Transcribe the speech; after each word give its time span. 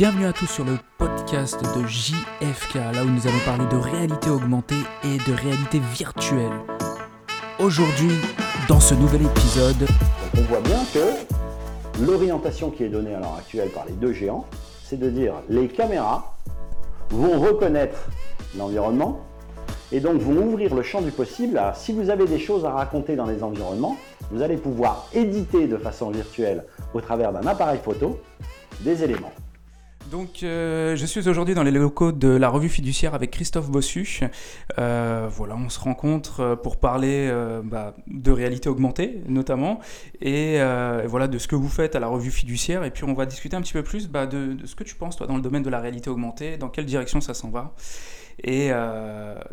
Bienvenue 0.00 0.24
à 0.24 0.32
tous 0.32 0.46
sur 0.46 0.64
le 0.64 0.78
podcast 0.96 1.60
de 1.76 1.86
JFK, 1.86 2.74
là 2.76 3.04
où 3.04 3.10
nous 3.10 3.26
allons 3.26 3.38
parler 3.44 3.66
de 3.70 3.76
réalité 3.76 4.30
augmentée 4.30 4.82
et 5.04 5.18
de 5.30 5.36
réalité 5.36 5.78
virtuelle. 5.78 6.54
Aujourd'hui, 7.58 8.12
dans 8.66 8.80
ce 8.80 8.94
nouvel 8.94 9.26
épisode, 9.26 9.86
on 10.38 10.40
voit 10.44 10.62
bien 10.62 10.78
que 10.94 12.02
l'orientation 12.02 12.70
qui 12.70 12.84
est 12.84 12.88
donnée 12.88 13.14
à 13.14 13.20
l'heure 13.20 13.36
actuelle 13.38 13.68
par 13.68 13.84
les 13.84 13.92
deux 13.92 14.14
géants, 14.14 14.46
c'est 14.82 14.98
de 14.98 15.10
dire 15.10 15.34
les 15.50 15.68
caméras 15.68 16.34
vont 17.10 17.38
reconnaître 17.38 18.08
l'environnement 18.56 19.20
et 19.92 20.00
donc 20.00 20.18
vont 20.22 20.46
ouvrir 20.46 20.74
le 20.74 20.80
champ 20.82 21.02
du 21.02 21.10
possible 21.10 21.60
si 21.74 21.92
vous 21.92 22.08
avez 22.08 22.24
des 22.24 22.38
choses 22.38 22.64
à 22.64 22.70
raconter 22.70 23.16
dans 23.16 23.26
les 23.26 23.42
environnements, 23.42 23.98
vous 24.30 24.40
allez 24.40 24.56
pouvoir 24.56 25.10
éditer 25.12 25.66
de 25.66 25.76
façon 25.76 26.08
virtuelle 26.08 26.64
au 26.94 27.02
travers 27.02 27.34
d'un 27.34 27.46
appareil 27.46 27.80
photo 27.84 28.18
des 28.80 29.04
éléments. 29.04 29.32
Donc, 30.10 30.42
euh, 30.42 30.96
je 30.96 31.06
suis 31.06 31.28
aujourd'hui 31.28 31.54
dans 31.54 31.62
les 31.62 31.70
locaux 31.70 32.10
de 32.10 32.28
la 32.28 32.48
revue 32.48 32.68
fiduciaire 32.68 33.14
avec 33.14 33.30
Christophe 33.30 33.70
Bossu. 33.70 34.20
Euh, 34.78 35.28
voilà, 35.30 35.54
on 35.54 35.68
se 35.68 35.78
rencontre 35.78 36.40
euh, 36.40 36.56
pour 36.56 36.78
parler 36.78 37.32
bah, 37.64 37.94
de 38.08 38.30
réalité 38.32 38.68
augmentée, 38.68 39.22
notamment, 39.28 39.78
et 40.20 40.58
voilà 41.06 41.28
de 41.28 41.38
ce 41.38 41.46
que 41.46 41.54
vous 41.54 41.68
faites 41.68 41.94
à 41.94 42.00
la 42.00 42.08
revue 42.08 42.30
fiduciaire. 42.30 42.82
Et 42.82 42.90
puis, 42.90 43.04
on 43.04 43.14
va 43.14 43.26
discuter 43.26 43.56
un 43.56 43.62
petit 43.62 43.72
peu 43.72 43.84
plus 43.84 44.08
bah, 44.08 44.26
de, 44.26 44.56
ce 44.64 44.74
que 44.74 44.82
tu 44.82 44.96
penses, 44.96 45.16
toi, 45.16 45.26
dans 45.26 45.36
le 45.36 45.42
domaine 45.42 45.62
de 45.62 45.70
la 45.70 45.78
réalité 45.78 46.10
augmentée, 46.10 46.56
dans 46.56 46.68
quelle 46.68 46.86
direction 46.86 47.20
ça 47.20 47.34
s'en 47.34 47.50
va. 47.50 47.72
Et 48.42 48.70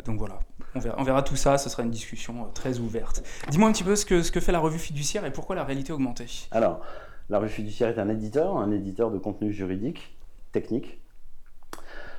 donc, 0.04 0.18
voilà, 0.18 0.40
on 0.74 1.04
verra, 1.04 1.22
tout 1.22 1.36
ça. 1.36 1.58
Ce 1.58 1.70
sera 1.70 1.84
une 1.84 1.90
discussion 1.90 2.48
très 2.54 2.78
ouverte. 2.78 3.22
Dis-moi 3.48 3.68
un 3.68 3.72
petit 3.72 3.84
peu 3.84 3.94
ce 3.94 4.04
que, 4.04 4.22
ce 4.22 4.32
que 4.32 4.40
fait 4.40 4.52
la 4.52 4.60
revue 4.60 4.78
fiduciaire 4.78 5.24
et 5.24 5.32
pourquoi 5.32 5.54
la 5.54 5.64
réalité 5.64 5.92
augmentée? 5.92 6.48
Alors, 6.50 6.80
la 7.28 7.38
revue 7.38 7.50
fiduciaire 7.50 7.90
est 7.90 8.00
un 8.00 8.08
éditeur, 8.08 8.56
un 8.56 8.72
éditeur 8.72 9.10
de 9.10 9.18
contenu 9.18 9.52
juridique 9.52 10.17
technique. 10.52 11.00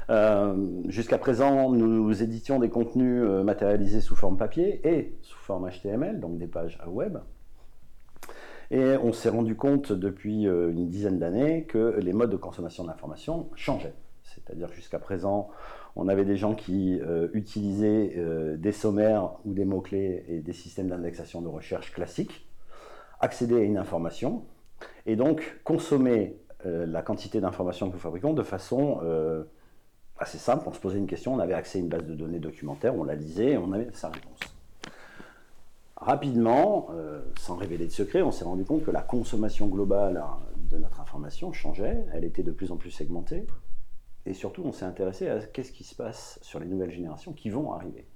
Euh, 0.09 0.55
jusqu'à 0.87 1.19
présent, 1.19 1.71
nous 1.71 2.23
éditions 2.23 2.59
des 2.59 2.69
contenus 2.69 3.23
euh, 3.23 3.43
matérialisés 3.43 4.01
sous 4.01 4.15
forme 4.15 4.37
papier 4.37 4.81
et 4.87 5.17
sous 5.21 5.37
forme 5.37 5.69
HTML, 5.69 6.19
donc 6.19 6.39
des 6.39 6.47
pages 6.47 6.79
web. 6.87 7.19
Et 8.71 8.97
on 9.03 9.13
s'est 9.13 9.29
rendu 9.29 9.55
compte 9.55 9.91
depuis 9.91 10.47
euh, 10.47 10.71
une 10.71 10.89
dizaine 10.89 11.19
d'années 11.19 11.63
que 11.65 11.99
les 11.99 12.13
modes 12.13 12.31
de 12.31 12.37
consommation 12.37 12.83
de 12.83 12.89
l'information 12.89 13.49
changeaient. 13.55 13.93
C'est-à-dire 14.23 14.71
jusqu'à 14.73 14.99
présent, 14.99 15.49
on 15.95 16.07
avait 16.07 16.25
des 16.25 16.37
gens 16.37 16.53
qui 16.53 16.99
utilisaient 17.33 18.15
des 18.57 18.71
sommaires 18.71 19.31
ou 19.43 19.53
des 19.53 19.65
mots-clés 19.65 20.23
et 20.27 20.39
des 20.39 20.53
systèmes 20.53 20.87
d'indexation 20.87 21.41
de 21.41 21.47
recherche 21.47 21.91
classiques, 21.91 22.47
accédaient 23.19 23.61
à 23.61 23.63
une 23.63 23.77
information, 23.77 24.45
et 25.07 25.15
donc 25.15 25.59
consommer 25.63 26.37
euh, 26.48 26.48
la 26.65 27.01
quantité 27.01 27.39
d'informations 27.39 27.87
que 27.89 27.93
nous 27.93 27.99
fabriquons 27.99 28.33
de 28.33 28.43
façon 28.43 28.99
euh, 29.03 29.43
assez 30.17 30.37
simple. 30.37 30.67
On 30.67 30.73
se 30.73 30.79
posait 30.79 30.97
une 30.97 31.07
question, 31.07 31.33
on 31.33 31.39
avait 31.39 31.53
accès 31.53 31.79
à 31.79 31.81
une 31.81 31.89
base 31.89 32.05
de 32.05 32.13
données 32.13 32.39
documentaire, 32.39 32.95
on 32.95 33.03
la 33.03 33.15
lisait 33.15 33.51
et 33.51 33.57
on 33.57 33.71
avait 33.71 33.89
sa 33.93 34.09
réponse. 34.09 34.39
Rapidement, 35.95 36.89
euh, 36.91 37.21
sans 37.37 37.55
révéler 37.55 37.85
de 37.85 37.91
secret, 37.91 38.21
on 38.21 38.31
s'est 38.31 38.45
rendu 38.45 38.63
compte 38.63 38.83
que 38.83 38.91
la 38.91 39.01
consommation 39.01 39.67
globale 39.67 40.23
de 40.69 40.77
notre 40.77 41.01
information 41.01 41.51
changeait, 41.51 42.05
elle 42.13 42.23
était 42.23 42.43
de 42.43 42.51
plus 42.51 42.71
en 42.71 42.77
plus 42.77 42.91
segmentée, 42.91 43.45
et 44.25 44.33
surtout 44.33 44.63
on 44.63 44.71
s'est 44.71 44.85
intéressé 44.85 45.27
à 45.27 45.39
qu'est-ce 45.39 45.71
qui 45.71 45.83
se 45.83 45.95
passe 45.95 46.39
sur 46.41 46.59
les 46.59 46.67
nouvelles 46.67 46.91
générations 46.91 47.33
qui 47.33 47.49
vont 47.49 47.73
arriver. 47.73 48.07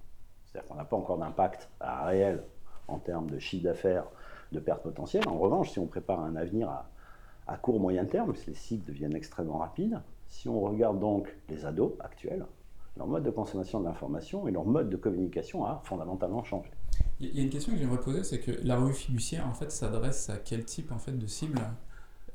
C'est-à-dire 0.45 0.67
qu'on 0.67 0.75
n'a 0.75 0.85
pas 0.85 0.95
encore 0.95 1.17
d'impact 1.17 1.69
réel 1.81 2.44
en 2.88 3.00
termes 3.00 3.30
de 3.30 3.39
chiffre 3.39 3.63
d'affaires, 3.63 4.05
de 4.52 4.59
pertes 4.59 4.83
potentielles. 4.83 5.28
En 5.28 5.38
revanche, 5.38 5.72
si 5.72 5.80
on 5.80 5.88
prépare 5.88 6.22
un 6.22 6.35
avenir 6.35 6.69
à 6.69 6.89
à 7.47 7.58
court 7.58 7.80
moyen 7.80 8.05
terme, 8.05 8.33
les 8.47 8.53
cycles 8.53 8.86
deviennent 8.88 9.16
extrêmement 9.16 9.58
rapides. 9.58 9.99
Si 10.27 10.49
on 10.49 10.61
regarde 10.61 10.99
donc 10.99 11.27
les 11.50 11.66
ados 11.66 11.94
actuels, 12.00 12.45
leur 12.97 13.08
mode 13.08 13.23
de 13.23 13.31
consommation 13.31 13.80
de 13.80 13.85
l'information 13.85 14.47
et 14.47 14.52
leur 14.52 14.66
mode 14.66 14.89
de 14.89 14.97
communication 14.97 15.66
a 15.66 15.81
fondamentalement 15.83 16.44
changé. 16.44 16.69
Il 17.19 17.35
y 17.35 17.40
a 17.40 17.44
une 17.44 17.50
question 17.50 17.72
que 17.73 17.79
j'aimerais 17.79 18.00
poser, 18.00 18.23
c'est 18.23 18.40
que 18.40 18.51
la 18.63 18.78
revue 18.78 18.94
fiduciaire 18.94 19.47
en 19.47 19.53
fait 19.53 19.72
s'adresse 19.72 20.29
à 20.29 20.38
quel 20.38 20.63
type 20.66 20.91
en 20.91 21.00
fait 21.00 21.18
de 21.18 21.28
cible? 21.28 21.59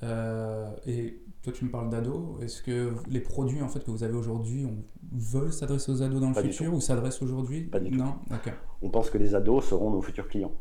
Euh, 0.02 0.70
Et 0.86 1.18
toi 1.42 1.52
tu 1.52 1.64
me 1.64 1.70
parles 1.70 1.90
d'ados, 1.90 2.40
est-ce 2.42 2.62
que 2.62 2.92
les 3.08 3.20
produits 3.20 3.62
en 3.62 3.68
fait 3.68 3.84
que 3.84 3.90
vous 3.90 4.04
avez 4.04 4.14
aujourd'hui 4.14 4.66
veulent 5.12 5.52
s'adresser 5.52 5.90
aux 5.90 6.02
ados 6.02 6.20
dans 6.20 6.30
le 6.30 6.34
futur 6.34 6.72
ou 6.74 6.80
s'adressent 6.80 7.22
aujourd'hui? 7.22 7.62
Pas 7.62 7.80
du 7.80 7.96
non? 7.96 8.14
Tout. 8.28 8.50
On 8.82 8.90
pense 8.90 9.10
que 9.10 9.18
les 9.18 9.34
ados 9.34 9.64
seront 9.64 9.90
nos 9.90 10.02
futurs 10.02 10.28
clients. 10.28 10.52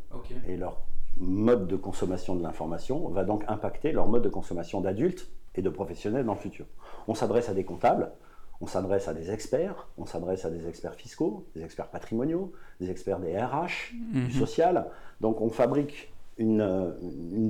Et 0.48 0.58
leur 0.58 0.82
mode 1.20 1.68
de 1.68 1.76
consommation 1.76 2.36
de 2.36 2.44
l'information 2.44 3.08
va 3.10 3.24
donc 3.24 3.44
impacter 3.48 3.92
leur 3.92 4.08
mode 4.08 4.24
de 4.24 4.30
consommation 4.30 4.82
d'adultes 4.82 5.30
et 5.56 5.62
de 5.62 5.70
professionnels 5.70 6.26
dans 6.26 6.34
le 6.34 6.40
futur. 6.40 6.66
On 7.08 7.16
s'adresse 7.16 7.50
à 7.50 7.54
des 7.54 7.64
comptables, 7.64 8.12
on 8.62 8.68
s'adresse 8.68 9.08
à 9.08 9.14
des 9.14 9.32
experts, 9.32 9.88
on 9.98 10.06
s'adresse 10.06 10.46
à 10.46 10.50
des 10.50 10.68
experts 10.68 10.96
fiscaux, 10.96 11.46
des 11.56 11.64
experts 11.64 11.88
patrimoniaux, 11.88 12.54
des 12.80 12.90
experts 12.90 13.20
des 13.20 13.38
RH, 13.38 13.94
du 13.94 14.22
mhm. 14.22 14.32
social. 14.32 14.88
Donc 15.22 15.42
on 15.42 15.50
fabrique 15.50 16.12
une, 16.38 16.94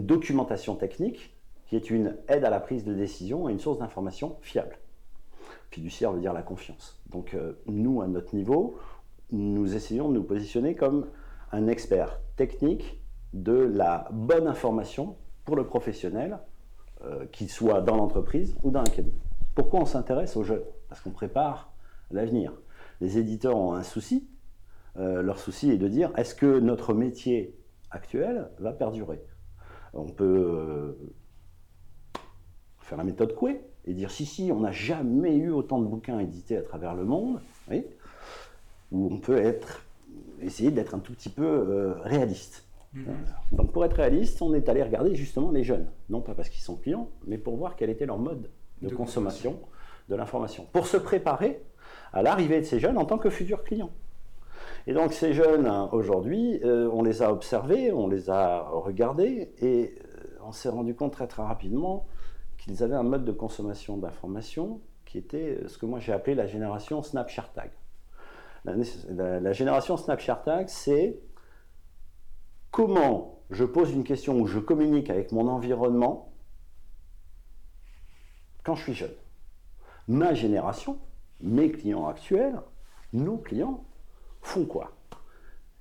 documentation 0.06 0.76
technique 0.76 1.36
qui 1.68 1.76
est 1.76 1.90
une 1.90 2.16
aide 2.30 2.46
à 2.46 2.50
la 2.50 2.60
prise 2.60 2.86
de 2.86 2.94
décision 2.94 3.50
et 3.50 3.52
une 3.52 3.60
source 3.60 3.80
d'information 3.80 4.38
fiable. 4.42 4.78
Fiduciaire 5.70 6.14
veut 6.14 6.22
dire 6.22 6.34
la 6.34 6.44
confiance. 6.44 6.98
Donc 7.10 7.34
euh, 7.34 7.54
nous, 7.66 8.02
à 8.02 8.08
notre 8.08 8.36
niveau, 8.36 8.78
nous 9.32 9.76
essayons 9.76 10.08
de 10.08 10.14
nous 10.14 10.24
positionner 10.24 10.76
comme 10.76 11.08
un 11.52 11.68
expert 11.68 12.20
technique 12.38 13.02
de 13.44 13.54
la 13.54 14.08
bonne 14.12 14.48
information 14.48 15.16
pour 15.46 15.56
le 15.56 15.66
professionnel, 15.66 16.40
euh, 17.06 17.26
qu'il 17.28 17.50
soit 17.50 17.82
dans 17.82 17.96
l'entreprise 17.96 18.56
ou 18.64 18.72
dans 18.72 18.82
un 18.82 18.84
cabinet. 18.86 19.16
Pourquoi 19.56 19.82
on 19.82 19.86
s'intéresse 19.86 20.36
aux 20.36 20.44
jeunes 20.44 20.64
Parce 20.90 21.02
qu'on 21.02 21.12
prépare 21.12 21.72
l'avenir. 22.12 22.54
Les 23.02 23.18
éditeurs 23.18 23.56
ont 23.56 23.74
un 23.74 23.84
souci. 23.84 24.28
Euh, 24.98 25.22
leur 25.22 25.38
souci 25.38 25.70
est 25.70 25.78
de 25.78 25.88
dire 25.88 26.12
est-ce 26.18 26.34
que 26.34 26.60
notre 26.60 26.94
métier 26.94 27.56
actuel 27.92 28.50
va 28.60 28.74
perdurer? 28.74 29.24
On 29.94 30.08
peut 30.08 30.26
euh, 30.26 30.94
faire 32.80 32.98
la 32.98 33.04
méthode 33.04 33.36
Coué 33.36 33.62
et 33.86 33.94
dire 33.94 34.10
si, 34.10 34.26
si, 34.26 34.52
on 34.52 34.62
n'a 34.62 34.72
jamais 34.72 35.36
eu 35.36 35.52
autant 35.52 35.80
de 35.80 35.86
bouquins 35.86 36.20
édités 36.20 36.58
à 36.58 36.64
travers 36.64 36.96
le 36.96 37.06
monde, 37.06 37.40
ou 38.92 39.10
on 39.12 39.20
peut 39.20 39.38
être, 39.38 39.86
essayer 40.42 40.72
d'être 40.72 40.96
un 40.96 41.00
tout 41.00 41.14
petit 41.14 41.30
peu 41.30 41.96
réaliste. 42.02 42.67
Mhm. 42.94 43.16
Donc 43.52 43.72
pour 43.72 43.86
être 43.86 43.96
réaliste, 43.96 44.42
on 44.42 44.54
est 44.54 44.70
allé 44.70 44.82
regarder 44.82 45.16
justement 45.16 45.52
les 45.52 45.64
jeunes, 45.64 45.88
non 46.10 46.22
pas 46.22 46.34
parce 46.34 46.50
qu'ils 46.50 46.64
sont 46.64 46.76
clients, 46.76 47.10
mais 47.26 47.38
pour 47.38 47.58
voir 47.58 47.76
quel 47.76 47.90
était 47.90 48.06
leur 48.06 48.18
mode 48.18 48.50
de, 48.82 48.94
consommation 48.94 49.60
de 50.10 50.16
l'information, 50.16 50.68
pour 50.72 50.88
se 50.88 50.98
préparer 50.98 51.62
à 52.14 52.22
l'arrivée 52.22 52.60
de 52.60 52.66
ces 52.66 52.80
jeunes 52.80 52.98
en 52.98 53.06
tant 53.06 53.18
que 53.18 53.30
futurs 53.30 53.64
clients. 53.64 53.92
Et 54.86 54.94
donc 54.94 55.12
ces 55.14 55.34
jeunes, 55.34 55.68
aujourd'hui, 55.92 56.62
euh, 56.64 56.90
on 56.94 57.04
les 57.04 57.22
a 57.22 57.32
observés, 57.32 57.92
on 57.92 58.08
les 58.08 58.30
a 58.30 58.62
regardés, 58.70 59.52
et 59.60 59.96
euh, 60.00 60.38
on 60.46 60.52
s'est 60.54 60.70
rendu 60.70 60.96
compte 60.96 61.12
très 61.12 61.28
très 61.28 61.44
rapidement 61.44 62.08
qu'ils 62.58 62.84
avaient 62.84 62.96
un 62.96 63.04
mode 63.04 63.26
de 63.26 63.32
consommation 63.32 63.98
d'information 63.98 64.80
qui 65.06 65.18
était 65.18 65.60
ce 65.68 65.78
que 65.78 65.86
moi 65.86 66.00
j'ai 66.00 66.14
appelé 66.14 66.36
la 66.36 66.48
génération 66.48 67.02
Snapchat 67.02 67.50
Tag. 67.54 67.72
La, 68.66 69.40
la 69.40 69.54
génération 69.54 69.96
Snapchat 69.98 70.42
Tag, 70.44 70.68
c'est 70.68 71.20
comment 72.78 73.42
je 73.50 73.66
pose 73.66 73.92
une 73.92 74.04
question 74.04 74.40
ou 74.40 74.46
je 74.46 74.60
communique 74.60 75.10
avec 75.10 75.32
mon 75.32 75.48
environnement 75.48 76.32
quand 78.64 78.76
je 78.76 78.84
suis 78.84 78.94
jeune. 78.94 79.16
Ma 80.08 80.36
génération, 80.36 81.00
mes 81.42 81.72
clients 81.72 82.06
actuels, 82.06 82.62
nos 83.14 83.38
clients 83.40 83.84
font 84.44 84.66
quoi? 84.66 84.92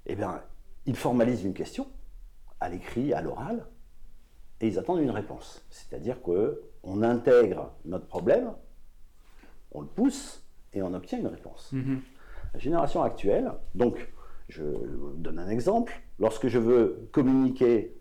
Eh 0.06 0.16
bien, 0.16 0.42
ils 0.86 0.96
formalisent 0.96 1.44
une 1.44 1.52
question 1.52 1.86
à 2.60 2.70
l'écrit, 2.70 3.12
à 3.12 3.20
l'oral, 3.20 3.66
et 4.62 4.68
ils 4.68 4.78
attendent 4.78 5.02
une 5.02 5.10
réponse. 5.10 5.66
C'est-à-dire 5.68 6.22
qu'on 6.22 7.02
intègre 7.02 7.74
notre 7.84 8.06
problème, 8.06 8.54
on 9.72 9.82
le 9.82 9.86
pousse 9.86 10.42
et 10.72 10.80
on 10.80 10.94
obtient 10.94 11.18
une 11.18 11.26
réponse. 11.26 11.74
Mm-hmm. 11.74 11.98
La 12.54 12.58
génération 12.58 13.02
actuelle, 13.02 13.52
donc 13.74 14.10
je 14.48 14.62
donne 15.16 15.38
un 15.38 15.50
exemple. 15.50 16.00
Lorsque 16.18 16.48
je 16.48 16.58
veux 16.58 17.08
communiquer 17.12 17.94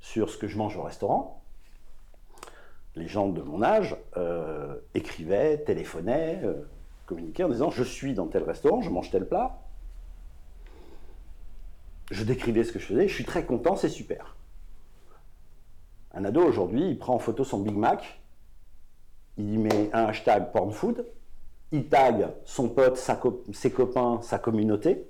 sur 0.00 0.30
ce 0.30 0.38
que 0.38 0.48
je 0.48 0.56
mange 0.56 0.76
au 0.76 0.82
restaurant, 0.82 1.42
les 2.96 3.06
gens 3.06 3.28
de 3.28 3.42
mon 3.42 3.62
âge 3.62 3.96
euh, 4.16 4.76
écrivaient, 4.94 5.58
téléphonaient, 5.58 6.40
euh, 6.44 6.54
communiquaient 7.06 7.44
en 7.44 7.48
disant 7.48 7.70
je 7.70 7.84
suis 7.84 8.14
dans 8.14 8.26
tel 8.26 8.42
restaurant, 8.42 8.80
je 8.80 8.90
mange 8.90 9.10
tel 9.10 9.26
plat. 9.26 9.60
Je 12.10 12.24
décrivais 12.24 12.64
ce 12.64 12.72
que 12.72 12.80
je 12.80 12.86
faisais, 12.86 13.06
je 13.06 13.14
suis 13.14 13.24
très 13.24 13.44
content, 13.44 13.76
c'est 13.76 13.88
super. 13.88 14.36
Un 16.12 16.24
ado 16.24 16.42
aujourd'hui, 16.42 16.90
il 16.90 16.98
prend 16.98 17.14
en 17.14 17.18
photo 17.20 17.44
son 17.44 17.60
Big 17.60 17.76
Mac, 17.76 18.20
il 19.36 19.54
y 19.54 19.58
met 19.58 19.90
un 19.92 20.06
hashtag 20.06 20.50
pornfood, 20.50 21.06
il 21.70 21.86
tag 21.86 22.32
son 22.44 22.68
pote, 22.68 23.00
ses 23.52 23.70
copains, 23.70 24.20
sa 24.22 24.40
communauté, 24.40 25.06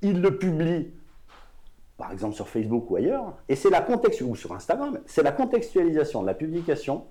il 0.00 0.22
le 0.22 0.38
publie, 0.38 0.90
par 1.96 2.12
exemple 2.12 2.34
sur 2.34 2.48
Facebook 2.48 2.90
ou 2.90 2.96
ailleurs, 2.96 3.34
et 3.48 3.56
c'est 3.56 3.70
la 3.70 3.86
ou 4.22 4.36
sur 4.36 4.52
Instagram, 4.52 5.00
c'est 5.06 5.22
la 5.22 5.32
contextualisation 5.32 6.22
de 6.22 6.26
la 6.26 6.34
publication 6.34 7.04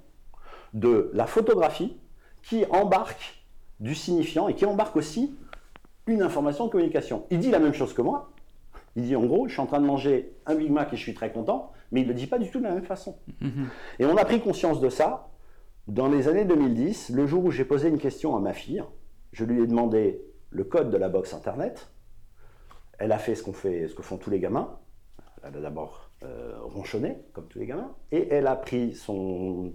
de 0.74 1.10
la 1.14 1.26
photographie 1.26 1.98
qui 2.44 2.66
embarque 2.70 3.44
du 3.80 3.96
signifiant 3.96 4.48
et 4.48 4.56
qui 4.56 4.66
embarque 4.66 4.96
aussi 4.96 5.36
une 6.08 6.22
information 6.22 6.66
de 6.68 6.72
communication. 6.72 7.26
Il 7.32 7.40
dit 7.40 7.50
la 7.50 7.60
même 7.60 7.74
chose 7.74 7.94
que 7.94 8.02
moi. 8.02 8.32
Il 8.96 9.04
dit 9.04 9.16
en 9.16 9.26
gros, 9.26 9.48
je 9.48 9.54
suis 9.54 9.62
en 9.62 9.66
train 9.66 9.82
de 9.82 9.86
manger 9.86 10.34
un 10.46 10.56
Big 10.56 10.72
Mac 10.72 10.94
et 10.94 10.96
je 10.96 11.02
suis 11.02 11.14
très 11.14 11.32
content, 11.32 11.72
mais 11.92 12.02
il 12.02 12.04
ne 12.04 12.10
le 12.10 12.14
dit 12.14 12.28
pas 12.28 12.38
du 12.38 12.50
tout 12.50 12.60
de 12.60 12.64
la 12.64 12.72
même 12.72 12.86
façon. 12.86 13.18
Mhm. 13.42 13.68
Et 14.00 14.06
on 14.06 14.16
a 14.16 14.24
pris 14.24 14.40
conscience 14.40 14.80
de 14.80 14.90
ça 14.90 15.30
dans 15.88 16.08
les 16.08 16.28
années 16.28 16.46
2010, 16.46 17.10
le 17.10 17.28
jour 17.28 17.44
où 17.44 17.52
j'ai 17.52 17.66
posé 17.66 17.90
une 17.90 17.98
question 17.98 18.36
à 18.36 18.40
ma 18.40 18.54
fille. 18.54 18.84
Je 19.32 19.44
lui 19.44 19.62
ai 19.62 19.68
demandé 19.68 20.22
le 20.50 20.64
code 20.64 20.90
de 20.90 20.98
la 20.98 21.10
box 21.10 21.34
Internet. 21.34 21.90
Elle 22.98 23.12
a 23.12 23.18
fait 23.18 23.36
ce, 23.36 23.44
qu'on 23.44 23.54
fait, 23.54 23.88
ce 23.88 23.96
que 23.96 24.02
font 24.02 24.18
tous 24.18 24.30
les 24.30 24.40
gamins. 24.40 24.78
Elle 25.44 25.58
a 25.58 25.62
d'abord 25.62 26.10
euh, 26.24 26.58
ronchonné, 26.62 27.18
comme 27.34 27.48
tous 27.48 27.60
les 27.60 27.66
gamins, 27.66 27.94
et 28.12 28.28
elle 28.32 28.48
a 28.48 28.56
pris 28.56 28.96
son 28.96 29.72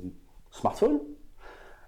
smartphone. 0.51 1.01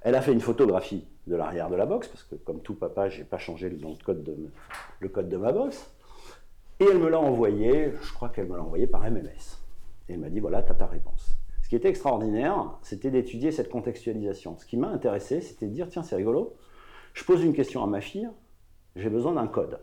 Elle 0.03 0.15
a 0.15 0.21
fait 0.21 0.33
une 0.33 0.41
photographie 0.41 1.07
de 1.27 1.37
l'arrière 1.37 1.71
de 1.71 1.77
la 1.77 1.87
box, 1.87 2.09
parce 2.09 2.23
que 2.25 2.35
comme 2.35 2.61
tout 2.61 2.75
papa, 2.75 3.09
je 3.09 3.19
n'ai 3.19 3.25
pas 3.25 3.39
changé 3.39 3.71
le, 3.71 3.79
code 4.05 4.23
de, 4.23 4.51
le 5.01 5.09
code 5.09 5.29
de 5.29 5.37
ma 5.37 5.53
box. 5.53 5.91
Et 6.81 6.85
elle 6.85 6.99
me 6.99 7.09
l'a 7.09 7.21
envoyé, 7.21 7.93
je 8.03 8.13
crois 8.13 8.29
qu'elle 8.29 8.49
me 8.49 8.57
l'a 8.57 8.63
envoyé 8.63 8.87
par 8.87 9.03
MMS. 9.03 9.59
Et 10.09 10.15
elle 10.15 10.21
m'a 10.21 10.31
dit, 10.31 10.41
voilà, 10.41 10.63
tu 10.63 10.73
as 10.73 10.75
ta 10.75 10.87
réponse. 10.87 11.31
Ce 11.63 11.69
qui 11.69 11.77
était 11.77 11.89
extraordinaire, 11.89 12.79
c'était 12.83 13.11
d'étudier 13.11 13.53
cette 13.53 13.71
contextualisation. 13.71 14.59
Ce 14.59 14.67
qui 14.67 14.77
m'a 14.77 14.89
intéressé, 14.89 15.41
c'était 15.41 15.67
de 15.67 15.73
dire, 15.73 15.89
tiens, 15.89 16.03
c'est 16.03 16.17
rigolo, 16.17 16.57
je 17.15 17.25
pose 17.25 17.43
une 17.43 17.53
question 17.53 17.83
à 17.83 17.87
ma 17.87 18.01
fille, 18.01 18.29
j'ai 18.97 19.09
besoin 19.11 19.35
d'un 19.35 19.47
code. 19.47 19.79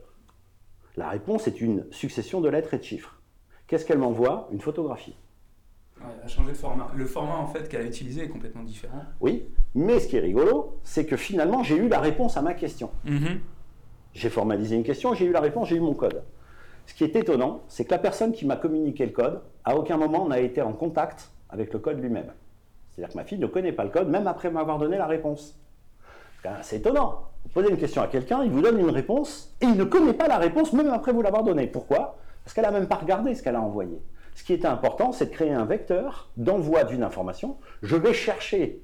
La 0.99 1.07
réponse 1.07 1.47
est 1.47 1.61
une 1.61 1.85
succession 1.91 2.41
de 2.41 2.49
lettres 2.49 2.73
et 2.73 2.77
de 2.77 2.83
chiffres. 2.83 3.15
Qu'est-ce 3.67 3.85
qu'elle 3.85 3.99
m'envoie? 3.99 4.49
Une 4.51 4.59
photographie. 4.59 5.15
elle 6.01 6.25
a 6.25 6.27
changé 6.27 6.51
de 6.51 6.57
format. 6.57 6.91
Le 6.93 7.05
format 7.05 7.37
en 7.37 7.47
fait 7.47 7.69
qu'elle 7.69 7.83
a 7.83 7.85
utilisé 7.85 8.25
est 8.25 8.27
complètement 8.27 8.63
différent. 8.63 9.05
Oui, 9.21 9.45
mais 9.73 10.01
ce 10.01 10.09
qui 10.09 10.17
est 10.17 10.19
rigolo, 10.19 10.77
c'est 10.83 11.05
que 11.05 11.15
finalement 11.15 11.63
j'ai 11.63 11.77
eu 11.77 11.87
la 11.87 12.01
réponse 12.01 12.35
à 12.35 12.41
ma 12.41 12.53
question. 12.53 12.91
Mhm. 13.05 13.39
J'ai 14.11 14.29
formalisé 14.29 14.75
une 14.75 14.83
question, 14.83 15.13
j'ai 15.13 15.23
eu 15.23 15.31
la 15.31 15.39
réponse, 15.39 15.69
j'ai 15.69 15.77
eu 15.77 15.79
mon 15.79 15.93
code. 15.93 16.21
Ce 16.85 16.93
qui 16.93 17.05
est 17.05 17.15
étonnant, 17.15 17.61
c'est 17.69 17.85
que 17.85 17.91
la 17.91 17.99
personne 17.99 18.33
qui 18.33 18.45
m'a 18.45 18.57
communiqué 18.57 19.05
le 19.05 19.13
code, 19.13 19.41
à 19.63 19.77
aucun 19.77 19.95
moment 19.95 20.27
n'a 20.27 20.41
été 20.41 20.61
en 20.61 20.73
contact 20.73 21.31
avec 21.47 21.71
le 21.71 21.79
code 21.79 22.01
lui-même. 22.01 22.33
C'est-à-dire 22.89 23.13
que 23.13 23.17
ma 23.17 23.23
fille 23.23 23.39
ne 23.39 23.47
connaît 23.47 23.71
pas 23.71 23.85
le 23.85 23.89
code, 23.89 24.09
même 24.09 24.27
après 24.27 24.51
m'avoir 24.51 24.77
donné 24.77 24.97
la 24.97 25.07
réponse. 25.07 25.57
C'est 26.61 26.77
étonnant. 26.77 27.28
Vous 27.43 27.49
posez 27.49 27.69
une 27.69 27.77
question 27.77 28.01
à 28.01 28.07
quelqu'un, 28.07 28.43
il 28.43 28.51
vous 28.51 28.61
donne 28.61 28.79
une 28.79 28.89
réponse, 28.89 29.55
et 29.61 29.65
il 29.65 29.75
ne 29.75 29.83
connaît 29.83 30.13
pas 30.13 30.27
la 30.27 30.37
réponse, 30.37 30.73
même 30.73 30.89
après 30.89 31.11
vous 31.11 31.21
l'avoir 31.21 31.43
donnée. 31.43 31.67
Pourquoi? 31.67 32.17
Parce 32.43 32.53
qu'elle 32.53 32.65
n'a 32.65 32.71
même 32.71 32.87
pas 32.87 32.95
regardé 32.95 33.33
ce 33.33 33.43
qu'elle 33.43 33.55
a 33.55 33.61
envoyé. 33.61 34.01
Ce 34.35 34.43
qui 34.43 34.53
est 34.53 34.65
important, 34.65 35.11
c'est 35.11 35.25
de 35.25 35.31
créer 35.31 35.51
un 35.51 35.65
vecteur 35.65 36.29
d'envoi 36.37 36.83
d'une 36.83 37.03
information. 37.03 37.57
Je 37.81 37.95
vais 37.95 38.13
chercher 38.13 38.83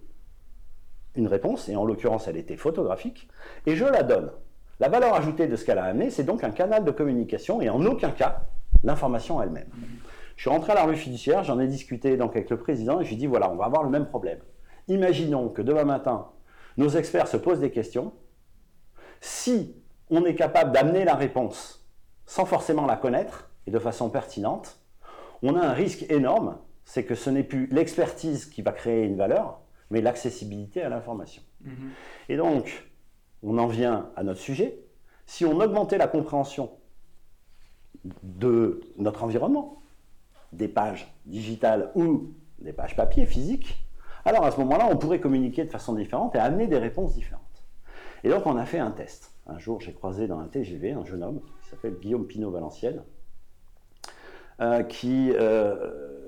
une 1.15 1.27
réponse, 1.27 1.69
et 1.69 1.75
en 1.75 1.85
l'occurrence, 1.85 2.27
elle 2.27 2.37
était 2.37 2.57
photographique, 2.57 3.29
et 3.65 3.75
je 3.75 3.85
la 3.85 4.03
donne. 4.03 4.31
La 4.79 4.89
valeur 4.89 5.13
ajoutée 5.13 5.47
de 5.47 5.55
ce 5.55 5.63
qu'elle 5.63 5.77
a 5.77 5.85
amené, 5.85 6.09
c'est 6.09 6.23
donc 6.23 6.43
un 6.43 6.51
canal 6.51 6.83
de 6.83 6.91
communication 6.91 7.61
et 7.61 7.69
en 7.69 7.83
aucun 7.85 8.09
cas 8.09 8.41
l'information 8.83 9.41
elle-même. 9.41 9.69
Je 10.35 10.41
suis 10.41 10.49
rentré 10.49 10.73
à 10.73 10.75
la 10.75 10.83
rue 10.83 10.97
fiduciaire, 10.97 11.43
j'en 11.43 11.61
ai 11.61 11.67
discuté 11.67 12.17
donc 12.17 12.35
avec 12.35 12.49
le 12.49 12.57
président 12.57 12.99
et 12.99 13.05
je 13.05 13.09
lui 13.09 13.15
ai 13.15 13.19
dit 13.19 13.25
voilà, 13.25 13.49
on 13.49 13.55
va 13.55 13.65
avoir 13.65 13.83
le 13.83 13.89
même 13.89 14.05
problème. 14.05 14.39
Imaginons 14.89 15.47
que 15.47 15.61
demain 15.61 15.85
matin, 15.85 16.27
nos 16.75 16.89
experts 16.89 17.29
se 17.29 17.37
posent 17.37 17.61
des 17.61 17.71
questions. 17.71 18.11
Si 19.25 19.75
on 20.11 20.23
est 20.23 20.35
capable 20.35 20.71
d'amener 20.71 21.03
la 21.03 21.15
réponse 21.15 21.83
sans 22.27 22.45
forcément 22.45 22.85
la 22.85 22.95
connaître 22.95 23.49
et 23.65 23.71
de 23.71 23.79
façon 23.79 24.11
pertinente, 24.11 24.79
on 25.41 25.55
a 25.55 25.65
un 25.65 25.73
risque 25.73 26.05
énorme, 26.11 26.59
c'est 26.83 27.05
que 27.05 27.15
ce 27.15 27.31
n'est 27.31 27.43
plus 27.43 27.65
l'expertise 27.71 28.45
qui 28.45 28.61
va 28.61 28.71
créer 28.71 29.03
une 29.03 29.17
valeur, 29.17 29.61
mais 29.89 29.99
l'accessibilité 29.99 30.83
à 30.83 30.89
l'information. 30.89 31.41
Mhm. 31.61 31.89
Et 32.29 32.37
donc, 32.37 32.87
on 33.41 33.57
en 33.57 33.65
vient 33.65 34.11
à 34.15 34.21
notre 34.21 34.39
sujet. 34.39 34.77
Si 35.25 35.43
on 35.43 35.59
augmentait 35.59 35.97
la 35.97 36.07
compréhension 36.07 36.69
de 38.21 38.81
notre 38.99 39.23
environnement, 39.23 39.81
des 40.53 40.67
pages 40.67 41.11
digitales 41.25 41.91
ou 41.95 42.31
des 42.59 42.73
pages 42.73 42.95
papier, 42.95 43.25
physiques, 43.25 43.87
alors 44.23 44.45
à 44.45 44.51
ce 44.51 44.59
moment-là, 44.59 44.87
on 44.91 44.97
pourrait 44.97 45.19
communiquer 45.19 45.65
de 45.65 45.71
façon 45.71 45.93
différente 45.93 46.35
et 46.35 46.39
amener 46.39 46.67
des 46.67 46.77
réponses 46.77 47.15
différentes. 47.15 47.41
Et 48.25 48.29
donc, 48.29 48.47
on 48.47 48.57
a 48.57 48.65
fait 48.65 48.79
un 48.79 48.89
test. 48.89 49.31
Un 49.45 49.59
jour, 49.59 49.79
j'ai 49.79 49.93
croisé 49.93 50.25
dans 50.25 50.39
un 50.39 50.47
TGV 50.47 50.93
un 50.93 51.05
jeune 51.05 51.21
homme 51.21 51.41
qui 51.61 51.69
s'appelle 51.69 51.93
Guillaume 52.01 52.25
Pinot-Valenciennes, 52.25 53.03
euh, 54.61 54.81
qui 54.81 55.31
euh, 55.33 56.27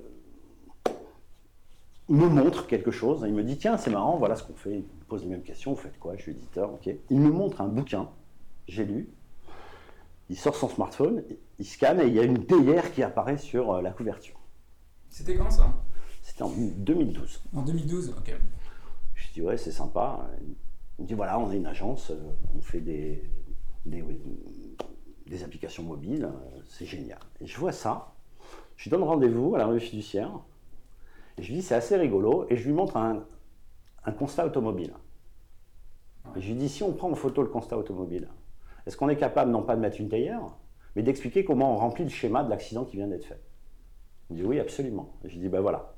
me 2.07 2.27
montre 2.27 2.67
quelque 2.67 2.91
chose. 2.91 3.23
Il 3.25 3.33
me 3.33 3.43
dit 3.43 3.57
Tiens, 3.57 3.77
c'est 3.77 3.89
marrant, 3.89 4.17
voilà 4.17 4.35
ce 4.35 4.43
qu'on 4.43 4.53
fait. 4.53 4.75
Il 4.75 4.83
me 4.83 5.05
pose 5.07 5.23
les 5.23 5.29
mêmes 5.29 5.41
questions 5.41 5.71
Vous 5.73 5.81
faites 5.81 5.97
quoi? 5.97 6.15
Je 6.15 6.21
suis 6.21 6.31
éditeur, 6.33 6.71
ok. 6.71 6.87
Il 7.09 7.19
me 7.19 7.31
montre 7.31 7.61
un 7.61 7.67
bouquin, 7.67 8.09
j'ai 8.67 8.85
lu. 8.85 9.09
Il 10.29 10.37
sort 10.37 10.55
son 10.55 10.69
smartphone, 10.69 11.23
il 11.57 11.65
scanne 11.65 11.99
et 11.99 12.05
il 12.05 12.13
y 12.13 12.19
a 12.19 12.23
une 12.23 12.45
théière 12.45 12.93
qui 12.93 13.01
apparaît 13.01 13.39
sur 13.39 13.71
euh, 13.71 13.81
la 13.81 13.89
couverture. 13.89 14.39
C'était 15.09 15.35
quand 15.35 15.49
ça? 15.49 15.73
C'était 16.21 16.43
en 16.43 16.51
2012. 16.51 17.41
En 17.55 17.63
2012, 17.63 18.13
ok. 18.19 18.35
Je 19.15 19.33
dis 19.33 19.41
Ouais, 19.41 19.57
c'est 19.57 19.71
sympa. 19.71 20.29
Me 20.99 21.05
dit 21.05 21.13
Voilà, 21.13 21.39
on 21.39 21.51
est 21.51 21.57
une 21.57 21.67
agence, 21.67 22.11
euh, 22.11 22.19
on 22.57 22.61
fait 22.61 22.81
des, 22.81 23.23
applications 25.43 25.83
mobiles, 25.83 26.25
euh, 26.25 26.59
c'est 26.67 26.85
génial. 26.85 27.19
Et 27.41 27.47
je 27.47 27.57
vois 27.57 27.71
ça. 27.71 28.13
Je 28.75 28.85
lui 28.85 28.91
donne 28.91 29.03
rendez-vous 29.03 29.55
à 29.55 29.57
la 29.57 29.65
rue 29.65 29.79
fiduciaire 29.79 30.31
je 31.37 31.47
lui 31.47 31.55
dis, 31.55 31.61
c'est 31.61 31.75
assez 31.75 31.95
rigolo, 31.95 32.47
et 32.49 32.57
je 32.57 32.65
lui 32.65 32.73
montre 32.73 32.97
un, 32.97 33.23
constat 34.17 34.45
automobile. 34.45 34.93
Et 36.35 36.41
je 36.41 36.47
lui 36.47 36.55
dis, 36.55 36.69
si 36.69 36.81
on 36.81 36.93
prend 36.93 37.11
en 37.11 37.15
photo 37.15 37.41
le 37.41 37.49
constat 37.49 37.77
automobile, 37.77 38.29
est-ce 38.85 38.95
qu'on 38.95 39.09
est 39.09 39.17
capable 39.17 39.51
non 39.51 39.63
pas 39.63 39.75
de 39.75 39.81
mettre 39.81 39.99
une 39.99 40.09
théière, 40.09 40.41
mais 40.95 41.03
d'expliquer 41.03 41.43
comment 41.43 41.73
on 41.73 41.77
remplit 41.77 42.05
le 42.05 42.09
schéma 42.09 42.43
de 42.43 42.49
l'accident 42.49 42.85
qui 42.85 42.95
vient 42.95 43.07
d'être 43.07 43.25
fait? 43.25 43.41
Il 44.29 44.37
dit, 44.37 44.43
oui, 44.43 44.59
absolument. 44.59 45.13
Et 45.23 45.29
je 45.29 45.35
lui 45.35 45.41
dis, 45.41 45.49
ben 45.49 45.61
voilà. 45.61 45.93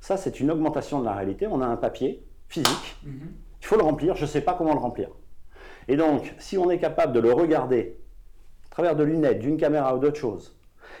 Ça, 0.00 0.16
c'est 0.16 0.40
une 0.40 0.50
augmentation 0.50 1.00
de 1.00 1.04
la 1.04 1.14
réalité. 1.14 1.46
On 1.46 1.60
a 1.60 1.66
un 1.66 1.76
papier 1.76 2.26
physique, 2.48 2.96
mhm. 3.04 3.32
Il 3.64 3.66
faut 3.66 3.76
le 3.76 3.82
remplir, 3.82 4.14
je 4.14 4.22
ne 4.22 4.28
sais 4.28 4.42
pas 4.42 4.52
comment 4.52 4.74
le 4.74 4.78
remplir. 4.78 5.08
Et 5.88 5.96
donc, 5.96 6.34
si 6.38 6.58
on 6.58 6.70
est 6.70 6.78
capable 6.78 7.14
de 7.14 7.20
le 7.20 7.32
regarder 7.32 7.96
à 8.66 8.68
travers 8.68 8.94
de 8.94 9.02
lunettes, 9.02 9.38
d'une 9.38 9.56
caméra 9.56 9.96
ou 9.96 9.98
d'autre 9.98 10.18
chose, 10.18 10.54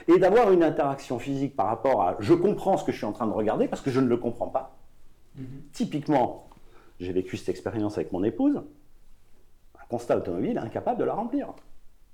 et 0.08 0.18
d'avoir 0.18 0.50
une 0.50 0.62
interaction 0.62 1.18
physique 1.18 1.56
par 1.56 1.66
rapport 1.66 2.00
à 2.00 2.16
je 2.20 2.32
comprends 2.32 2.78
ce 2.78 2.84
que 2.84 2.90
je 2.90 2.96
suis 2.96 3.06
en 3.06 3.12
train 3.12 3.26
de 3.26 3.32
regarder 3.32 3.68
parce 3.68 3.82
que 3.82 3.90
je 3.90 4.00
ne 4.00 4.06
le 4.06 4.16
comprends 4.16 4.48
pas. 4.48 4.78
Mhm. 5.36 5.46
Typiquement, 5.74 6.48
j'ai 7.00 7.12
vécu 7.12 7.36
cette 7.36 7.50
expérience 7.50 7.98
avec 7.98 8.12
mon 8.12 8.24
épouse, 8.24 8.56
un 8.56 9.86
constat 9.90 10.16
automobile 10.16 10.56
incapable 10.56 10.98
de 10.98 11.04
la 11.04 11.12
remplir. 11.12 11.48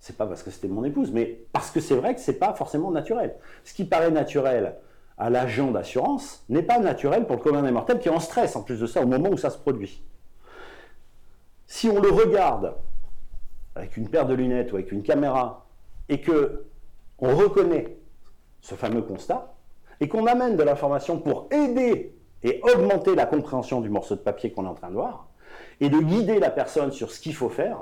C'est 0.01 0.17
pas 0.17 0.27
parce 0.27 0.43
que 0.43 0.51
c'était 0.51 0.67
mon 0.67 0.83
épouse, 0.83 1.13
mais 1.13 1.45
parce 1.53 1.71
que 1.71 1.79
c'est 1.79 1.95
vrai 1.95 2.13
que 2.17 2.21
c'est 2.21 2.41
pas 2.41 2.55
forcément 2.55 2.91
naturel. 2.91 3.37
Ce 3.63 3.73
qui 3.73 3.85
paraît 3.85 4.11
naturel 4.11 4.75
à 5.17 5.31
l'agent 5.31 5.71
d'assurance 5.71 6.45
n'est 6.49 6.65
pas 6.65 6.81
naturel 6.81 7.25
pour 7.27 7.37
le 7.37 7.43
commun 7.43 7.63
des 7.63 7.71
mortels 7.71 8.01
qui 8.01 8.09
est 8.09 8.13
en 8.13 8.19
stress 8.19 8.57
en 8.57 8.63
plus 8.63 8.81
de 8.81 8.87
ça 8.87 9.01
au 9.01 9.07
moment 9.07 9.29
où 9.29 9.37
ça 9.37 9.51
se 9.51 9.59
produit. 9.59 10.03
Si 11.71 11.89
on 11.89 12.01
le 12.01 12.11
regarde 12.11 12.75
avec 13.77 13.97
une 13.97 14.09
paire 14.09 14.27
de 14.27 14.35
lunettes 14.35 14.73
ou 14.73 14.75
avec 14.75 14.91
une 14.91 15.05
caméra 15.05 15.69
et 16.09 16.21
que 16.21 16.65
on 17.21 17.37
reconnaît 17.37 17.97
ce 18.61 18.75
fameux 18.75 19.03
constat 19.03 19.55
et 20.01 20.09
qu'on 20.09 20.27
amène 20.27 20.57
de 20.57 20.65
l'information 20.65 21.21
pour 21.21 21.47
aider 21.53 22.13
et 22.43 22.61
augmenter 22.65 23.15
la 23.15 23.25
compréhension 23.25 23.81
du 23.81 23.89
morceau 23.89 24.17
de 24.17 24.21
papier 24.21 24.51
qu'on 24.51 24.65
est 24.65 24.69
en 24.69 24.75
train 24.75 24.89
de 24.89 24.95
voir, 24.95 25.29
et 25.79 25.89
de 25.89 26.01
guider 26.01 26.41
la 26.41 26.51
personne 26.51 26.91
sur 26.91 27.13
ce 27.13 27.21
qu'il 27.21 27.37
faut 27.37 27.49
faire, 27.49 27.79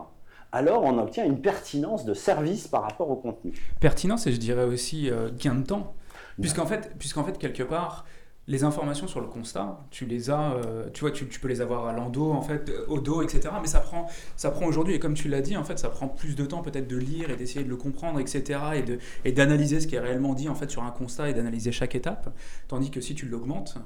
alors 0.53 0.83
on 0.85 0.99
obtient 0.99 1.25
une 1.25 1.41
pertinence 1.41 2.05
de 2.05 2.13
service 2.13 2.69
par 2.69 2.83
rapport 2.83 3.09
au 3.09 3.17
contenu. 3.17 3.55
Pertinence 3.81 4.27
et 4.27 4.33
je 4.33 4.39
dirais 4.39 4.65
aussi 4.65 5.09
euh, 5.09 5.31
gain 5.33 5.55
de 5.55 5.67
temps. 5.67 5.95
Puisqu'en 6.39 6.67
fait, 6.67 6.93
puisqu'en 6.99 7.25
fait, 7.25 7.39
quelque 7.39 7.63
part, 7.63 8.05
les 8.49 8.65
informations 8.65 9.07
sur 9.07 9.21
le 9.21 9.27
constat, 9.27 9.79
tu 9.91 10.07
les 10.07 10.31
as, 10.31 10.55
euh, 10.55 10.89
tu 10.95 11.01
vois, 11.01 11.11
tu, 11.11 11.27
peux 11.27 11.49
les 11.49 11.61
avoir 11.61 11.87
à 11.87 11.93
l'endo, 11.93 12.33
en 12.33 12.41
fait, 12.41 12.73
au 12.89 12.99
dos, 12.99 13.21
etc. 13.21 13.51
Mais 13.61 13.69
ça 13.69 13.81
prend, 13.81 14.09
ça 14.37 14.51
prend 14.51 14.67
aujourd'hui, 14.67 14.95
et 14.95 14.99
comme 14.99 15.13
tu 15.13 15.29
l'as 15.29 15.43
dit, 15.43 15.57
en 15.57 15.65
fait, 15.65 15.79
ça 15.79 15.91
prend 15.91 16.09
plus 16.09 16.35
de 16.35 16.47
temps 16.47 16.63
peut-être 16.63 16.89
de 16.89 16.97
lire 16.97 17.31
et 17.31 17.37
d'essayer 17.37 17.63
de 17.63 17.69
le 17.69 17.77
comprendre, 17.77 18.19
etc. 18.19 18.61
Et, 18.77 18.83
de, 18.83 18.99
et 19.27 19.33
d'analyser 19.33 19.81
ce 19.81 19.87
qui 19.87 19.97
est 19.97 20.01
réellement 20.01 20.33
dit, 20.33 20.49
en 20.49 20.55
fait, 20.55 20.71
sur 20.71 20.83
un 20.83 20.91
constat 20.91 21.29
et 21.29 21.35
d'analyser 21.35 21.73
chaque 21.73 21.95
étape. 21.95 22.35
Tandis 22.69 22.91
que 22.91 23.03
si 23.03 23.15
tu 23.15 23.27
l'augmentes, 23.27 23.77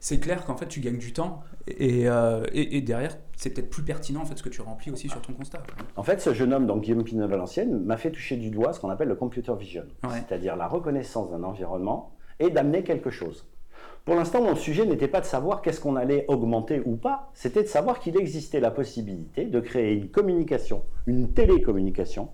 c'est 0.00 0.18
clair 0.18 0.44
qu'en 0.44 0.56
fait, 0.56 0.66
tu 0.66 0.80
gagnes 0.80 0.98
du 0.98 1.12
temps. 1.12 1.44
Et, 1.68 2.08
euh, 2.08 2.44
et, 2.52 2.80
derrière, 2.80 3.16
c'est 3.36 3.50
peut-être 3.50 3.70
plus 3.70 3.84
pertinent, 3.84 4.22
en 4.22 4.26
fait, 4.26 4.36
ce 4.36 4.42
que 4.42 4.48
tu 4.48 4.62
remplis 4.62 4.90
aussi 4.90 5.08
sur 5.08 5.22
ton 5.22 5.32
constat. 5.32 5.62
En 5.94 6.02
fait, 6.02 6.20
ce 6.20 6.34
jeune 6.34 6.52
homme, 6.52 6.66
donc 6.66 6.82
Guillaume 6.82 7.04
Pinot-Valenciennes, 7.04 7.84
m'a 7.84 7.96
fait 7.96 8.10
toucher 8.10 8.36
du 8.36 8.50
doigt 8.50 8.72
ce 8.72 8.80
qu'on 8.80 8.90
appelle 8.90 9.08
le 9.08 9.14
computer 9.14 9.54
vision. 9.56 9.84
C'est-à-dire 10.10 10.56
la 10.56 10.66
reconnaissance 10.66 11.30
d'un 11.30 11.44
environnement 11.44 12.16
et 12.40 12.50
d'amener 12.50 12.82
quelque 12.82 13.10
chose. 13.10 13.46
Pour 14.04 14.14
l'instant, 14.14 14.40
mon 14.40 14.56
sujet 14.56 14.86
n'était 14.86 15.08
pas 15.08 15.20
de 15.20 15.26
savoir 15.26 15.60
qu'est-ce 15.60 15.80
qu'on 15.80 15.96
allait 15.96 16.24
augmenter 16.28 16.80
ou 16.86 16.96
pas, 16.96 17.30
c'était 17.34 17.62
de 17.62 17.68
savoir 17.68 18.00
qu'il 18.00 18.16
existait 18.16 18.60
la 18.60 18.70
possibilité 18.70 19.44
de 19.44 19.60
créer 19.60 19.92
une 19.92 20.08
communication, 20.08 20.82
une 21.06 21.32
télécommunication, 21.32 22.30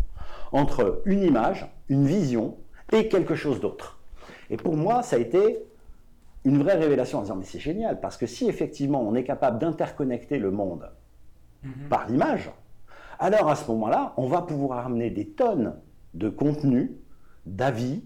entre 0.53 1.03
une 1.05 1.23
image, 1.23 1.69
une 1.89 2.07
vision 2.07 2.57
et 2.93 3.09
quelque 3.09 3.35
chose 3.35 3.61
d'autre. 3.61 3.99
Et 4.51 4.57
pour 4.57 4.77
moi, 4.77 5.03
ça 5.03 5.17
a 5.17 5.19
été 5.19 5.65
une 6.45 6.63
vraie 6.63 6.77
révélation 6.77 7.19
en 7.19 7.23
disant 7.23 7.37
mais 7.37 7.45
c'est 7.45 7.59
génial, 7.59 8.01
parce 8.01 8.17
que 8.17 8.27
si 8.27 8.49
effectivement 8.49 9.03
on 9.03 9.15
est 9.15 9.25
capable 9.25 9.59
d'interconnecter 9.59 10.39
le 10.39 10.53
monde 10.53 10.89
mhm. 11.65 11.89
par 11.89 12.09
l'image, 12.09 12.53
alors 13.19 13.49
à 13.49 13.57
ce 13.57 13.69
moment-là, 13.73 14.15
on 14.17 14.29
va 14.29 14.43
pouvoir 14.43 14.87
amener 14.87 15.11
des 15.11 15.27
tonnes 15.27 15.75
de 16.15 16.29
contenus, 16.29 16.91
d'avis, 17.47 18.05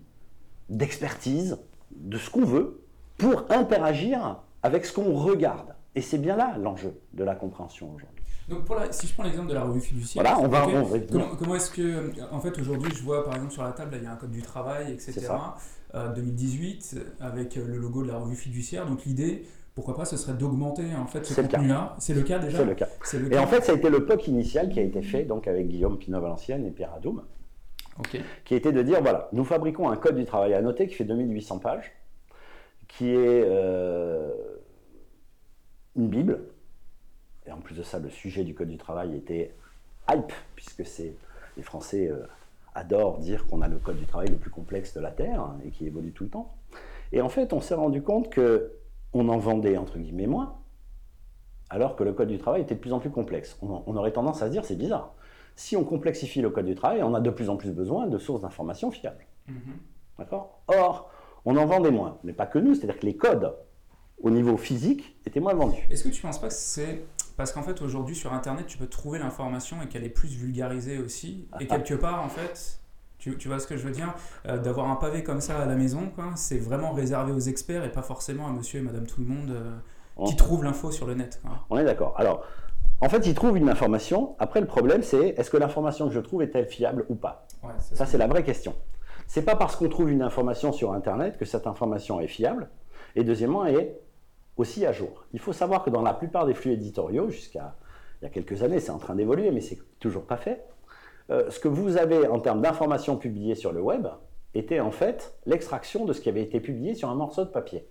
d'expertise, 0.68 1.59
de 1.90 2.16
ce 2.16 2.30
qu'on 2.30 2.45
veut, 2.45 2.80
pour 3.18 3.44
interagir 3.50 4.40
avec 4.62 4.87
ce 4.87 4.94
qu'on 4.94 5.14
regarde. 5.14 5.75
Et 5.94 6.00
c'est 6.00 6.18
bien 6.18 6.37
là 6.37 6.56
l'enjeu 6.58 6.94
de 7.12 7.25
la 7.25 7.34
compréhension 7.34 7.92
aujourd'hui. 7.94 8.25
Donc 8.48 8.64
pour 8.64 8.76
si 8.90 9.06
je 9.06 9.12
prends 9.12 9.25
l'exemple 9.25 9.48
de 9.48 9.54
la 9.54 9.64
revue 9.64 9.80
fiduciaire, 9.80 10.22
voilà, 10.22 10.38
on 10.40 10.48
va, 10.48 10.66
comment, 11.38 11.54
est-ce 11.54 11.70
que, 11.70 12.12
en 12.32 12.40
fait 12.40 12.58
aujourd'hui 12.58 12.90
je 12.94 13.02
vois 13.02 13.25
par 13.25 13.34
exemple 13.34 13.52
sur 13.52 13.62
la 13.62 13.72
table, 13.72 13.96
il 13.98 14.04
y 14.04 14.06
a 14.06 14.12
un 14.12 14.16
code 14.16 14.30
du 14.30 14.40
travail, 14.40 14.92
etc. 14.92 15.28
2018 15.92 16.96
euh, 16.96 17.00
avec 17.20 17.56
le 17.56 17.76
logo 17.76 18.02
de 18.02 18.08
la 18.08 18.18
revue 18.18 18.37
fiduciaire. 18.37 18.87
Donc 18.87 19.04
l'idée, 19.04 19.46
pourquoi 19.75 19.94
pas, 19.94 20.04
ce 20.04 20.16
serait 20.16 20.34
d'augmenter 20.34 20.94
en 20.94 21.06
fait 21.06 21.25
ce 21.25 21.40
contenu-là. 21.40 21.96
C'est 21.98 22.14
le 22.14 22.22
cas 22.22 22.38
déjà 22.38 22.58
C'est 23.04 23.18
le 23.18 23.28
cas. 23.28 23.37
et 23.37 23.38
en 23.38 23.46
fait, 23.46 23.62
ça 23.62 23.72
a 23.72 23.75
été 23.75 23.90
le 23.90 24.04
POC 24.04 24.28
initial 24.28 24.70
qui 24.70 24.80
a 24.80 24.82
été 24.82 25.02
fait 25.02 25.25
donc 25.25 25.46
avec 25.48 25.68
Guillaume 25.68 25.98
Pinot-Valenciennes 25.98 26.66
et 26.66 26.70
Pierre 26.70 26.94
Adoum, 26.94 27.22
qui 28.44 28.54
était 28.54 28.72
de 28.72 28.82
dire 28.82 29.00
voilà, 29.02 29.28
nous 29.32 29.44
fabriquons 29.44 29.88
un 29.88 29.96
code 29.96 30.16
du 30.16 30.25
travail 30.25 30.54
à 30.54 30.60
noter 30.60 30.88
qui 30.88 30.94
fait 30.94 31.04
2800 31.04 31.58
pages, 31.58 31.92
qui 32.88 33.11
est 33.11 33.45
euh, 33.47 34.30
une 35.97 36.09
Bible. 36.09 36.40
Et 37.47 37.52
en 37.52 37.61
plus 37.61 37.76
de 37.76 37.83
ça, 37.83 37.99
le 37.99 38.11
sujet 38.11 38.45
du 38.45 38.54
code 38.54 38.68
du 38.68 38.78
travail 38.78 39.14
était 39.14 39.54
hype, 40.11 40.33
puisque 40.57 40.85
c'est 40.85 41.14
les 41.57 41.62
Français 41.62 42.09
euh, 42.09 42.26
adorent 42.75 43.18
dire 43.18 43.47
qu'on 43.47 43.62
a 43.62 43.68
le 43.68 43.78
code 43.78 43.97
du 43.97 44.07
travail 44.07 44.28
le 44.28 44.37
plus 44.37 44.50
complexe 44.50 44.95
de 44.95 45.00
la 45.00 45.11
Terre 45.11 45.40
hein, 45.40 45.59
et 45.64 45.71
qui 45.71 45.87
évolue 45.87 46.12
tout 46.12 46.25
le 46.25 46.30
temps. 46.30 46.54
Et 47.12 47.21
en 47.21 47.28
fait, 47.28 47.52
on 47.52 47.61
s'est 47.61 47.75
rendu 47.75 48.02
compte 48.02 48.30
que 48.30 48.73
on 49.14 49.28
en 49.28 49.38
vendait 49.38 49.78
entre 49.78 49.99
guillemets 49.99 50.26
moins, 50.26 50.59
alors 51.71 51.97
que 51.97 52.04
le 52.04 52.12
code 52.12 52.28
du 52.28 52.38
travail 52.38 52.62
était 52.62 52.75
de 52.75 52.80
plus 52.80 52.92
en 52.92 52.99
plus 52.99 53.11
complexe. 53.11 53.59
On, 53.62 53.97
aurait 53.97 54.12
tendance 54.12 54.42
à 54.42 54.47
se 54.47 54.50
dire 54.50 54.64
c'est 54.64 54.76
bizarre. 54.76 55.14
Si 55.57 55.76
on 55.76 55.85
complexifie 55.85 56.40
le 56.40 56.50
code 56.50 56.66
du 56.66 56.75
travail, 56.75 57.02
on 57.02 57.14
a 57.14 57.21
de 57.21 57.30
plus 57.30 57.49
en 57.49 57.57
plus 57.57 57.73
besoin 57.73 58.07
de 58.07 58.18
sources 58.18 58.42
d'informations 58.42 58.90
fiables. 58.90 59.26
Mm-hmm. 59.50 60.18
D'accord? 60.18 60.61
Or, 60.68 61.11
on 61.48 61.56
en 61.56 61.64
vendait 61.64 61.90
moins, 61.90 62.18
mais 62.24 62.34
pas 62.34 62.44
que 62.44 62.58
nous, 62.58 62.74
c'est-à-dire 62.74 63.00
que 63.00 63.06
les 63.06 63.16
codes 63.16 63.54
au 64.22 64.28
niveau 64.28 64.58
physique 64.58 65.16
étaient 65.24 65.40
moins 65.40 65.54
vendus. 65.54 65.88
Est-ce 65.90 66.04
que 66.04 66.10
tu 66.10 66.18
ne 66.18 66.22
penses 66.28 66.38
pas 66.38 66.48
que 66.48 66.54
c'est 66.54 67.06
parce 67.38 67.52
qu'en 67.52 67.62
fait 67.62 67.80
aujourd'hui 67.80 68.14
sur 68.14 68.34
Internet 68.34 68.66
tu 68.66 68.76
peux 68.76 68.88
trouver 68.88 69.18
l'information 69.18 69.80
et 69.80 69.86
qu'elle 69.86 70.04
est 70.04 70.10
plus 70.10 70.28
vulgarisée 70.28 70.98
aussi 70.98 71.48
et 71.60 71.66
ah. 71.70 71.76
quelque 71.76 71.94
part 71.94 72.22
en 72.22 72.28
fait 72.28 72.80
tu, 73.18 73.48
vois 73.48 73.58
ce 73.60 73.66
que 73.66 73.76
je 73.76 73.82
veux 73.82 73.92
dire 73.92 74.14
euh, 74.46 74.58
D'avoir 74.58 74.90
un 74.90 74.96
pavé 74.96 75.24
comme 75.24 75.40
ça 75.40 75.58
à 75.58 75.66
la 75.66 75.74
maison, 75.74 76.12
c'est 76.36 76.58
vraiment 76.58 76.92
réservé 76.92 77.32
aux 77.32 77.40
experts 77.40 77.84
et 77.84 77.90
pas 77.90 78.02
forcément 78.02 78.46
à 78.46 78.52
monsieur 78.52 78.80
et 78.80 78.82
madame 78.82 79.06
tout 79.06 79.20
le 79.20 79.26
monde 79.26 79.50
euh, 79.50 80.26
qui 80.26 80.36
trouvent 80.36 80.62
l'info 80.64 80.92
sur 80.92 81.06
le 81.06 81.14
net. 81.14 81.40
On 81.70 81.78
est 81.78 81.84
d'accord. 81.84 82.14
Alors, 82.16 82.44
en 83.00 83.08
fait, 83.08 83.26
ils 83.26 83.34
trouvent 83.34 83.56
une 83.56 83.68
information. 83.68 84.36
Après, 84.38 84.60
le 84.60 84.66
problème, 84.66 85.02
c'est 85.02 85.30
est-ce 85.30 85.50
que 85.50 85.56
l'information 85.56 86.06
que 86.08 86.14
je 86.14 86.20
trouve 86.20 86.42
est-elle 86.42 86.66
fiable 86.66 87.06
ou 87.08 87.16
pas? 87.16 87.46
Ça, 87.92 88.06
c'est 88.06 88.18
la 88.18 88.28
vraie 88.28 88.44
question. 88.44 88.74
C'est 89.28 89.44
pas 89.44 89.54
parce 89.54 89.76
qu'on 89.76 89.88
trouve 89.88 90.11
une 90.11 90.23
information 90.23 90.73
sur 90.73 90.92
Internet 90.92 91.37
que 91.37 91.44
cette 91.44 91.66
information 91.66 92.18
est 92.18 92.28
fiable. 92.28 92.70
Et 93.14 93.25
deuxièmement, 93.25 93.64
elle 93.66 93.76
est 93.76 94.00
aussi 94.56 94.87
à 94.87 94.92
jour. 94.92 95.26
Il 95.32 95.38
faut 95.38 95.52
savoir 95.52 95.85
que 95.85 95.90
dans 95.90 96.02
la 96.02 96.14
plupart 96.14 96.47
des 96.47 96.54
flux 96.54 96.73
éditoriaux, 96.73 97.28
jusqu'à 97.28 97.76
il 98.20 98.25
y 98.25 98.26
a 98.26 98.30
quelques 98.30 98.62
années, 98.62 98.80
c'est 98.80 98.90
en 98.90 98.99
train 98.99 99.14
d'évoluer, 99.14 99.50
mais 99.50 99.61
c'est 99.61 99.78
toujours 100.00 100.25
pas 100.25 100.38
fait. 100.38 100.64
Euh, 101.30 101.50
ce 101.50 101.61
que 101.61 101.68
vous 101.68 101.99
avez 101.99 102.26
en 102.26 102.40
termes 102.40 102.62
d'informations 102.62 103.16
publiées 103.16 103.54
sur 103.54 103.70
le 103.73 103.82
web 103.82 104.08
était 104.54 104.80
en 104.80 104.90
fait 104.90 105.38
l'extraction 105.44 106.06
de 106.06 106.14
ce 106.14 106.23
qui 106.23 106.30
avait 106.30 106.42
été 106.42 106.58
publié 106.58 106.94
sur 106.94 107.11
un 107.11 107.14
morceau 107.14 107.44
de 107.44 107.50
papier. 107.50 107.87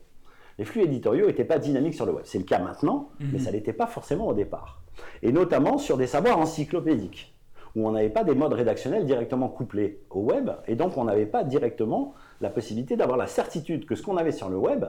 Les 0.58 0.66
flux 0.66 0.82
éditoriaux 0.82 1.28
n'étaient 1.28 1.46
pas 1.46 1.60
dynamiques 1.60 1.94
sur 1.94 2.08
le 2.08 2.14
web. 2.14 2.26
C'est 2.26 2.40
le 2.40 2.46
cas 2.46 2.60
maintenant, 2.60 3.12
mhm. 3.20 3.30
mais 3.34 3.40
ça 3.40 3.52
n'était 3.52 3.74
pas 3.74 3.86
forcément 3.86 4.28
au 4.28 4.34
départ. 4.34 4.82
Et 5.22 5.32
notamment 5.32 5.78
sur 5.78 5.98
des 5.98 6.08
savoirs 6.08 6.40
encyclopédiques, 6.40 7.37
où 7.78 7.88
on 7.88 7.92
n'avait 7.92 8.10
pas 8.10 8.24
des 8.24 8.34
modes 8.34 8.54
rédactionnels 8.54 9.06
directement 9.06 9.50
couplés 9.50 10.02
au 10.10 10.22
web, 10.22 10.50
et 10.66 10.76
donc 10.76 10.98
on 10.98 11.04
n'avait 11.04 11.28
pas 11.28 11.44
directement 11.44 12.16
la 12.42 12.50
possibilité 12.50 12.98
d'avoir 12.98 13.18
la 13.18 13.28
certitude 13.28 13.86
que 13.86 13.94
ce 13.94 14.02
qu'on 14.02 14.18
avait 14.18 14.32
sur 14.32 14.50
le 14.50 14.58
web 14.58 14.86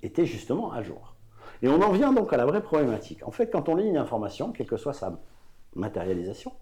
était 0.00 0.24
justement 0.24 0.72
à 0.72 0.82
jour. 0.82 1.16
Et 1.62 1.68
on 1.68 1.82
en 1.82 1.90
vient 1.90 2.12
donc 2.12 2.32
à 2.32 2.36
la 2.36 2.46
vraie 2.46 2.62
problématique. 2.62 3.26
En 3.26 3.32
fait, 3.32 3.50
quand 3.50 3.68
on 3.68 3.74
lit 3.74 3.88
une 3.88 3.96
information, 3.96 4.52
quelle 4.52 4.68
que 4.68 4.76
soit 4.76 4.92
sa 4.92 5.18
matérialisation, 5.74 6.52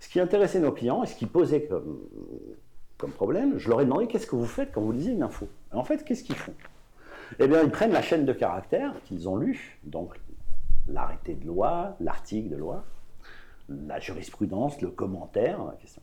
ce 0.00 0.08
qui 0.08 0.18
intéressait 0.18 0.58
nos 0.58 0.72
clients 0.72 1.04
et 1.04 1.06
ce 1.06 1.14
qui 1.14 1.26
posait 1.26 1.68
comme, 1.68 3.12
problème, 3.12 3.58
je 3.58 3.68
leur 3.68 3.80
ai 3.80 3.84
demandé 3.84 4.08
qu'est-ce 4.08 4.26
que 4.26 4.34
vous 4.34 4.46
faites 4.46 4.72
quand 4.72 4.80
vous 4.80 4.92
lisez 4.92 5.12
une 5.12 5.22
info? 5.22 5.46
en 5.72 5.84
fait, 5.84 6.04
qu'est-ce 6.04 6.24
qu'ils 6.24 6.34
font? 6.34 6.54
Eh 7.38 7.46
bien, 7.46 7.62
ils 7.62 7.70
prennent 7.70 7.92
la 7.92 8.02
chaîne 8.02 8.24
de 8.24 8.32
caractères 8.32 8.94
qu'ils 9.04 9.28
ont 9.28 9.36
lue, 9.36 9.78
donc 9.84 10.18
l'arrêté 10.88 11.34
de 11.34 11.46
loi, 11.46 11.94
l'article 12.00 12.48
de 12.48 12.56
loi, 12.56 12.84
la 13.68 13.98
jurisprudence, 13.98 14.80
le 14.80 14.88
commentaire. 14.88 15.58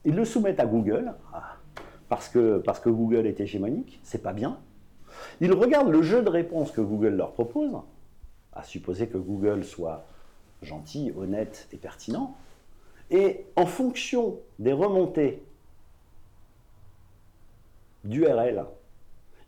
Ils 0.05 0.15
le 0.15 0.25
soumettent 0.25 0.59
à 0.59 0.65
Google, 0.65 1.13
ah, 1.33 1.57
parce 2.09 2.29
que, 2.29 2.57
parce 2.59 2.79
que 2.79 2.89
Google 2.89 3.25
est 3.25 3.39
hégémonique, 3.39 3.99
c'est 4.03 4.21
pas 4.21 4.33
bien. 4.33 4.59
Ils 5.41 5.53
regardent 5.53 5.91
le 5.91 6.01
jeu 6.01 6.23
de 6.23 6.29
réponses 6.29 6.71
que 6.71 6.81
Google 6.81 7.15
leur 7.15 7.33
propose, 7.33 7.77
à 8.53 8.63
supposer 8.63 9.07
que 9.07 9.17
Google 9.17 9.63
soit 9.63 10.05
gentil, 10.61 11.11
honnête 11.17 11.67
et 11.71 11.77
pertinent, 11.77 12.35
et 13.11 13.45
en 13.55 13.65
fonction 13.65 14.39
des 14.59 14.73
remontées 14.73 15.43
d'URL, 18.03 18.65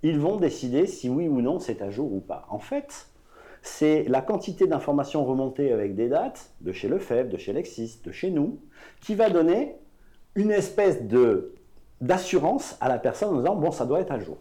ils 0.04 0.20
vont 0.20 0.38
décider 0.38 0.86
si 0.86 1.10
oui 1.10 1.28
ou 1.28 1.42
non 1.42 1.60
c'est 1.60 1.82
à 1.82 1.90
jour 1.90 2.14
ou 2.14 2.20
pas. 2.20 2.46
En 2.50 2.60
fait, 2.60 3.08
c'est 3.66 4.04
la 4.04 4.22
quantité 4.22 4.68
d'informations 4.68 5.26
remontées 5.26 5.72
avec 5.72 5.96
des 5.96 6.08
dates 6.08 6.52
de 6.62 6.72
chez 6.72 6.88
Lefebvre, 6.88 7.32
de 7.32 7.38
chez 7.38 7.52
Lexis, 7.52 8.00
de 8.04 8.12
chez 8.12 8.30
nous, 8.30 8.60
qui 9.02 9.16
va 9.16 9.32
donner 9.32 9.76
une 10.36 10.52
espèce 10.52 11.04
de 11.04 11.56
d'assurance 12.00 12.78
à 12.80 12.90
la 12.90 13.00
personne 13.00 13.30
en 13.34 13.38
disant 13.40 13.56
bon 13.56 13.72
ça 13.72 13.88
doit 13.88 14.02
être 14.02 14.12
à 14.12 14.20
jour. 14.20 14.38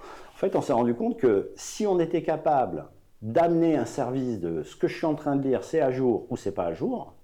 En 0.00 0.36
fait, 0.36 0.56
on 0.56 0.60
s'est 0.60 0.72
rendu 0.72 0.94
compte 0.94 1.18
que 1.18 1.52
si 1.54 1.86
on 1.86 2.00
était 2.00 2.22
capable 2.22 2.86
d'amener 3.22 3.76
un 3.76 3.84
service 3.84 4.40
de 4.40 4.64
ce 4.64 4.74
que 4.74 4.88
je 4.88 4.96
suis 4.96 5.06
en 5.06 5.14
train 5.14 5.36
de 5.36 5.42
lire, 5.42 5.62
c'est 5.62 5.80
à 5.80 5.92
jour 5.92 6.26
ou 6.28 6.36
c'est 6.36 6.52
pas 6.52 6.64
à 6.64 6.72
jour, 6.72 7.14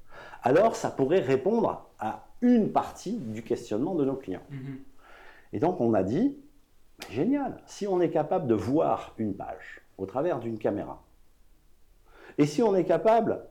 alors 0.45 0.77
ça 0.77 0.89
pourrait 0.89 1.19
répondre 1.19 1.91
à 1.99 2.29
une 2.43 2.71
partie 2.71 3.17
du 3.17 3.43
questionnement 3.43 3.97
de 3.97 4.05
nos 4.05 4.15
clients. 4.15 4.47
Mhm. 4.51 4.79
Et 5.53 5.59
donc 5.59 5.81
on 5.81 5.95
a 5.95 6.05
dit, 6.05 6.37
génial, 7.11 7.61
si 7.67 7.89
on 7.89 8.01
est 8.01 8.11
capable 8.11 8.47
de 8.47 8.55
voir 8.55 9.15
une 9.19 9.35
page 9.35 9.81
au 9.99 10.07
travers 10.07 10.39
d'une 10.39 10.57
caméra, 10.57 11.03
et 12.39 12.47
si 12.47 12.63
on 12.63 12.75
est 12.75 12.85
capable 12.85 13.43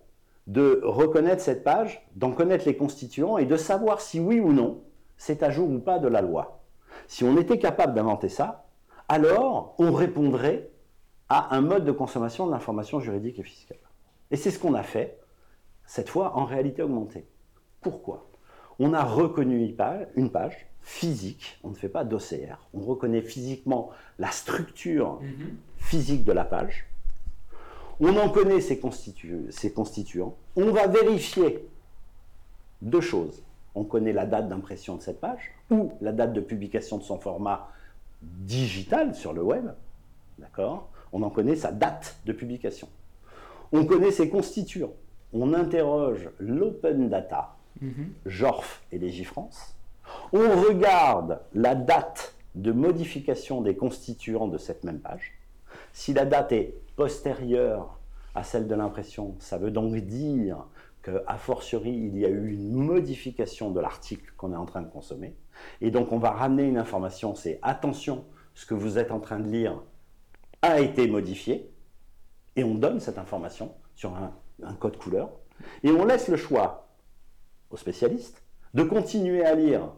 de 0.47 0.81
reconnaître 0.83 1.41
cette 1.41 1.63
page, 1.63 2.05
d'en 2.15 2.31
connaître 2.31 2.65
les 2.65 2.75
constituants 2.75 3.37
et 3.37 3.45
de 3.45 3.55
savoir 3.55 4.01
si 4.01 4.19
oui 4.19 4.39
ou 4.39 4.51
non 4.51 4.81
c'est 5.17 5.43
à 5.43 5.51
jour 5.51 5.69
ou 5.69 5.79
pas 5.79 5.99
de 5.99 6.07
la 6.07 6.21
loi. 6.21 6.61
Si 7.07 7.23
on 7.23 7.37
était 7.37 7.59
capable 7.59 7.93
d'inventer 7.93 8.29
ça, 8.29 8.65
alors 9.07 9.75
on 9.77 9.91
répondrait 9.91 10.69
à 11.27 11.55
un 11.55 11.61
mode 11.61 11.85
de 11.85 11.91
consommation 11.91 12.47
de 12.47 12.51
l'information 12.51 12.99
juridique 12.99 13.37
et 13.37 13.43
fiscale. 13.43 13.77
Et 14.31 14.37
c'est 14.37 14.49
ce 14.49 14.59
qu'on 14.59 14.73
a 14.73 14.83
fait 14.83 15.19
cette 15.85 16.09
fois 16.09 16.37
en 16.37 16.45
réalité 16.45 16.81
augmentée. 16.81 17.27
Pourquoi? 17.81 18.27
On 18.79 18.93
a 18.93 19.03
reconnu 19.03 19.75
une 20.15 20.31
page, 20.31 20.67
physique, 20.81 21.59
on 21.63 21.69
ne 21.69 21.75
fait 21.75 21.89
pas 21.89 22.03
d'OCR, 22.03 22.57
on 22.73 22.79
reconnaît 22.79 23.21
physiquement 23.21 23.89
la 24.17 24.31
structure 24.31 25.19
mhm. 25.21 25.57
physique 25.77 26.23
de 26.23 26.31
la 26.31 26.45
page, 26.45 26.85
on 27.99 28.15
en 28.17 28.29
connaît 28.29 28.61
ses, 28.61 28.81
ses 29.49 29.73
constituants, 29.73 30.35
on 30.55 30.71
va 30.71 30.87
vérifier 30.87 31.67
deux 32.81 33.01
choses. 33.01 33.43
On 33.75 33.83
connaît 33.83 34.13
la 34.13 34.25
date 34.25 34.49
d'impression 34.49 34.95
de 34.95 35.01
cette 35.01 35.19
page 35.19 35.51
ou 35.69 35.93
la 36.01 36.11
date 36.11 36.33
de 36.33 36.41
publication 36.41 36.97
de 36.97 37.03
son 37.03 37.19
format 37.19 37.69
digital 38.21 39.15
sur 39.15 39.33
le 39.33 39.43
web. 39.43 39.69
D'accord? 40.37 40.89
On 41.11 41.21
en 41.23 41.29
connaît 41.29 41.55
sa 41.55 41.71
date 41.71 42.17
de 42.25 42.33
publication. 42.33 42.87
On 43.71 43.85
connaît 43.85 44.11
ses 44.11 44.29
constituants 44.29 44.93
on 45.33 45.53
interroge 45.53 46.29
l'open 46.39 47.09
data, 47.09 47.55
mhm. 47.81 48.13
JORF 48.25 48.83
et 48.91 48.97
Légifrance, 48.97 49.75
on 50.33 50.61
regarde 50.61 51.39
la 51.53 51.75
date 51.75 52.35
de 52.55 52.71
modification 52.71 53.61
des 53.61 53.75
constituants 53.75 54.47
de 54.47 54.57
cette 54.57 54.83
même 54.83 54.99
page. 54.99 55.33
Si 55.93 56.13
la 56.13 56.25
date 56.25 56.51
est 56.51 56.75
postérieure 56.95 57.99
à 58.35 58.43
celle 58.43 58.67
de 58.67 58.75
l'impression, 58.75 59.35
ça 59.39 59.57
veut 59.57 59.71
donc 59.71 59.95
dire 59.95 60.65
qu'à 61.03 61.37
fortiori, 61.37 61.91
il 61.91 62.17
y 62.17 62.25
a 62.25 62.29
eu 62.29 62.51
une 62.51 62.71
modification 62.71 63.71
de 63.71 63.79
l'article 63.79 64.33
qu'on 64.37 64.53
est 64.53 64.57
en 64.57 64.65
train 64.65 64.81
de 64.81 64.89
consommer. 64.89 65.35
Et 65.81 65.91
donc, 65.91 66.11
on 66.11 66.19
va 66.19 66.31
ramener 66.31 66.63
une 66.63 66.77
information, 66.77 67.35
c'est 67.35 67.59
attention, 67.61 68.25
ce 68.53 68.65
que 68.65 68.73
vous 68.73 68.97
êtes 68.97 69.11
en 69.11 69.19
train 69.19 69.39
de 69.39 69.49
lire 69.49 69.81
a 70.61 70.79
été 70.79 71.07
modifié. 71.07 71.71
Et 72.55 72.63
on 72.63 72.75
donne 72.75 72.99
cette 72.99 73.17
information 73.17 73.73
sur 73.95 74.15
un 74.15 74.33
un 74.63 74.73
code 74.73 74.97
couleur, 74.97 75.31
et 75.83 75.91
on 75.91 76.05
laisse 76.05 76.27
le 76.27 76.37
choix 76.37 76.89
aux 77.69 77.77
spécialistes 77.77 78.43
de 78.73 78.83
continuer 78.83 79.45
à 79.45 79.55
lire 79.55 79.91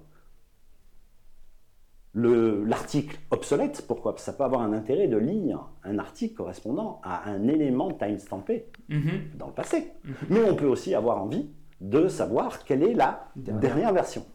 l'article 2.13 3.18
obsolète. 3.32 3.84
Pourquoi? 3.88 4.15
Ça 4.18 4.34
peut 4.34 4.44
avoir 4.44 4.62
un 4.62 4.74
intérêt 4.74 5.08
de 5.08 5.18
lire 5.18 5.70
un 5.84 5.98
article 5.98 6.36
correspondant 6.36 7.00
à 7.03 7.30
un 7.30 7.48
élément 7.48 7.91
timestampé 7.91 8.65
mm 8.89 9.10
dans 9.38 9.48
le 9.48 9.53
passé. 9.53 9.94
Mhm. 10.03 10.13
Mais 10.30 10.44
on 10.44 10.56
peut 10.56 10.68
aussi 10.68 10.94
avoir 10.94 11.22
envie 11.22 11.50
de 11.80 12.08
savoir 12.08 12.63
quelle 12.63 12.84
est 12.84 12.94
la 12.94 13.27
dernière, 13.36 13.94
version. 13.94 14.25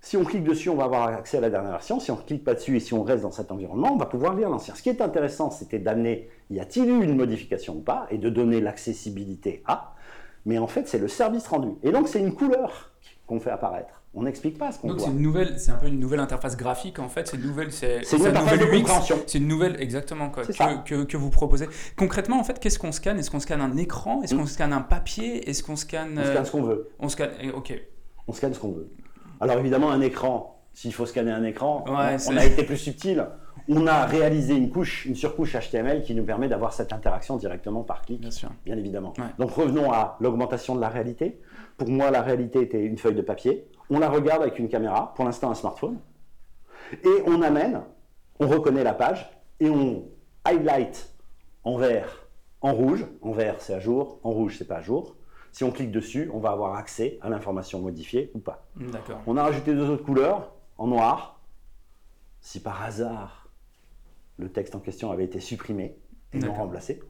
Si 0.00 0.16
on 0.16 0.24
clique 0.24 0.44
dessus, 0.44 0.70
on 0.70 0.76
va 0.76 0.84
avoir 0.84 1.08
accès 1.08 1.38
à 1.38 1.40
la 1.40 1.50
dernière 1.50 1.72
version. 1.72 2.00
Si 2.00 2.10
on 2.10 2.16
ne 2.16 2.22
clique 2.22 2.44
pas 2.44 2.54
dessus 2.54 2.76
et 2.76 2.80
si 2.80 2.94
on 2.94 3.02
reste 3.02 3.24
dans 3.24 3.32
cet 3.32 3.50
environnement, 3.50 3.92
on 3.92 3.96
va 3.96 4.06
pouvoir 4.06 4.34
lire 4.34 4.48
l'ancien. 4.48 4.74
Ce 4.74 4.82
qui 4.82 4.88
est 4.88 5.02
intéressant, 5.02 5.50
c'était 5.50 5.80
d'amener 5.80 6.30
y 6.50 6.60
a-t-il 6.60 6.88
eu 6.88 7.02
une 7.02 7.16
modification 7.16 7.76
ou 7.76 7.80
pas 7.80 8.06
et 8.10 8.16
de 8.16 8.30
donner 8.30 8.60
l'accessibilité 8.60 9.62
à. 9.66 9.94
Mais 10.46 10.56
en 10.58 10.68
fait, 10.68 10.88
c'est 10.88 10.98
le 10.98 11.08
service 11.08 11.46
rendu. 11.48 11.72
Et 11.82 11.90
donc, 11.90 12.08
c'est 12.08 12.20
une 12.20 12.32
couleur 12.32 12.92
qu'on 13.26 13.40
fait 13.40 13.50
apparaître. 13.50 14.02
On 14.18 14.22
n'explique 14.24 14.58
pas 14.58 14.72
ce 14.72 14.80
qu'on 14.80 14.88
voit. 14.88 14.96
Donc 14.96 15.06
c'est 15.06 15.12
une 15.12 15.22
nouvelle, 15.22 15.60
c'est 15.60 15.70
un 15.70 15.76
peu 15.76 15.86
une 15.86 16.00
nouvelle 16.00 16.18
interface 16.18 16.56
graphique 16.56 16.98
en 16.98 17.08
fait. 17.08 17.28
C'est 17.28 17.36
une 17.36 17.44
nouvelle, 17.44 17.70
c'est 17.70 18.00
une, 18.12 18.26
interface 18.26 18.58
de 18.58 18.64
compréhension. 18.64 19.16
C'est 19.28 19.38
une 19.38 19.46
nouvelle, 19.46 19.80
exactement 19.80 20.28
quoi, 20.28 20.42
que, 20.44 21.04
que, 21.04 21.16
vous 21.16 21.30
proposez. 21.30 21.68
Concrètement 21.96 22.40
en 22.40 22.44
fait, 22.44 22.58
qu'est-ce 22.58 22.80
qu'on 22.80 22.90
scanne? 22.90 23.20
Est-ce 23.20 23.30
qu'on 23.30 23.38
scanne 23.38 23.60
un 23.60 23.76
écran? 23.76 24.20
Est-ce 24.22 24.34
qu'on 24.34 24.42
hmm. 24.42 24.46
scanne 24.48 24.72
un 24.72 24.80
papier? 24.80 25.48
Est-ce 25.48 25.62
qu'on 25.62 25.76
scanne 25.76 26.18
On 26.18 26.24
scanne 26.24 26.44
ce 26.44 26.50
qu'on 26.50 26.62
veut. 26.62 26.88
On 26.98 27.08
scanne, 27.08 27.30
ok. 27.54 27.80
On 28.26 28.32
scanne 28.32 28.54
ce 28.54 28.58
qu'on 28.58 28.72
veut. 28.72 28.90
Alors 29.40 29.56
évidemment 29.58 29.92
un 29.92 30.00
écran. 30.00 30.64
S'il 30.72 30.92
faut 30.92 31.06
scanner 31.06 31.32
un 31.32 31.44
écran, 31.44 31.84
on 31.86 31.96
a 31.96 32.44
été 32.44 32.64
plus 32.64 32.76
subtil. 32.76 33.24
On 33.68 33.86
a 33.86 34.04
réalisé 34.06 34.54
une 34.54 34.70
couche, 34.70 35.04
une 35.04 35.14
surcouche 35.14 35.54
HTML 35.54 36.02
qui 36.02 36.14
nous 36.14 36.24
permet 36.24 36.48
d'avoir 36.48 36.72
cette 36.72 36.92
interaction 36.92 37.36
directement 37.36 37.82
par 37.82 38.02
clic, 38.02 38.20
bien, 38.20 38.30
sûr. 38.30 38.50
bien 38.64 38.76
évidemment. 38.76 39.12
Donc 39.38 39.50
revenons 39.50 39.92
à 39.92 40.16
l'augmentation 40.20 40.74
de 40.74 40.80
la 40.80 40.88
réalité. 40.88 41.38
Pour 41.76 41.88
moi, 41.88 42.10
la 42.10 42.22
réalité 42.22 42.62
était 42.62 42.82
une 42.82 42.96
feuille 42.96 43.14
de 43.14 43.22
papier 43.22 43.68
on 43.90 43.98
la 43.98 44.08
regarde 44.08 44.42
avec 44.42 44.58
une 44.58 44.68
caméra, 44.68 45.12
pour 45.14 45.24
l'instant 45.24 45.50
un 45.50 45.54
smartphone, 45.54 45.98
et 46.92 47.22
on 47.26 47.42
amène, 47.42 47.82
on 48.40 48.46
reconnaît 48.46 48.84
la 48.84 48.94
page, 48.94 49.30
et 49.60 49.68
on 49.68 50.08
highlight 50.44 51.12
en 51.64 51.76
vert, 51.76 52.26
en 52.60 52.72
rouge, 52.72 53.04
en 53.22 53.32
vert 53.32 53.56
c'est 53.58 53.74
à 53.74 53.80
jour, 53.80 54.20
en 54.22 54.30
rouge 54.30 54.56
c'est 54.58 54.66
pas 54.66 54.76
à 54.76 54.82
jour. 54.82 55.16
Si 55.50 55.64
on 55.64 55.70
clique 55.70 55.90
dessus, 55.90 56.30
on 56.32 56.38
va 56.38 56.50
avoir 56.50 56.74
accès 56.74 57.18
à 57.22 57.30
l'information 57.30 57.80
modifiée 57.80 58.30
ou 58.34 58.38
pas. 58.38 58.66
On 59.26 59.36
a 59.36 59.42
rajouté 59.42 59.74
deux 59.74 59.88
autres 59.88 60.04
couleurs, 60.04 60.52
en 60.76 60.86
noir, 60.86 61.40
si 62.40 62.60
par 62.60 62.82
hasard 62.82 63.48
le 64.38 64.48
texte 64.50 64.74
en 64.76 64.78
question 64.78 65.10
avait 65.10 65.24
été 65.24 65.40
supprimé 65.40 65.96
et 66.32 66.38
non 66.38 66.52
remplacé, 66.52 67.02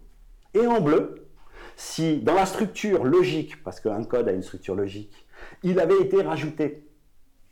et 0.54 0.66
en 0.66 0.80
bleu, 0.80 1.28
si 1.76 2.20
dans 2.20 2.34
la 2.34 2.46
structure 2.46 3.04
logique, 3.04 3.62
parce 3.62 3.80
qu'un 3.80 4.02
code 4.04 4.28
a 4.28 4.32
une 4.32 4.42
structure 4.42 4.74
logique, 4.74 5.26
il 5.62 5.80
avait 5.80 6.00
été 6.00 6.22
rajouté 6.22 6.86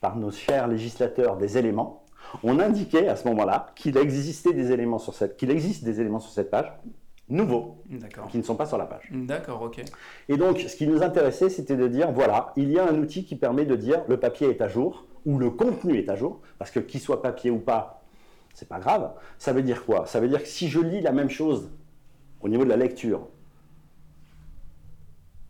par 0.00 0.16
nos 0.16 0.30
chers 0.30 0.68
législateurs 0.68 1.36
des 1.36 1.58
éléments. 1.58 2.04
On 2.42 2.58
indiquait 2.58 3.08
à 3.08 3.16
ce 3.16 3.26
moment-là 3.28 3.72
qu'il 3.76 3.96
existait 3.96 4.52
des 4.52 4.72
éléments 4.72 4.98
sur 4.98 5.14
cette, 5.14 5.36
qu'il 5.36 5.50
existe 5.50 5.84
des 5.84 6.00
éléments 6.00 6.20
sur 6.20 6.32
cette 6.32 6.50
page 6.50 6.72
nouveaux 7.28 7.82
qui 8.30 8.38
ne 8.38 8.42
sont 8.42 8.54
pas 8.54 8.66
sur 8.66 8.78
la 8.78 8.86
page. 8.86 9.08
D'accord, 9.10 9.62
ok. 9.62 9.82
Et 10.28 10.36
donc, 10.36 10.58
ce 10.58 10.76
qui 10.76 10.86
nous 10.86 11.02
intéressait, 11.02 11.48
c'était 11.48 11.76
de 11.76 11.88
dire 11.88 12.12
voilà, 12.12 12.52
il 12.56 12.70
y 12.70 12.78
a 12.78 12.88
un 12.88 12.96
outil 12.98 13.24
qui 13.24 13.36
permet 13.36 13.64
de 13.64 13.74
dire 13.76 14.02
le 14.08 14.18
papier 14.18 14.48
est 14.48 14.60
à 14.60 14.68
jour 14.68 15.06
ou 15.24 15.38
le 15.38 15.50
contenu 15.50 15.98
est 15.98 16.08
à 16.08 16.14
jour, 16.14 16.40
parce 16.58 16.70
que 16.70 16.78
qu'il 16.78 17.00
soit 17.00 17.20
papier 17.20 17.50
ou 17.50 17.58
pas, 17.58 18.04
c'est 18.54 18.68
pas 18.68 18.78
grave. 18.78 19.12
Ça 19.38 19.52
veut 19.52 19.62
dire 19.62 19.84
quoi? 19.84 20.06
Ça 20.06 20.20
veut 20.20 20.28
dire 20.28 20.40
que 20.40 20.48
si 20.48 20.68
je 20.68 20.78
lis 20.78 21.00
la 21.00 21.12
même 21.12 21.30
chose 21.30 21.70
au 22.40 22.48
niveau 22.48 22.64
de 22.64 22.68
la 22.68 22.76
lecture 22.76 23.26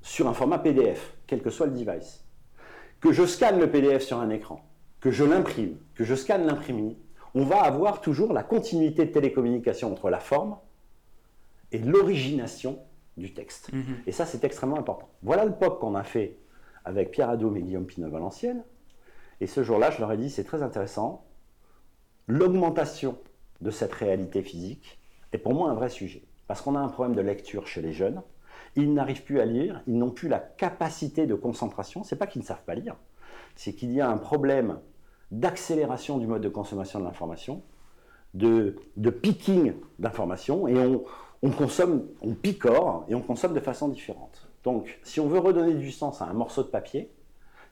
sur 0.01 0.29
un 0.29 0.33
format 0.33 0.59
PDF, 0.59 1.15
quel 1.27 1.43
que 1.43 1.51
soit 1.51 1.67
le 1.67 1.73
device, 1.73 2.25
que 3.01 3.13
je 3.13 3.25
scanne 3.25 3.59
le 3.59 3.71
PDF 3.71 4.03
sur 4.03 4.19
un 4.19 4.31
écran, 4.31 4.61
que 5.01 5.11
je 5.11 5.25
l'imprime, 5.25 5.77
que 5.95 6.05
je 6.05 6.15
scanne 6.15 6.47
l'imprimerie, 6.47 6.97
on 7.35 7.45
va 7.45 7.63
avoir 7.63 8.01
toujours 8.01 8.33
la 8.33 8.43
continuité 8.43 9.05
de 9.05 9.13
télécommunication 9.13 9.93
entre 9.93 10.09
la 10.09 10.21
forme 10.21 10.57
et 11.73 11.79
l'origination 11.79 12.79
du 13.17 13.35
texte. 13.35 13.73
Mhm. 13.73 13.97
Et 14.07 14.13
ça, 14.13 14.25
c'est 14.25 14.45
extrêmement 14.45 14.79
important. 14.79 15.09
Voilà 15.23 15.45
le 15.45 15.53
POC 15.53 15.81
qu'on 15.81 15.95
a 15.95 16.03
fait 16.03 16.39
avec 16.85 17.11
Pierre 17.11 17.31
Adôme 17.31 17.57
et 17.57 17.63
Guillaume 17.63 17.87
Pinot 17.87 18.11
Valenciennes. 18.11 18.65
Et 19.41 19.47
ce 19.47 19.63
jour-là, 19.63 19.91
je 19.91 20.01
leur 20.01 20.13
ai 20.13 20.17
dit, 20.17 20.31
c'est 20.31 20.45
très 20.45 20.63
intéressant. 20.63 21.25
L'augmentation 22.27 23.19
de 23.61 23.71
cette 23.71 23.93
réalité 23.93 24.43
physique 24.43 24.99
est 25.33 25.39
pour 25.39 25.55
moi 25.55 25.71
un 25.71 25.75
vrai 25.75 25.89
sujet. 25.89 26.23
Parce 26.47 26.63
qu'on 26.63 26.75
a 26.75 26.81
un 26.81 26.89
problème 26.89 27.17
de 27.17 27.21
lecture 27.21 27.67
chez 27.67 27.83
les 27.83 27.93
jeunes. 27.93 28.23
Ils 28.77 28.93
n'arrivent 28.93 29.25
plus 29.25 29.41
à 29.41 29.45
lire, 29.45 29.83
ils 29.87 29.97
n'ont 29.97 30.11
plus 30.11 30.29
la 30.29 30.39
capacité 30.39 31.27
de 31.27 31.35
concentration. 31.35 32.05
C'est 32.05 32.17
pas 32.17 32.27
qu'ils 32.27 32.43
ne 32.43 32.47
savent 32.47 32.65
pas 32.65 32.75
lire, 32.75 32.97
c'est 33.55 33.73
qu'il 33.73 33.93
y 33.93 34.01
a 34.01 34.09
un 34.09 34.19
problème 34.19 34.79
d'accélération 35.31 36.19
du 36.19 36.27
mode 36.27 36.43
de 36.43 36.49
consommation 36.49 37.01
de 37.01 37.05
l'information, 37.05 37.63
de, 38.35 38.77
picking 39.23 39.73
d'informations, 39.99 40.69
et 40.69 40.79
on, 40.79 41.03
on, 41.43 41.51
consomme, 41.51 42.07
on 42.21 42.35
picore 42.35 43.07
et 43.09 43.15
on 43.15 43.23
consomme 43.23 43.55
de 43.55 43.61
façon 43.61 43.89
différente. 43.89 44.47
Donc, 44.63 44.99
si 45.03 45.21
on 45.21 45.27
veut 45.27 45.39
redonner 45.39 45.75
du 45.75 45.91
sens 45.91 46.21
à 46.21 46.27
un 46.27 46.33
morceau 46.35 46.63
de 46.63 46.69
papier, 46.69 47.11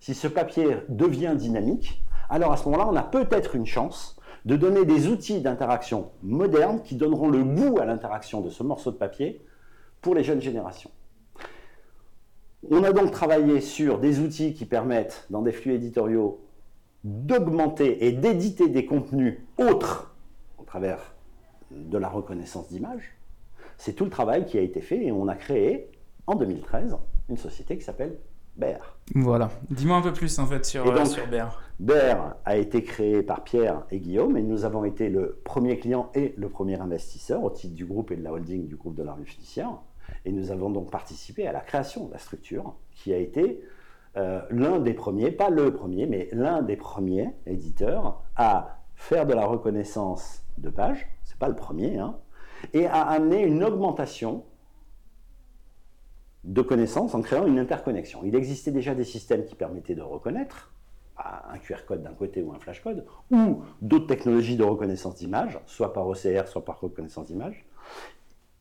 si 0.00 0.14
ce 0.14 0.26
papier 0.26 0.78
devient 0.88 1.34
dynamique, 1.36 2.02
alors 2.30 2.52
à 2.52 2.56
ce 2.56 2.64
moment-là, 2.68 2.88
on 2.90 2.96
a 2.96 3.02
peut-être 3.02 3.54
une 3.54 3.66
chance 3.66 4.16
de 4.44 4.56
donner 4.56 4.84
des 4.84 5.08
outils 5.08 5.40
d'interaction 5.40 6.10
modernes 6.22 6.82
qui 6.82 6.96
donneront 6.96 7.28
le 7.28 7.42
goût 7.42 7.78
à 7.78 7.84
l'interaction 7.84 8.40
de 8.40 8.50
ce 8.50 8.62
morceau 8.62 8.90
de 8.90 8.96
papier 8.96 9.40
pour 10.04 10.14
les 10.14 10.22
jeunes 10.22 10.42
générations. 10.42 10.90
On 12.70 12.84
a 12.84 12.92
donc 12.92 13.10
travaillé 13.10 13.62
sur 13.62 13.98
des 13.98 14.20
outils 14.20 14.52
qui 14.52 14.66
permettent, 14.66 15.26
dans 15.30 15.40
des 15.40 15.50
flux 15.50 15.72
éditoriaux, 15.72 16.44
d'augmenter 17.04 18.06
et 18.06 18.12
d'éditer 18.12 18.68
des 18.68 18.84
contenus 18.84 19.38
autres 19.58 20.14
au 20.58 20.64
travers 20.64 21.14
de 21.70 21.96
la 21.96 22.08
reconnaissance 22.08 22.68
d'images. 22.68 23.16
C'est 23.78 23.94
tout 23.94 24.04
le 24.04 24.10
travail 24.10 24.44
qui 24.44 24.58
a 24.58 24.60
été 24.60 24.82
fait 24.82 25.04
et 25.04 25.10
on 25.10 25.26
a 25.26 25.34
créé 25.34 25.90
en 26.26 26.34
2013 26.34 26.96
une 27.30 27.38
société 27.38 27.78
qui 27.78 27.84
s'appelle 27.84 28.18
Bear. 28.56 28.98
Voilà. 29.14 29.48
Dis-moi 29.70 29.96
un 29.96 30.02
peu 30.02 30.12
plus 30.12 30.38
en 30.38 30.46
fait 30.46 30.66
sur, 30.66 30.86
euh, 30.86 31.04
sur 31.06 31.26
Bear. 31.28 31.62
Bear 31.80 32.36
a 32.44 32.56
été 32.56 32.82
créé 32.82 33.22
par 33.22 33.42
Pierre 33.42 33.84
et 33.90 33.98
Guillaume 33.98 34.36
et 34.36 34.42
nous 34.42 34.66
avons 34.66 34.84
été 34.84 35.08
le 35.08 35.40
premier 35.44 35.78
client 35.78 36.10
et 36.14 36.34
le 36.36 36.48
premier 36.50 36.78
investisseur 36.78 37.42
au 37.42 37.50
titre 37.50 37.74
du 37.74 37.86
groupe 37.86 38.10
et 38.10 38.16
de 38.16 38.22
la 38.22 38.32
holding 38.32 38.68
du 38.68 38.76
groupe 38.76 38.94
de 38.94 39.02
la 39.02 39.14
rue 39.14 39.24
fiduciaire. 39.24 39.70
Et 40.24 40.32
nous 40.32 40.50
avons 40.50 40.70
donc 40.70 40.90
participé 40.90 41.46
à 41.46 41.52
la 41.52 41.60
création 41.60 42.06
de 42.06 42.12
la 42.12 42.18
structure, 42.18 42.74
qui 42.92 43.12
a 43.12 43.18
été 43.18 43.62
euh, 44.16 44.40
l'un 44.50 44.78
des 44.78 44.94
premiers, 44.94 45.30
pas 45.30 45.50
le 45.50 45.72
premier, 45.72 46.06
mais 46.06 46.28
l'un 46.32 46.62
des 46.62 46.76
premiers 46.76 47.34
éditeurs 47.46 48.22
à 48.36 48.78
faire 48.94 49.26
de 49.26 49.34
la 49.34 49.44
reconnaissance 49.44 50.44
de 50.58 50.70
pages, 50.70 51.08
c'est 51.24 51.38
pas 51.38 51.48
le 51.48 51.56
premier, 51.56 51.98
hein, 51.98 52.16
et 52.72 52.86
à 52.86 53.02
amener 53.02 53.42
une 53.42 53.62
augmentation 53.64 54.44
de 56.44 56.62
connaissances 56.62 57.14
en 57.14 57.22
créant 57.22 57.46
une 57.46 57.58
interconnexion. 57.58 58.20
Il 58.24 58.36
existait 58.36 58.70
déjà 58.70 58.94
des 58.94 59.04
systèmes 59.04 59.44
qui 59.44 59.54
permettaient 59.54 59.94
de 59.94 60.02
reconnaître 60.02 60.72
un 61.16 61.58
QR 61.58 61.84
code 61.86 62.02
d'un 62.02 62.12
côté 62.12 62.42
ou 62.42 62.52
un 62.52 62.58
flash 62.58 62.82
code, 62.82 63.06
ou 63.30 63.62
d'autres 63.80 64.06
technologies 64.06 64.56
de 64.56 64.64
reconnaissance 64.64 65.16
d'image, 65.16 65.58
soit 65.66 65.92
par 65.92 66.06
OCR, 66.08 66.46
soit 66.46 66.64
par 66.64 66.80
reconnaissance 66.80 67.26
d'image 67.26 67.64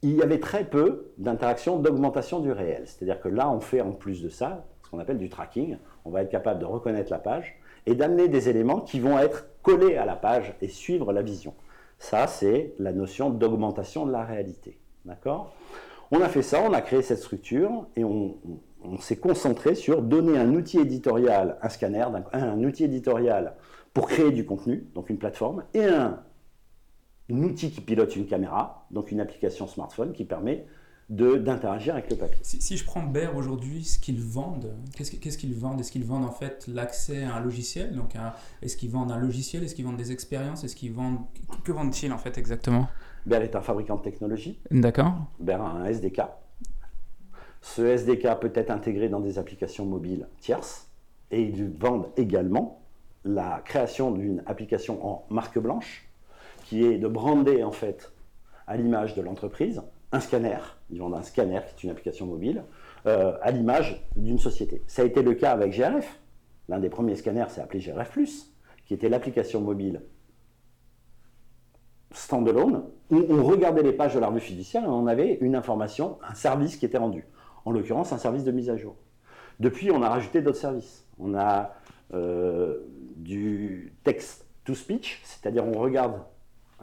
il 0.03 0.17
y 0.17 0.21
avait 0.21 0.39
très 0.39 0.65
peu 0.65 1.11
d'interactions 1.17 1.79
d'augmentation 1.79 2.41
du 2.41 2.51
réel. 2.51 2.83
C'est-à-dire 2.85 3.21
que 3.21 3.29
là, 3.29 3.49
on 3.49 3.61
fait 3.61 3.81
en 3.81 3.91
plus 3.91 4.21
de 4.21 4.29
ça 4.29 4.65
ce 4.83 4.89
qu'on 4.89 4.99
appelle 4.99 5.17
du 5.17 5.29
tracking. 5.29 5.77
On 6.03 6.11
va 6.11 6.21
être 6.21 6.29
capable 6.29 6.59
de 6.59 6.65
reconnaître 6.65 7.09
la 7.09 7.19
page 7.19 7.55
et 7.85 7.95
d'amener 7.95 8.27
des 8.27 8.49
éléments 8.49 8.81
qui 8.81 8.99
vont 8.99 9.17
être 9.17 9.47
collés 9.61 9.95
à 9.95 10.05
la 10.05 10.15
page 10.15 10.55
et 10.61 10.67
suivre 10.67 11.13
la 11.13 11.21
vision. 11.21 11.53
Ça, 11.99 12.27
c'est 12.27 12.73
la 12.79 12.91
notion 12.91 13.29
d'augmentation 13.29 14.05
de 14.05 14.11
la 14.11 14.23
réalité. 14.23 14.77
D'accord? 15.05 15.53
On 16.11 16.21
a 16.21 16.27
fait 16.27 16.41
ça, 16.41 16.61
on 16.61 16.73
a 16.73 16.81
créé 16.81 17.01
cette 17.01 17.19
structure 17.19 17.87
et 17.95 18.03
on, 18.03 18.35
s'est 18.99 19.15
concentré 19.15 19.75
sur 19.75 20.01
donner 20.01 20.37
un 20.37 20.53
outil 20.53 20.79
éditorial, 20.79 21.57
un 21.61 21.69
scanner, 21.69 22.05
un 22.33 22.61
outil 22.63 22.83
éditorial 22.83 23.55
pour 23.93 24.07
créer 24.07 24.31
du 24.31 24.45
contenu, 24.45 24.85
donc 24.93 25.09
une 25.09 25.17
plateforme, 25.17 25.63
et 25.73 25.85
un 25.85 26.19
un 26.19 26.19
outil 27.41 27.71
qui 27.71 27.79
pilote 27.79 28.15
une 28.15 28.25
caméra, 28.25 28.85
donc 28.91 29.11
une 29.11 29.21
application 29.21 29.65
smartphone 29.67 30.11
qui 30.11 30.25
permet 30.25 30.65
d'interagir 31.09 31.93
avec 31.93 32.09
le 32.09 32.15
papier. 32.15 32.39
Si, 32.41 32.77
je 32.77 32.83
prends 32.85 33.03
Bear 33.03 33.35
aujourd'hui, 33.35 33.83
ce 33.83 33.99
qu'ils 33.99 34.21
vendent, 34.21 34.73
qu'est-ce 34.95 35.37
qu'ils 35.37 35.53
vendent? 35.53 35.79
Est-ce 35.79 35.91
qu'ils 35.91 36.05
vendent 36.05 36.25
en 36.25 36.31
fait 36.31 36.65
l'accès 36.67 37.23
à 37.23 37.35
un 37.35 37.39
logiciel? 37.41 37.93
Donc, 37.93 38.15
est-ce 38.61 38.77
qu'ils 38.77 38.89
vendent 38.89 39.11
un 39.11 39.19
logiciel? 39.19 39.63
Est-ce 39.63 39.75
qu'ils 39.75 39.85
vendent 39.85 39.97
des 39.97 40.11
expériences? 40.11 40.63
Est-ce 40.63 40.75
qu'ils 40.75 40.93
vendent 40.93 41.19
que 41.63 41.71
vendent-ils 41.71 42.11
en 42.11 42.17
fait 42.17 42.37
exactement? 42.37 42.87
Bear 43.25 43.41
est 43.41 43.55
un 43.55 43.61
fabricant 43.61 43.97
de 43.97 44.01
technologie. 44.01 44.59
D'accord. 44.71 45.13
Bear 45.39 45.61
a 45.61 45.71
un 45.71 45.85
SDK. 45.85 46.21
Ce 47.61 47.81
SDK 47.81 48.39
peut 48.41 48.51
être 48.55 48.71
intégré 48.71 49.07
dans 49.07 49.19
des 49.19 49.37
applications 49.37 49.85
mobiles 49.85 50.27
tierces 50.39 50.89
et 51.31 51.41
ils 51.41 51.69
vendent 51.79 52.09
également 52.17 52.81
la 53.23 53.61
création 53.63 54.11
d'une 54.11 54.43
application 54.45 55.05
en 55.05 55.25
marque 55.29 55.59
blanche 55.59 56.09
qui 56.73 56.83
est 56.83 56.97
de 56.97 57.07
brander 57.07 57.63
en 57.63 57.71
fait 57.71 58.11
à 58.65 58.77
l'image 58.77 59.13
de 59.13 59.21
l'entreprise 59.21 59.83
un 60.11 60.19
scanner, 60.19 60.57
ils 60.89 60.97
vendent 60.97 61.13
un 61.13 61.21
scanner 61.21 61.59
qui 61.67 61.73
est 61.75 61.83
une 61.83 61.91
application 61.91 62.25
mobile, 62.25 62.63
euh, 63.05 63.37
à 63.43 63.51
l'image 63.51 64.03
d'une 64.15 64.39
société. 64.39 64.81
Ça 64.87 65.03
a 65.03 65.05
été 65.05 65.21
le 65.21 65.35
cas 65.35 65.51
avec 65.51 65.71
GRF. 65.71 66.19
L'un 66.69 66.79
des 66.79 66.89
premiers 66.89 67.15
scanners 67.15 67.49
s'est 67.49 67.61
appelé 67.61 67.79
GRF, 67.79 68.17
qui 68.17 68.51
qui 68.85 68.93
était 68.95 69.07
l'application 69.07 69.61
mobile 69.61 70.01
standalone, 72.11 72.85
où 73.11 73.23
on 73.29 73.43
regardait 73.43 73.83
les 73.83 73.93
pages 73.93 74.15
de 74.15 74.19
la 74.19 74.27
revue 74.27 74.41
et 74.41 74.77
on 74.79 75.05
avait 75.05 75.37
une 75.41 75.55
information, 75.55 76.17
un 76.27 76.33
service 76.33 76.75
qui 76.75 76.85
était 76.85 76.97
rendu. 76.97 77.27
En 77.65 77.71
l'occurrence, 77.71 78.13
un 78.13 78.17
service 78.17 78.43
de 78.43 78.51
mise 78.51 78.71
à 78.71 78.77
jour. 78.77 78.95
Depuis, 79.59 79.91
on 79.91 80.01
a 80.01 80.09
rajouté 80.09 80.41
d'autres 80.41 80.57
services. 80.57 81.07
On 81.19 81.35
a 81.35 81.75
euh, 82.15 82.79
du 83.15 83.93
text 84.03 84.47
to 84.65 84.73
speech, 84.73 85.21
c'est-à-dire 85.23 85.65
on 85.65 85.79
regarde 85.79 86.15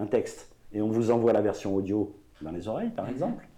un 0.01 0.07
texte 0.07 0.51
et 0.73 0.81
on 0.81 0.89
vous 0.89 1.11
envoie 1.11 1.33
la 1.33 1.43
version 1.43 1.75
audio 1.75 2.17
dans 2.41 2.53
les 2.53 2.69
oreilles, 2.69 2.91
par 2.91 3.07
mhm. 3.07 3.13
exemple. 3.13 3.49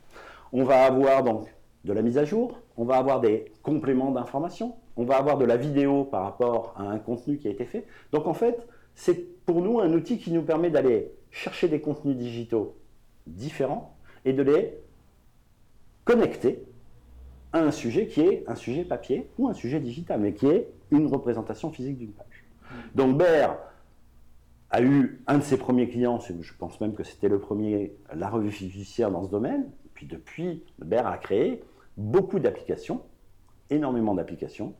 On 0.53 0.65
va 0.65 0.85
avoir 0.85 1.23
donc 1.23 1.55
de 1.85 1.93
la 1.93 2.03
mise 2.03 2.19
à 2.19 2.25
jour, 2.25 2.61
on 2.77 2.85
va 2.85 2.97
avoir 2.97 3.21
des 3.21 3.53
compléments 3.63 4.11
d'information, 4.11 4.77
on 4.97 5.05
va 5.05 5.17
avoir 5.17 5.39
de 5.39 5.45
la 5.45 5.57
vidéo 5.57 6.05
par 6.05 6.25
rapport 6.25 6.75
à 6.77 6.83
un 6.83 6.99
contenu 6.99 7.39
qui 7.39 7.49
a 7.49 7.51
été 7.51 7.65
fait. 7.65 7.87
Donc 8.13 8.27
en 8.27 8.35
fait, 8.35 8.67
c'est 8.95 9.45
pour 9.45 9.63
nous 9.63 9.81
un 9.81 9.93
outil 9.93 10.19
qui 10.19 10.33
nous 10.33 10.43
permet 10.43 10.71
d'aller 10.71 11.13
chercher 11.31 11.69
des 11.69 11.81
contenus 11.81 12.17
digitaux 12.17 12.77
différents 13.27 13.97
et 14.25 14.33
de 14.33 14.43
les 14.43 14.79
connecter 16.05 16.65
à 17.53 17.61
un 17.61 17.71
sujet 17.71 18.07
qui 18.07 18.21
est 18.21 18.45
un 18.47 18.55
sujet 18.55 18.85
papier 18.85 19.29
ou 19.39 19.49
un 19.49 19.55
sujet 19.55 19.81
digital, 19.81 20.21
mais 20.21 20.35
qui 20.35 20.47
est 20.47 20.69
une 20.91 21.07
représentation 21.07 21.71
physique 21.71 21.99
d'une 21.99 22.13
page. 22.13 22.45
Donc 22.95 23.17
Baird 23.17 23.57
a 24.73 24.83
eu 24.83 25.23
un 25.27 25.37
de 25.39 25.43
ses 25.43 25.59
premiers 25.59 25.87
clients, 25.87 26.19
je 26.19 26.55
pense 26.55 26.81
même 26.81 26.95
que 26.95 27.05
c'était 27.05 27.29
le 27.29 27.39
premier, 27.39 27.95
la 28.15 28.31
revue 28.31 28.51
fiduciaire 28.51 29.11
dans 29.11 29.23
ce 29.23 29.31
domaine, 29.31 29.71
puis 29.93 30.07
depuis, 30.07 30.65
Baird 30.79 31.07
a 31.07 31.19
créé 31.19 31.63
beaucoup 31.99 32.39
d'applications, 32.39 33.03
énormément 33.69 34.15
d'applications, 34.15 34.75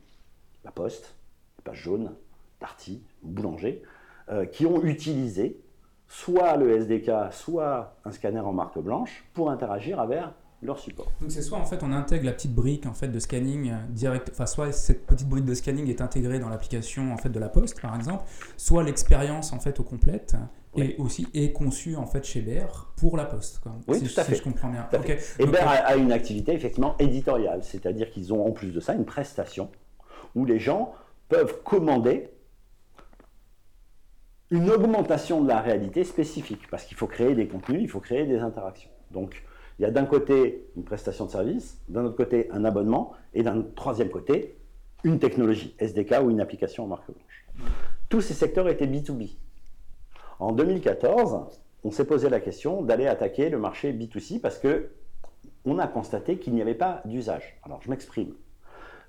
la 0.65 0.71
Poste, 0.71 1.15
la 1.57 1.71
Page 1.71 1.83
Jaune, 1.83 2.15
Darty, 2.59 3.03
Boulanger, 3.21 3.83
euh, 4.29 4.45
qui 4.45 4.65
ont 4.65 4.83
utilisé 4.83 5.61
soit 6.07 6.57
le 6.57 6.71
SDK, 6.71 7.31
soit 7.31 7.95
un 8.03 8.11
scanner 8.11 8.39
en 8.39 8.51
marque 8.51 8.79
blanche 8.79 9.23
pour 9.35 9.51
interagir 9.51 9.99
avec 9.99 10.23
leur 10.65 10.79
support. 10.79 11.11
Donc 11.21 11.31
c'est 11.31 11.41
soit 11.41 11.57
en 11.57 11.65
fait 11.65 11.83
on 11.83 11.91
intègre 11.91 12.25
la 12.25 12.31
petite 12.31 12.53
brique 12.53 12.85
en 12.85 12.93
fait 12.93 13.07
de 13.07 13.19
scanning 13.19 13.71
euh, 13.71 13.75
direct, 13.89 14.29
enfin 14.31 14.45
soit 14.45 14.71
cette 14.71 15.05
petite 15.05 15.27
brique 15.27 15.45
de 15.45 15.53
scanning 15.53 15.87
est 15.89 16.01
intégrée 16.01 16.39
dans 16.39 16.49
l'application 16.49 17.13
en 17.13 17.17
fait 17.17 17.29
de 17.29 17.39
la 17.39 17.49
Poste 17.49 17.81
par 17.81 17.95
exemple, 17.95 18.23
soit 18.57 18.83
l'expérience 18.83 19.53
en 19.53 19.59
fait 19.59 19.79
au 19.79 19.83
complète 19.83 20.35
et 20.75 20.95
aussi 20.97 21.27
est 21.33 21.51
conçue 21.51 21.95
en 21.95 22.05
fait 22.05 22.23
chez 22.23 22.41
BR 22.41 22.87
pour 22.97 23.17
la 23.17 23.25
Poste. 23.25 23.61
Oui, 23.87 24.01
tout 24.01 24.19
à 24.19 24.23
fait. 24.23 24.35
je 24.35 24.43
comprends 24.43 24.69
bien. 24.69 24.87
Et 25.39 25.45
BR 25.45 25.57
a, 25.61 25.95
une 25.95 26.11
activité 26.11 26.53
effectivement 26.53 26.95
éditoriale, 26.97 27.63
c'est-à-dire 27.63 28.09
qu'ils 28.09 28.33
ont 28.33 28.45
en 28.45 28.51
plus 28.51 28.71
de 28.71 28.79
ça 28.79 28.93
une 28.93 29.05
prestation 29.05 29.69
où 30.35 30.45
les 30.45 30.59
gens 30.59 30.93
peuvent 31.29 31.61
commander 31.63 32.29
une 34.53 34.69
augmentation 34.69 35.41
de 35.41 35.47
la 35.47 35.61
réalité 35.61 36.03
spécifique, 36.03 36.69
parce 36.69 36.85
qu'il 36.85 36.95
faut 36.95 37.07
créer 37.07 37.33
des 37.33 37.47
contenus, 37.47 37.81
il 37.81 37.89
faut 37.89 37.99
créer 37.99 38.25
des 38.25 38.39
interactions. 38.39 38.91
Donc, 39.09 39.43
il 39.83 39.87
y 39.87 39.89
a 39.89 39.91
d'un 39.91 40.05
côté 40.05 40.65
une 40.77 40.85
prestation 40.85 41.25
de 41.25 41.31
service, 41.31 41.77
d'un 41.89 42.05
autre 42.05 42.15
côté 42.15 42.49
un 42.51 42.63
abonnement, 42.63 43.11
et 43.33 43.43
d'un 43.43 43.61
troisième 43.75 44.09
côté 44.09 44.55
une 45.03 45.19
technologie, 45.19 45.75
SDK 45.77 46.21
ou 46.23 46.29
une 46.29 46.39
application 46.39 46.85
en 46.85 46.87
marque 46.87 47.07
blanche. 47.07 47.67
Tous 48.07 48.21
ces 48.21 48.33
secteurs 48.33 48.69
étaient 48.69 48.87
B2B. 48.87 49.31
En 50.39 50.53
2014, 50.53 51.47
on 51.83 51.91
s'est 51.91 52.05
posé 52.05 52.29
la 52.29 52.39
question 52.39 52.81
d'aller 52.81 53.07
attaquer 53.07 53.49
le 53.49 53.57
marché 53.57 53.91
B2C 53.91 54.39
parce 54.39 54.57
que 54.57 54.91
on 55.65 55.77
a 55.79 55.87
constaté 55.87 56.37
qu'il 56.37 56.53
n'y 56.53 56.61
avait 56.61 56.75
pas 56.75 57.01
d'usage. 57.03 57.59
Alors 57.63 57.81
je 57.81 57.89
m'exprime 57.89 58.33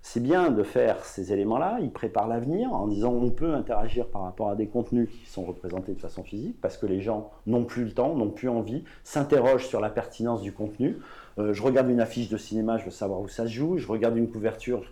c'est 0.07 0.21
bien 0.21 0.51
de 0.51 0.63
faire 0.63 1.03
ces 1.03 1.33
éléments-là, 1.33 1.79
ils 1.81 1.91
préparent 1.91 2.29
l'avenir 2.29 2.71
en 2.75 2.87
disant 2.87 3.11
on 3.11 3.31
peut 3.31 3.55
interagir 3.55 4.07
par 4.07 4.21
rapport 4.21 4.51
à 4.51 4.55
des 4.55 4.67
contenus 4.67 5.09
qui 5.09 5.25
sont 5.25 5.45
représentés 5.45 5.95
de 5.95 5.99
façon 5.99 6.23
physique 6.23 6.61
parce 6.61 6.77
que 6.77 6.85
les 6.85 7.01
gens 7.01 7.31
n'ont 7.47 7.65
plus 7.65 7.85
le 7.85 7.93
temps, 7.93 8.15
n'ont 8.15 8.29
plus 8.29 8.51
envie, 8.51 8.85
s'interrogent 9.03 9.67
sur 9.67 9.81
la 9.81 9.89
pertinence 9.89 10.43
du 10.43 10.53
contenu. 10.53 10.99
Euh, 11.39 11.55
je 11.55 11.63
regarde 11.63 11.89
une 11.89 12.03
affiche 12.03 12.29
de 12.29 12.37
cinéma, 12.37 12.77
je 12.77 12.85
veux 12.85 12.91
savoir 12.91 13.19
où 13.21 13.29
ça 13.29 13.47
se 13.47 13.53
joue, 13.53 13.79
je 13.79 13.89
regarde 13.89 14.19
une 14.19 14.31
couverture. 14.31 14.85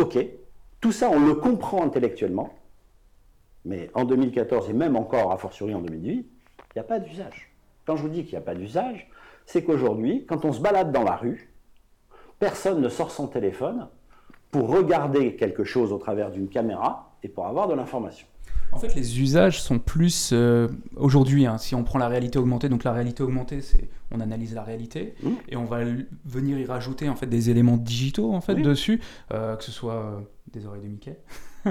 Ok, 0.00 0.18
tout 0.80 0.92
ça 0.92 1.08
on 1.10 1.24
le 1.24 1.36
comprend 1.36 1.84
intellectuellement, 1.84 2.52
mais 3.64 3.88
en 3.94 4.04
2014 4.04 4.68
et 4.68 4.72
même 4.72 4.96
encore 4.96 5.30
a 5.30 5.36
fortiori 5.36 5.74
en 5.74 5.80
2018, 5.80 6.12
il 6.16 6.24
n'y 6.74 6.80
a 6.80 6.84
pas 6.84 6.98
d'usage. 6.98 7.52
Quand 7.86 7.94
je 7.94 8.02
vous 8.02 8.08
dis 8.08 8.24
qu'il 8.24 8.32
n'y 8.32 8.38
a 8.38 8.44
pas 8.44 8.56
d'usage, 8.56 9.08
c'est 9.46 9.62
qu'aujourd'hui, 9.62 10.26
quand 10.26 10.44
on 10.44 10.52
se 10.52 10.60
balade 10.60 10.90
dans 10.90 11.04
la 11.04 11.14
rue, 11.14 11.54
personne 12.40 12.80
ne 12.80 12.88
sort 12.88 13.12
son 13.12 13.28
téléphone 13.28 13.86
pour 14.50 14.68
regarder 14.68 15.36
quelque 15.36 15.64
chose 15.64 15.92
au 15.92 15.98
travers 15.98 16.30
d'une 16.30 16.48
caméra 16.48 17.12
et 17.22 17.28
pour 17.28 17.46
avoir 17.46 17.68
de 17.68 17.74
l'information. 17.74 18.26
En 18.72 18.78
fait, 18.78 18.94
les 18.94 19.20
usages 19.20 19.62
sont 19.62 19.78
plus 19.78 20.30
euh, 20.32 20.68
aujourd'hui. 20.96 21.46
Hein, 21.46 21.58
si 21.58 21.74
on 21.74 21.84
prend 21.84 21.98
la 21.98 22.08
réalité 22.08 22.38
augmentée, 22.38 22.68
donc 22.68 22.84
la 22.84 22.92
réalité 22.92 23.22
augmentée, 23.22 23.60
c'est 23.62 23.88
on 24.10 24.20
analyse 24.20 24.54
la 24.54 24.62
réalité 24.62 25.14
mmh. 25.22 25.28
et 25.48 25.56
on 25.56 25.64
va 25.64 25.80
venir 26.24 26.58
y 26.58 26.64
rajouter 26.64 27.08
en 27.08 27.16
fait 27.16 27.26
des 27.26 27.50
éléments 27.50 27.76
digitaux 27.76 28.32
en 28.32 28.40
fait 28.40 28.56
dessus, 28.56 29.00
euh, 29.32 29.56
que 29.56 29.64
ce 29.64 29.72
soit 29.72 29.94
euh, 29.94 30.20
des 30.52 30.66
oreilles 30.66 30.82
de 30.82 30.88
Mickey. 30.88 31.18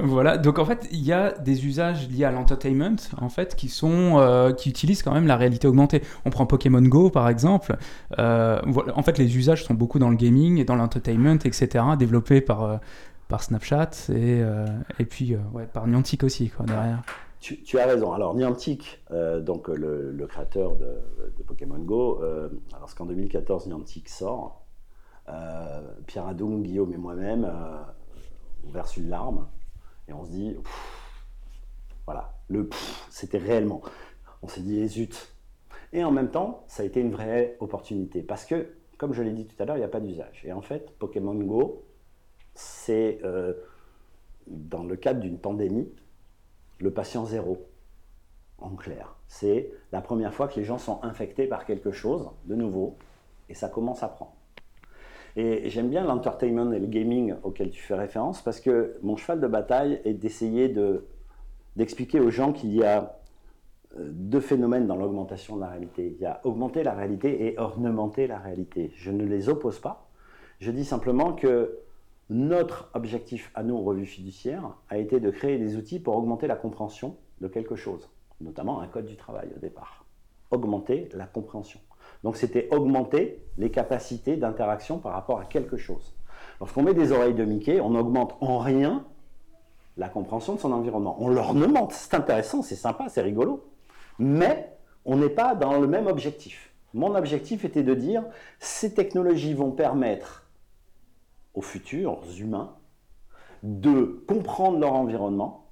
voilà, 0.00 0.38
donc 0.38 0.58
en 0.58 0.64
fait, 0.64 0.88
il 0.90 1.04
y 1.04 1.12
a 1.12 1.32
des 1.32 1.66
usages 1.66 2.08
liés 2.08 2.24
à 2.24 2.30
l'entertainment 2.30 2.96
en 3.20 3.28
fait 3.28 3.54
qui 3.54 3.68
sont 3.68 4.54
qui 4.56 4.70
utilisent 4.70 5.02
quand 5.02 5.12
même 5.12 5.26
la 5.26 5.36
réalité 5.36 5.68
augmentée. 5.68 6.02
On 6.24 6.30
prend 6.30 6.46
Pokémon 6.46 6.82
Go 6.82 7.10
par 7.10 7.28
exemple. 7.28 7.76
en 8.18 9.02
fait, 9.04 9.18
les 9.18 9.36
usages 9.36 9.64
sont 9.64 9.74
beaucoup 9.74 9.98
dans 9.98 10.10
le 10.10 10.16
gaming 10.16 10.58
et 10.58 10.64
dans 10.64 10.76
l'entertainment, 10.76 11.38
etc., 11.44 11.84
développés 11.98 12.40
par 12.40 12.80
par 13.28 13.42
Snapchat 13.42 13.90
et, 14.08 14.40
euh, 14.42 14.66
et 14.98 15.04
puis 15.04 15.34
euh, 15.34 15.38
ouais, 15.52 15.66
par 15.66 15.86
Niantic 15.86 16.22
aussi 16.24 16.52
derrière. 16.66 17.02
Tu, 17.40 17.78
as 17.78 17.86
raison. 17.86 18.12
Alors 18.12 18.34
Niantic, 18.34 19.00
euh, 19.12 19.40
donc 19.40 19.68
le, 19.68 20.26
créateur 20.28 20.74
de, 20.76 21.42
Pokémon 21.46 21.78
Go, 21.78 22.20
alors 22.74 22.92
qu'en 22.94 23.06
2014 23.06 23.68
Niantic 23.68 24.08
sort, 24.08 24.64
Pierre 26.06 26.26
Adoum, 26.26 26.62
Guillaume 26.62 26.92
et 26.92 26.96
moi-même, 26.96 27.48
on 28.66 28.70
verse 28.70 28.96
une 28.96 29.08
larme 29.08 29.48
et 30.08 30.12
on 30.12 30.24
se 30.24 30.30
dit, 30.30 30.56
voilà, 32.04 32.34
le 32.48 32.68
c'était 33.10 33.38
réellement. 33.38 33.82
On 34.42 34.48
s'est 34.48 34.60
dit, 34.60 34.86
zut. 34.88 35.32
Et 35.92 36.04
en 36.04 36.10
même 36.10 36.30
temps, 36.30 36.64
ça 36.68 36.82
a 36.82 36.86
été 36.86 37.00
une 37.00 37.10
vraie 37.10 37.56
opportunité 37.60 38.22
parce 38.22 38.44
que, 38.44 38.74
comme 38.98 39.12
je 39.12 39.22
l'ai 39.22 39.32
dit 39.32 39.46
tout 39.46 39.60
à 39.62 39.66
l'heure, 39.66 39.76
il 39.76 39.80
n'y 39.80 39.84
a 39.84 39.88
pas 39.88 40.00
d'usage. 40.00 40.42
Et 40.44 40.52
en 40.52 40.62
fait, 40.62 40.96
Pokémon 40.98 41.34
Go, 41.34 41.84
c'est, 42.54 43.18
euh, 43.24 43.54
dans 44.46 44.84
le 44.84 44.96
cadre 44.96 45.20
d'une 45.20 45.38
pandémie, 45.38 45.90
le 46.78 46.92
patient 46.92 47.24
zéro, 47.24 47.66
en 48.58 48.70
clair. 48.70 49.16
C'est 49.28 49.72
la 49.92 50.00
première 50.00 50.34
fois 50.34 50.48
que 50.48 50.58
les 50.58 50.64
gens 50.64 50.78
sont 50.78 51.02
infectés 51.02 51.46
par 51.46 51.66
quelque 51.66 51.90
chose 51.90 52.30
de 52.44 52.54
nouveau, 52.54 52.96
et 53.48 53.54
ça 53.54 53.68
commence 53.68 54.02
à 54.02 54.08
prendre. 54.08 54.35
Et 55.36 55.68
j'aime 55.68 55.90
bien 55.90 56.04
l'entertainment 56.04 56.72
et 56.72 56.78
le 56.78 56.86
gaming 56.86 57.34
auquel 57.42 57.70
tu 57.70 57.82
fais 57.82 57.94
référence, 57.94 58.40
parce 58.42 58.58
que 58.58 58.94
mon 59.02 59.16
cheval 59.16 59.40
de 59.40 59.46
bataille 59.46 60.00
est 60.04 60.14
d'essayer 60.14 60.70
de, 60.70 61.06
d'expliquer 61.76 62.20
aux 62.20 62.30
gens 62.30 62.52
qu'il 62.52 62.74
y 62.74 62.82
a 62.82 63.18
euh, 63.98 64.08
deux 64.12 64.40
phénomènes 64.40 64.86
dans 64.86 64.96
l'augmentation 64.96 65.56
de 65.56 65.60
la 65.60 65.68
réalité. 65.68 66.14
Il 66.16 66.22
y 66.22 66.26
a 66.26 66.40
augmenter 66.44 66.82
la 66.82 66.94
réalité 66.94 67.46
et 67.46 67.58
ornementer 67.58 68.26
la 68.26 68.38
réalité. 68.38 68.92
Je 68.96 69.10
ne 69.10 69.24
les 69.24 69.50
oppose 69.50 69.78
pas. 69.78 70.08
Je 70.58 70.70
dis 70.70 70.86
simplement 70.86 71.34
que 71.34 71.80
notre 72.30 72.90
objectif 72.94 73.50
à 73.54 73.62
nous, 73.62 73.80
revue 73.82 74.06
fiduciaire, 74.06 74.74
a 74.88 74.96
été 74.96 75.20
de 75.20 75.30
créer 75.30 75.58
des 75.58 75.76
outils 75.76 76.00
pour 76.00 76.16
augmenter 76.16 76.46
la 76.46 76.56
compréhension 76.56 77.16
de 77.42 77.48
quelque 77.48 77.76
chose, 77.76 78.08
notamment 78.40 78.80
un 78.80 78.88
code 78.88 79.06
du 79.06 79.16
travail 79.16 79.50
au 79.54 79.58
départ. 79.58 80.06
Augmenter 80.50 81.10
la 81.12 81.26
compréhension. 81.26 81.80
Donc 82.24 82.36
c'était 82.36 82.68
augmenter 82.70 83.42
les 83.58 83.70
capacités 83.70 84.36
d'interaction 84.36 84.98
par 84.98 85.12
rapport 85.12 85.40
à 85.40 85.44
quelque 85.44 85.76
chose. 85.76 86.14
Lorsqu'on 86.60 86.82
met 86.82 86.94
des 86.94 87.12
oreilles 87.12 87.34
de 87.34 87.44
Mickey, 87.44 87.80
on 87.80 87.94
augmente 87.94 88.36
en 88.40 88.58
rien 88.58 89.04
la 89.96 90.08
compréhension 90.08 90.54
de 90.54 90.60
son 90.60 90.72
environnement. 90.72 91.16
On 91.20 91.28
l'ornemente, 91.28 91.92
c'est 91.92 92.14
intéressant, 92.14 92.62
c'est 92.62 92.76
sympa, 92.76 93.08
c'est 93.08 93.22
rigolo. 93.22 93.64
Mais 94.18 94.76
on 95.04 95.16
n'est 95.16 95.30
pas 95.30 95.54
dans 95.54 95.78
le 95.78 95.86
même 95.86 96.06
objectif. 96.06 96.72
Mon 96.94 97.14
objectif 97.14 97.64
était 97.64 97.82
de 97.82 97.94
dire, 97.94 98.24
ces 98.58 98.94
technologies 98.94 99.54
vont 99.54 99.70
permettre 99.70 100.46
aux 101.54 101.62
futurs 101.62 102.22
humains 102.38 102.74
de 103.62 104.24
comprendre 104.26 104.78
leur 104.78 104.94
environnement 104.94 105.66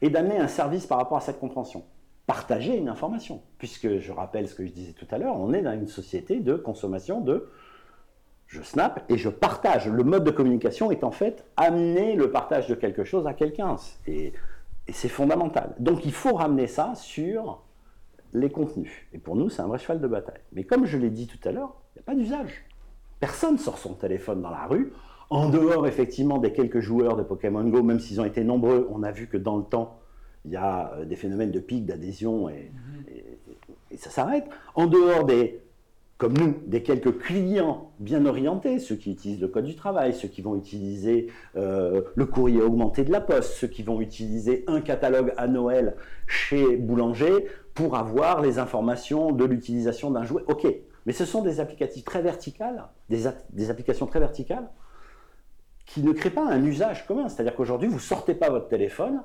et 0.00 0.10
d'amener 0.10 0.38
un 0.38 0.48
service 0.48 0.86
par 0.86 0.98
rapport 0.98 1.18
à 1.18 1.20
cette 1.20 1.40
compréhension. 1.40 1.84
Partager 2.28 2.76
une 2.76 2.90
information, 2.90 3.40
puisque 3.56 4.00
je 4.00 4.12
rappelle 4.12 4.48
ce 4.48 4.54
que 4.54 4.66
je 4.66 4.70
disais 4.70 4.92
tout 4.92 5.06
à 5.10 5.16
l'heure, 5.16 5.34
on 5.40 5.54
est 5.54 5.62
dans 5.62 5.72
une 5.72 5.88
société 5.88 6.40
de 6.40 6.56
consommation 6.56 7.22
de 7.22 7.48
je 8.48 8.60
snap 8.60 9.02
et 9.08 9.16
je 9.16 9.30
partage. 9.30 9.88
Le 9.88 10.04
mode 10.04 10.24
de 10.24 10.30
communication 10.30 10.90
est 10.90 11.04
en 11.04 11.10
fait 11.10 11.46
amener 11.56 12.16
le 12.16 12.30
partage 12.30 12.68
de 12.68 12.74
quelque 12.74 13.02
chose 13.02 13.26
à 13.26 13.32
quelqu'un. 13.32 13.76
Et, 14.06 14.34
c'est 14.90 15.08
fondamental. 15.08 15.74
Donc 15.78 16.04
il 16.04 16.12
faut 16.12 16.34
ramener 16.34 16.66
ça 16.66 16.94
sur 16.96 17.62
les 18.34 18.50
contenus. 18.50 18.92
Et 19.14 19.18
pour 19.18 19.34
nous, 19.34 19.48
c'est 19.48 19.62
un 19.62 19.66
vrai 19.66 19.78
cheval 19.78 19.98
de 19.98 20.06
bataille. 20.06 20.42
Mais 20.52 20.64
comme 20.64 20.84
je 20.84 20.98
l'ai 20.98 21.08
dit 21.08 21.28
tout 21.28 21.48
à 21.48 21.52
l'heure, 21.52 21.80
il 21.94 21.98
n'y 21.98 22.00
a 22.00 22.04
pas 22.04 22.14
d'usage. 22.14 22.62
Personne 23.20 23.56
sort 23.56 23.78
son 23.78 23.94
téléphone 23.94 24.42
dans 24.42 24.50
la 24.50 24.66
rue 24.66 24.92
En 25.30 25.48
dehors, 25.48 25.86
effectivement, 25.86 26.36
des 26.36 26.52
quelques 26.52 26.80
joueurs 26.80 27.16
de 27.16 27.22
Pokémon 27.22 27.64
Go, 27.64 27.82
même 27.82 28.00
s'ils 28.00 28.20
ont 28.20 28.26
été 28.26 28.44
nombreux, 28.44 28.86
on 28.90 29.02
a 29.02 29.12
vu 29.12 29.28
que 29.28 29.38
dans 29.38 29.56
le 29.56 29.64
temps, 29.64 29.98
il 30.48 30.52
y 30.52 30.56
a 30.56 30.92
euh, 30.94 31.04
des 31.04 31.16
phénomènes 31.16 31.50
de 31.50 31.60
pic, 31.60 31.84
d'adhésion, 31.84 32.48
et, 32.48 32.72
et, 33.90 33.96
ça 33.96 34.10
s'arrête. 34.10 34.46
En 34.74 34.86
dehors 34.86 35.24
des, 35.24 35.60
comme 36.16 36.36
nous, 36.36 36.54
des 36.66 36.82
quelques 36.82 37.18
clients 37.18 37.92
bien 37.98 38.24
orientés, 38.24 38.78
ceux 38.78 38.96
qui 38.96 39.12
utilisent 39.12 39.40
le 39.40 39.48
code 39.48 39.66
du 39.66 39.76
travail, 39.76 40.14
ceux 40.14 40.28
qui 40.28 40.40
vont 40.40 40.56
utiliser 40.56 41.28
euh, 41.56 42.02
le 42.14 42.26
courrier 42.26 42.62
augmenté 42.62 43.04
de 43.04 43.12
la 43.12 43.20
poste, 43.20 43.52
ceux 43.54 43.66
qui 43.66 43.82
vont 43.82 44.00
utiliser 44.00 44.64
un 44.66 44.80
catalogue 44.80 45.34
à 45.36 45.46
Noël 45.48 45.96
chez 46.26 46.76
Boulanger 46.76 47.46
pour 47.74 47.96
avoir 47.96 48.40
les 48.40 48.58
informations 48.58 49.32
de 49.32 49.44
l'utilisation 49.44 50.10
d'un 50.10 50.24
jouet. 50.24 50.42
Ok, 50.48 50.66
mais 51.04 51.12
ce 51.12 51.26
sont 51.26 51.42
des 51.42 51.60
applicatifs 51.60 52.04
très 52.04 52.22
verticales, 52.22 52.88
des, 53.10 53.24
des 53.50 53.70
applications 53.70 54.06
très 54.06 54.20
verticales 54.20 54.68
qui 55.84 56.02
ne 56.02 56.12
créent 56.12 56.30
pas 56.30 56.46
un 56.46 56.64
usage 56.64 57.06
commun. 57.06 57.28
C'est-à-dire 57.28 57.54
qu'aujourd'hui, 57.54 57.88
vous 57.88 57.96
ne 57.96 58.00
sortez 58.00 58.34
pas 58.34 58.50
votre 58.50 58.68
téléphone, 58.68 59.22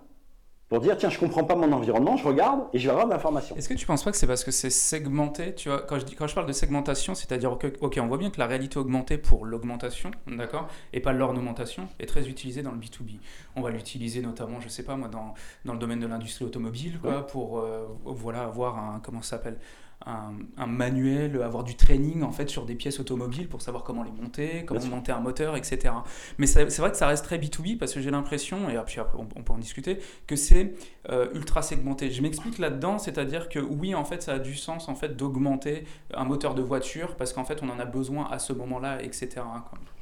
pour 0.73 0.81
dire 0.81 0.97
tiens 0.97 1.11
je 1.11 1.19
comprends 1.19 1.43
pas 1.43 1.53
mon 1.55 1.71
environnement, 1.71 2.17
je 2.17 2.27
regarde 2.27 2.61
et 2.73 2.79
je 2.79 2.85
vais 2.85 2.89
avoir 2.89 3.05
de 3.05 3.11
l'information. 3.11 3.55
Est-ce 3.55 3.69
que 3.69 3.75
tu 3.75 3.85
penses 3.85 4.03
pas 4.03 4.09
que 4.09 4.17
c'est 4.17 4.25
parce 4.25 4.43
que 4.43 4.49
c'est 4.49 4.71
segmenté 4.71 5.53
Tu 5.53 5.69
vois, 5.69 5.83
quand 5.83 5.99
je 5.99 6.03
dis 6.03 6.15
quand 6.15 6.25
je 6.25 6.33
parle 6.33 6.47
de 6.47 6.51
segmentation, 6.51 7.13
c'est-à-dire 7.13 7.59
que 7.59 7.67
ok 7.79 7.99
on 8.01 8.07
voit 8.07 8.17
bien 8.17 8.31
que 8.31 8.39
la 8.39 8.47
réalité 8.47 8.79
augmentée 8.79 9.19
pour 9.19 9.45
l'augmentation, 9.45 10.09
d'accord, 10.25 10.67
et 10.91 10.99
pas 10.99 11.13
l'ornementation, 11.13 11.87
est 11.99 12.07
très 12.07 12.27
utilisée 12.27 12.63
dans 12.63 12.71
le 12.71 12.79
B2B. 12.79 13.19
On 13.55 13.61
va 13.61 13.69
l'utiliser 13.69 14.23
notamment, 14.23 14.59
je 14.61 14.67
sais 14.67 14.81
pas 14.81 14.95
moi, 14.95 15.09
dans, 15.09 15.35
dans 15.63 15.73
le 15.73 15.79
domaine 15.79 15.99
de 15.99 16.07
l'industrie 16.07 16.43
automobile, 16.43 16.97
quoi, 16.99 17.27
pour 17.27 17.59
euh, 17.59 17.85
voilà 18.05 18.41
avoir 18.41 18.79
un 18.79 18.99
comment 18.99 19.21
ça 19.21 19.37
s'appelle 19.37 19.59
un, 20.05 20.67
manuel, 20.67 21.41
avoir 21.41 21.63
du 21.63 21.75
training 21.75 22.23
en 22.23 22.31
fait 22.31 22.49
sur 22.49 22.65
des 22.65 22.75
pièces 22.75 22.99
automobiles 22.99 23.47
pour 23.47 23.61
savoir 23.61 23.83
comment 23.83 24.03
les 24.03 24.11
monter, 24.11 24.65
comment 24.65 24.85
monter 24.85 25.11
un 25.11 25.19
moteur, 25.19 25.55
etc. 25.55 25.93
Mais 26.37 26.47
c'est 26.47 26.77
vrai 26.77 26.91
que 26.91 26.97
ça 26.97 27.07
reste 27.07 27.25
très 27.25 27.37
B2B 27.37 27.77
parce 27.77 27.93
que 27.93 28.01
j'ai 28.01 28.11
l'impression, 28.11 28.69
et 28.69 28.77
puis 28.85 28.99
après 28.99 29.17
on, 29.17 29.25
peut 29.25 29.53
en 29.53 29.57
discuter, 29.57 29.99
que 30.27 30.35
c'est 30.35 30.73
euh, 31.09 31.27
ultra 31.33 31.61
segmenté. 31.61 32.11
Je 32.11 32.21
m'explique 32.21 32.59
là-dedans, 32.59 32.97
c'est-à-dire 32.97 33.49
que 33.49 33.59
oui, 33.59 33.95
en 33.95 34.05
fait, 34.05 34.21
ça 34.23 34.33
a 34.33 34.39
du 34.39 34.55
sens 34.55 34.89
en 34.89 34.95
fait 34.95 35.15
d'augmenter 35.15 35.85
un 36.13 36.25
moteur 36.25 36.55
de 36.55 36.61
voiture 36.61 37.15
parce 37.15 37.33
qu'en 37.33 37.45
fait 37.45 37.61
on 37.63 37.69
en 37.69 37.79
a 37.79 37.85
besoin 37.85 38.27
à 38.29 38.39
ce 38.39 38.53
moment-là, 38.53 39.01
etc. 39.01 39.41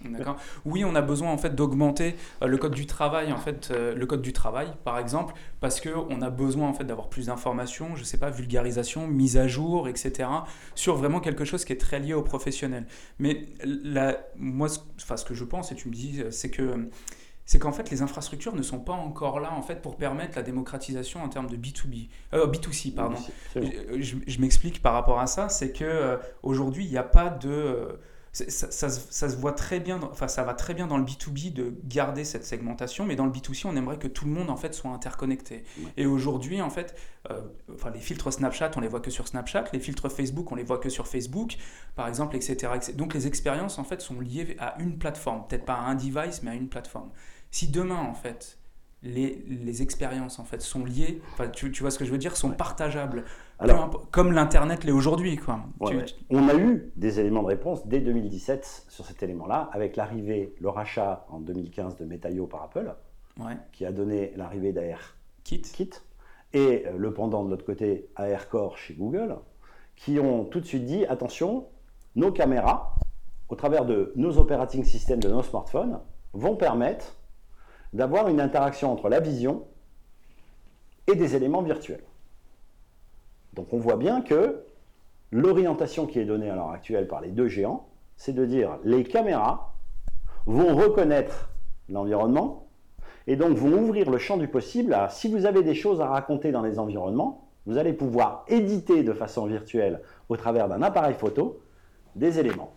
D'accord? 0.03 0.37
Oui, 0.65 0.83
on 0.83 0.95
a 0.95 1.01
besoin 1.01 1.31
en 1.31 1.37
fait 1.37 1.53
d'augmenter 1.55 2.15
euh, 2.41 2.47
le 2.47 2.57
code 2.57 2.73
du 2.73 2.87
travail, 2.87 3.31
en 3.31 3.37
fait, 3.37 3.69
euh, 3.71 3.93
le 3.93 4.05
code 4.05 4.21
du 4.21 4.33
travail 4.33 4.67
par 4.83 4.97
exemple, 4.97 5.33
parce 5.59 5.79
qu'on 5.79 6.21
a 6.21 6.29
besoin 6.29 6.69
en 6.69 6.73
fait 6.73 6.83
d'avoir 6.83 7.09
plus 7.09 7.27
d'informations, 7.27 7.95
je 7.95 8.03
sais 8.03 8.17
pas, 8.17 8.29
vulgarisation, 8.29 9.07
mise 9.07 9.37
à 9.37 9.47
jour, 9.47 9.87
etc., 9.91 10.29
sur 10.73 10.95
vraiment 10.95 11.19
quelque 11.19 11.45
chose 11.45 11.65
qui 11.65 11.73
est 11.73 11.79
très 11.79 11.99
lié 11.99 12.13
au 12.13 12.23
professionnel. 12.23 12.87
Mais 13.19 13.45
là, 13.63 14.17
moi, 14.35 14.67
enfin, 15.01 15.17
ce 15.17 15.25
que 15.25 15.35
je 15.35 15.43
pense, 15.43 15.71
et 15.71 15.75
tu 15.75 15.89
me 15.89 15.93
dis, 15.93 16.23
c'est 16.31 16.49
que 16.49 16.89
c'est 17.51 17.59
qu'en 17.59 17.73
fait 17.73 17.89
les 17.89 18.01
infrastructures 18.01 18.55
ne 18.55 18.61
sont 18.61 18.79
pas 18.79 18.93
encore 18.93 19.41
là 19.41 19.51
en 19.51 19.61
fait 19.61 19.81
pour 19.81 19.97
permettre 19.97 20.37
la 20.37 20.41
démocratisation 20.41 21.21
en 21.21 21.27
termes 21.27 21.49
de 21.49 21.57
B2B, 21.57 22.07
euh, 22.33 22.47
B2C 22.47 22.93
pardon. 22.93 23.17
je, 23.55 24.39
m'explique 24.39 24.81
par 24.81 24.93
rapport 24.93 25.19
à 25.19 25.27
ça, 25.27 25.49
c'est 25.49 25.73
que 25.73 25.83
euh, 25.83 26.17
aujourd'hui 26.43 26.85
il 26.85 26.91
n'y 26.91 26.97
a 26.97 27.03
pas 27.03 27.29
de 27.29 27.99
ça, 28.33 28.89
se 28.89 29.35
voit 29.35 29.51
très 29.51 29.81
bien, 29.81 29.99
enfin 30.03 30.29
ça 30.29 30.43
va 30.43 30.53
très 30.53 30.73
bien 30.73 30.87
dans 30.87 30.97
le 30.97 31.03
B2B 31.03 31.51
de 31.51 31.75
garder 31.83 32.23
cette 32.23 32.45
segmentation, 32.45 33.05
mais 33.05 33.17
dans 33.17 33.25
le 33.25 33.31
B2C, 33.31 33.63
on 33.65 33.75
aimerait 33.75 33.97
que 33.97 34.07
tout 34.07 34.25
le 34.25 34.31
monde 34.31 34.49
en 34.49 34.55
fait 34.55 34.73
soit 34.73 34.91
interconnecté. 34.91 35.65
Et 35.97 36.05
aujourd'hui, 36.05 36.61
en 36.61 36.69
fait, 36.69 36.95
euh, 37.29 37.41
enfin 37.73 37.89
les 37.89 37.99
filtres 37.99 38.31
Snapchat, 38.31 38.71
on 38.77 38.79
les 38.79 38.87
voit 38.87 39.01
que 39.01 39.11
sur 39.11 39.27
Snapchat, 39.27 39.65
les 39.73 39.79
filtres 39.79 40.09
Facebook, 40.09 40.49
on 40.51 40.55
les 40.55 40.63
voit 40.63 40.77
que 40.77 40.89
sur 40.89 41.07
Facebook, 41.07 41.57
par 41.95 42.07
exemple, 42.07 42.37
etc. 42.37 42.71
Donc 42.95 43.13
les 43.13 43.27
expériences 43.27 43.79
en 43.79 43.83
fait 43.83 44.01
sont 44.01 44.19
liées 44.21 44.55
à 44.59 44.79
une 44.79 44.97
plateforme, 44.97 45.45
peut-être 45.47 45.65
pas 45.65 45.75
à 45.75 45.81
un 45.81 45.95
device, 45.95 46.41
mais 46.41 46.51
à 46.51 46.55
une 46.55 46.69
plateforme. 46.69 47.11
Si 47.51 47.67
demain 47.67 47.99
en 47.99 48.13
fait 48.13 48.60
les, 49.03 49.43
les 49.47 49.81
expériences 49.81 50.37
en 50.39 50.43
fait 50.43 50.61
sont 50.61 50.85
liées, 50.85 51.21
enfin 51.33 51.49
tu, 51.49 51.71
tu, 51.71 51.81
vois 51.81 51.91
ce 51.91 51.97
que 51.97 52.05
je 52.05 52.11
veux 52.11 52.17
dire, 52.17 52.37
sont 52.37 52.51
partageables 52.51 53.23
comme 54.11 54.31
l'Internet 54.31 54.83
l'est 54.83 54.91
aujourd'hui. 54.91 55.39
On 56.29 56.47
a 56.47 56.55
eu 56.55 56.91
des 56.95 57.19
éléments 57.19 57.43
de 57.43 57.47
réponse 57.47 57.85
dès 57.87 57.99
2017 57.99 58.85
sur 58.89 59.05
cet 59.05 59.23
élément-là, 59.23 59.69
avec 59.71 59.95
l'arrivée, 59.95 60.55
le 60.59 60.69
rachat 60.69 61.25
en 61.29 61.39
2015 61.39 61.97
de 61.97 62.05
Metaio 62.05 62.47
par 62.47 62.63
Apple, 62.63 62.93
qui 63.71 63.85
a 63.85 63.91
donné 63.91 64.33
l'arrivée 64.35 64.71
d'AR 64.71 65.15
Kit. 65.43 65.63
et 66.53 66.85
euh, 66.85 66.97
le 66.97 67.13
pendant 67.13 67.43
de 67.43 67.49
l'autre 67.49 67.65
côté, 67.65 68.09
AirCore 68.17 68.77
chez 68.77 68.93
Google, 68.93 69.37
qui 69.95 70.19
ont 70.19 70.45
tout 70.45 70.59
de 70.59 70.65
suite 70.65 70.85
dit 70.85 71.05
attention, 71.05 71.67
nos 72.15 72.31
caméras, 72.31 72.95
au 73.49 73.55
travers 73.55 73.85
de 73.85 74.13
nos 74.15 74.37
operating 74.37 74.83
systems 74.83 75.19
de 75.19 75.29
nos 75.29 75.43
smartphones, 75.43 75.99
vont 76.33 76.55
permettre 76.55 77.17
d'avoir 77.93 78.27
une 78.27 78.39
interaction 78.39 78.91
entre 78.91 79.09
la 79.09 79.19
vision 79.19 79.65
et 81.07 81.15
des 81.15 81.35
éléments 81.35 81.61
virtuels. 81.61 82.03
Donc 83.53 83.73
on 83.73 83.77
voit 83.77 83.97
bien 83.97 84.21
que 84.21 84.63
l'orientation 85.31 86.05
qui 86.05 86.19
est 86.19 86.25
donnée 86.25 86.49
à 86.49 86.55
l'heure 86.55 86.71
actuelle 86.71 87.07
par 87.07 87.21
les 87.21 87.31
deux 87.31 87.47
géants, 87.47 87.87
c'est 88.15 88.33
de 88.33 88.45
dire 88.45 88.77
les 88.83 89.03
caméras 89.03 89.73
vont 90.45 90.75
reconnaître 90.75 91.49
l'environnement 91.89 92.67
et 93.27 93.35
donc 93.35 93.57
vont 93.57 93.73
ouvrir 93.73 94.09
le 94.09 94.17
champ 94.17 94.37
du 94.37 94.47
possible 94.47 94.93
à 94.93 95.09
si 95.09 95.29
vous 95.29 95.45
avez 95.45 95.63
des 95.63 95.75
choses 95.75 96.01
à 96.01 96.07
raconter 96.07 96.51
dans 96.51 96.61
les 96.61 96.79
environnements, 96.79 97.49
vous 97.65 97.77
allez 97.77 97.93
pouvoir 97.93 98.45
éditer 98.47 99.03
de 99.03 99.13
façon 99.13 99.45
virtuelle 99.45 100.01
au 100.29 100.37
travers 100.37 100.67
d'un 100.67 100.81
appareil 100.81 101.13
photo 101.13 101.61
des 102.15 102.39
éléments. 102.39 102.73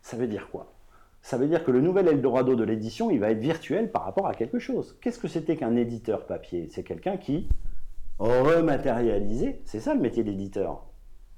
Ça 0.00 0.16
veut 0.16 0.26
dire 0.26 0.48
quoi? 0.50 0.71
Ça 1.22 1.38
veut 1.38 1.46
dire 1.46 1.64
que 1.64 1.70
le 1.70 1.80
nouvel 1.80 2.08
Eldorado 2.08 2.56
de 2.56 2.64
l'édition, 2.64 3.10
il 3.10 3.20
va 3.20 3.30
être 3.30 3.38
virtuel 3.38 3.90
par 3.90 4.04
rapport 4.04 4.26
à 4.26 4.34
quelque 4.34 4.58
chose. 4.58 4.98
Qu'est-ce 5.00 5.20
que 5.20 5.28
c'était 5.28 5.56
qu'un 5.56 5.76
éditeur 5.76 6.26
papier? 6.26 6.68
C'est 6.70 6.82
quelqu'un 6.82 7.16
qui 7.16 7.48
rematérialiser, 8.18 9.62
c'est 9.64 9.80
ça 9.80 9.94
le 9.94 10.00
métier 10.00 10.22
d'éditeur, 10.22 10.84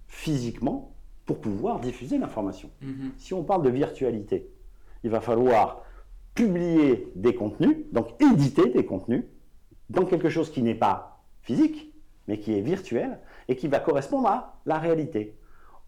physiquement, 0.07 0.94
pour 1.25 1.40
pouvoir 1.40 1.81
diffuser 1.81 2.18
l'information. 2.18 2.70
Mhm. 2.83 3.12
Si 3.16 3.33
on 3.33 3.42
parle 3.42 3.62
de 3.62 3.70
virtualité, 3.70 4.51
il 5.03 5.11
va 5.11 5.20
falloir 5.20 5.83
publier 6.35 7.11
des 7.14 7.35
contenus, 7.35 7.77
donc 7.92 8.20
éditer 8.20 8.70
des 8.70 8.85
contenus, 8.85 9.25
dans 9.90 10.05
quelque 10.05 10.29
chose 10.29 10.51
qui 10.51 10.62
n'est 10.62 10.75
pas 10.75 11.25
physique, 11.42 11.94
mais 12.27 12.38
qui 12.38 12.53
est 12.53 12.61
virtuel, 12.61 13.20
et 13.49 13.57
qui 13.57 13.68
va 13.68 13.81
correspondre 13.81 14.29
à 14.29 14.61
la 14.66 14.79
réalité. 14.79 15.37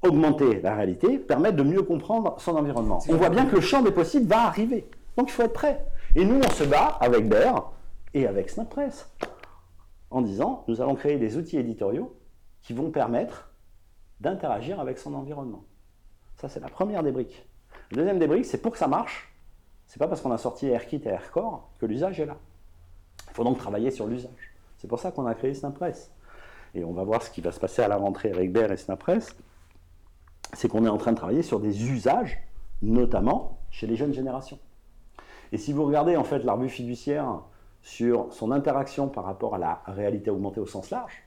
Augmenter 0.02 0.60
la 0.60 0.74
réalité, 0.74 1.18
permettre 1.18 1.56
de 1.56 1.62
mieux 1.62 1.82
comprendre 1.82 2.36
son 2.38 2.56
environnement. 2.56 3.00
On 3.08 3.16
voit 3.16 3.30
bien 3.30 3.46
que 3.46 3.56
le 3.56 3.60
champ 3.60 3.82
des 3.82 3.90
possibles 3.90 4.26
va 4.26 4.42
arriver. 4.42 4.88
Donc 5.16 5.28
il 5.30 5.32
faut 5.32 5.42
être 5.42 5.52
prêt. 5.52 5.84
Et 6.14 6.24
nous, 6.24 6.38
on 6.38 6.50
se 6.50 6.64
bat 6.64 6.96
avec 7.00 7.28
Bayer 7.28 7.52
et 8.14 8.26
avec 8.26 8.50
SnapPress 8.50 9.10
en 10.10 10.22
disant 10.22 10.64
nous 10.68 10.80
allons 10.80 10.94
créer 10.94 11.18
des 11.18 11.36
outils 11.36 11.58
éditoriaux 11.58 12.16
qui 12.62 12.72
vont 12.72 12.90
permettre 12.90 13.50
d'interagir 14.20 14.80
avec 14.80 14.98
son 14.98 15.14
environnement. 15.14 15.64
Ça, 16.36 16.48
c'est 16.48 16.60
la 16.60 16.68
première 16.68 17.02
des 17.02 17.12
briques. 17.12 17.46
La 17.90 17.98
deuxième 17.98 18.18
des 18.18 18.26
briques, 18.26 18.46
c'est 18.46 18.58
pour 18.58 18.72
que 18.72 18.78
ça 18.78 18.88
marche, 18.88 19.32
c'est 19.86 19.98
pas 19.98 20.08
parce 20.08 20.20
qu'on 20.20 20.32
a 20.32 20.38
sorti 20.38 20.66
AirKit 20.66 21.02
et 21.04 21.08
AirCore 21.08 21.70
que 21.78 21.86
l'usage 21.86 22.20
est 22.20 22.26
là. 22.26 22.36
Il 23.28 23.34
faut 23.34 23.44
donc 23.44 23.58
travailler 23.58 23.90
sur 23.90 24.06
l'usage. 24.06 24.54
C'est 24.78 24.88
pour 24.88 24.98
ça 24.98 25.10
qu'on 25.10 25.26
a 25.26 25.34
créé 25.34 25.54
SnapPress. 25.54 26.10
Et 26.74 26.84
on 26.84 26.92
va 26.92 27.04
voir 27.04 27.22
ce 27.22 27.30
qui 27.30 27.40
va 27.40 27.52
se 27.52 27.60
passer 27.60 27.82
à 27.82 27.88
la 27.88 27.96
rentrée 27.96 28.30
avec 28.30 28.52
Bear 28.52 28.70
et 28.72 28.76
SnapPress. 28.76 29.36
C'est 30.52 30.68
qu'on 30.68 30.84
est 30.84 30.88
en 30.88 30.98
train 30.98 31.12
de 31.12 31.16
travailler 31.16 31.42
sur 31.42 31.60
des 31.60 31.90
usages, 31.90 32.38
notamment 32.82 33.60
chez 33.70 33.86
les 33.86 33.96
jeunes 33.96 34.12
générations. 34.12 34.58
Et 35.52 35.58
si 35.58 35.72
vous 35.72 35.84
regardez 35.84 36.16
en 36.16 36.24
fait 36.24 36.40
la 36.44 36.54
revue 36.54 36.68
fiduciaire 36.68 37.42
sur 37.86 38.32
son 38.32 38.50
interaction 38.50 39.08
par 39.08 39.24
rapport 39.24 39.54
à 39.54 39.58
la 39.58 39.82
réalité 39.86 40.28
augmentée 40.28 40.58
au 40.58 40.66
sens 40.66 40.90
large. 40.90 41.22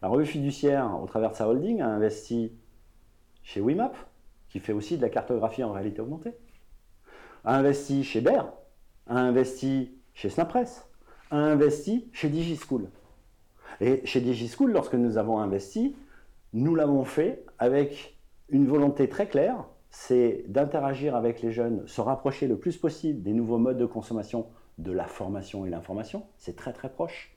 La 0.00 0.06
revue 0.06 0.26
fiduciaire, 0.26 0.96
au 1.02 1.06
travers 1.06 1.32
de 1.32 1.36
sa 1.36 1.48
holding, 1.48 1.80
a 1.80 1.88
investi 1.88 2.52
chez 3.42 3.60
Wimap, 3.60 3.96
qui 4.48 4.60
fait 4.60 4.72
aussi 4.72 4.96
de 4.96 5.02
la 5.02 5.08
cartographie 5.08 5.64
en 5.64 5.72
réalité 5.72 6.00
augmentée, 6.00 6.34
a 7.44 7.56
investi 7.56 8.04
chez 8.04 8.20
Bayer, 8.20 8.42
a 9.08 9.18
investi 9.18 9.98
chez 10.14 10.30
SnapPress, 10.30 10.88
a 11.32 11.36
investi 11.36 12.08
chez 12.12 12.28
DigiSchool. 12.28 12.88
Et 13.80 14.06
chez 14.06 14.20
DigiSchool, 14.20 14.70
lorsque 14.70 14.94
nous 14.94 15.18
avons 15.18 15.40
investi, 15.40 15.96
nous 16.52 16.76
l'avons 16.76 17.04
fait 17.04 17.44
avec 17.58 18.17
une 18.48 18.66
volonté 18.66 19.08
très 19.08 19.28
claire, 19.28 19.64
c'est 19.90 20.44
d'interagir 20.48 21.14
avec 21.16 21.42
les 21.42 21.52
jeunes, 21.52 21.86
se 21.86 22.00
rapprocher 22.00 22.46
le 22.46 22.58
plus 22.58 22.76
possible 22.76 23.22
des 23.22 23.32
nouveaux 23.32 23.58
modes 23.58 23.78
de 23.78 23.86
consommation 23.86 24.46
de 24.78 24.92
la 24.92 25.06
formation 25.06 25.66
et 25.66 25.70
l'information, 25.70 26.26
c'est 26.36 26.56
très 26.56 26.72
très 26.72 26.90
proche. 26.90 27.36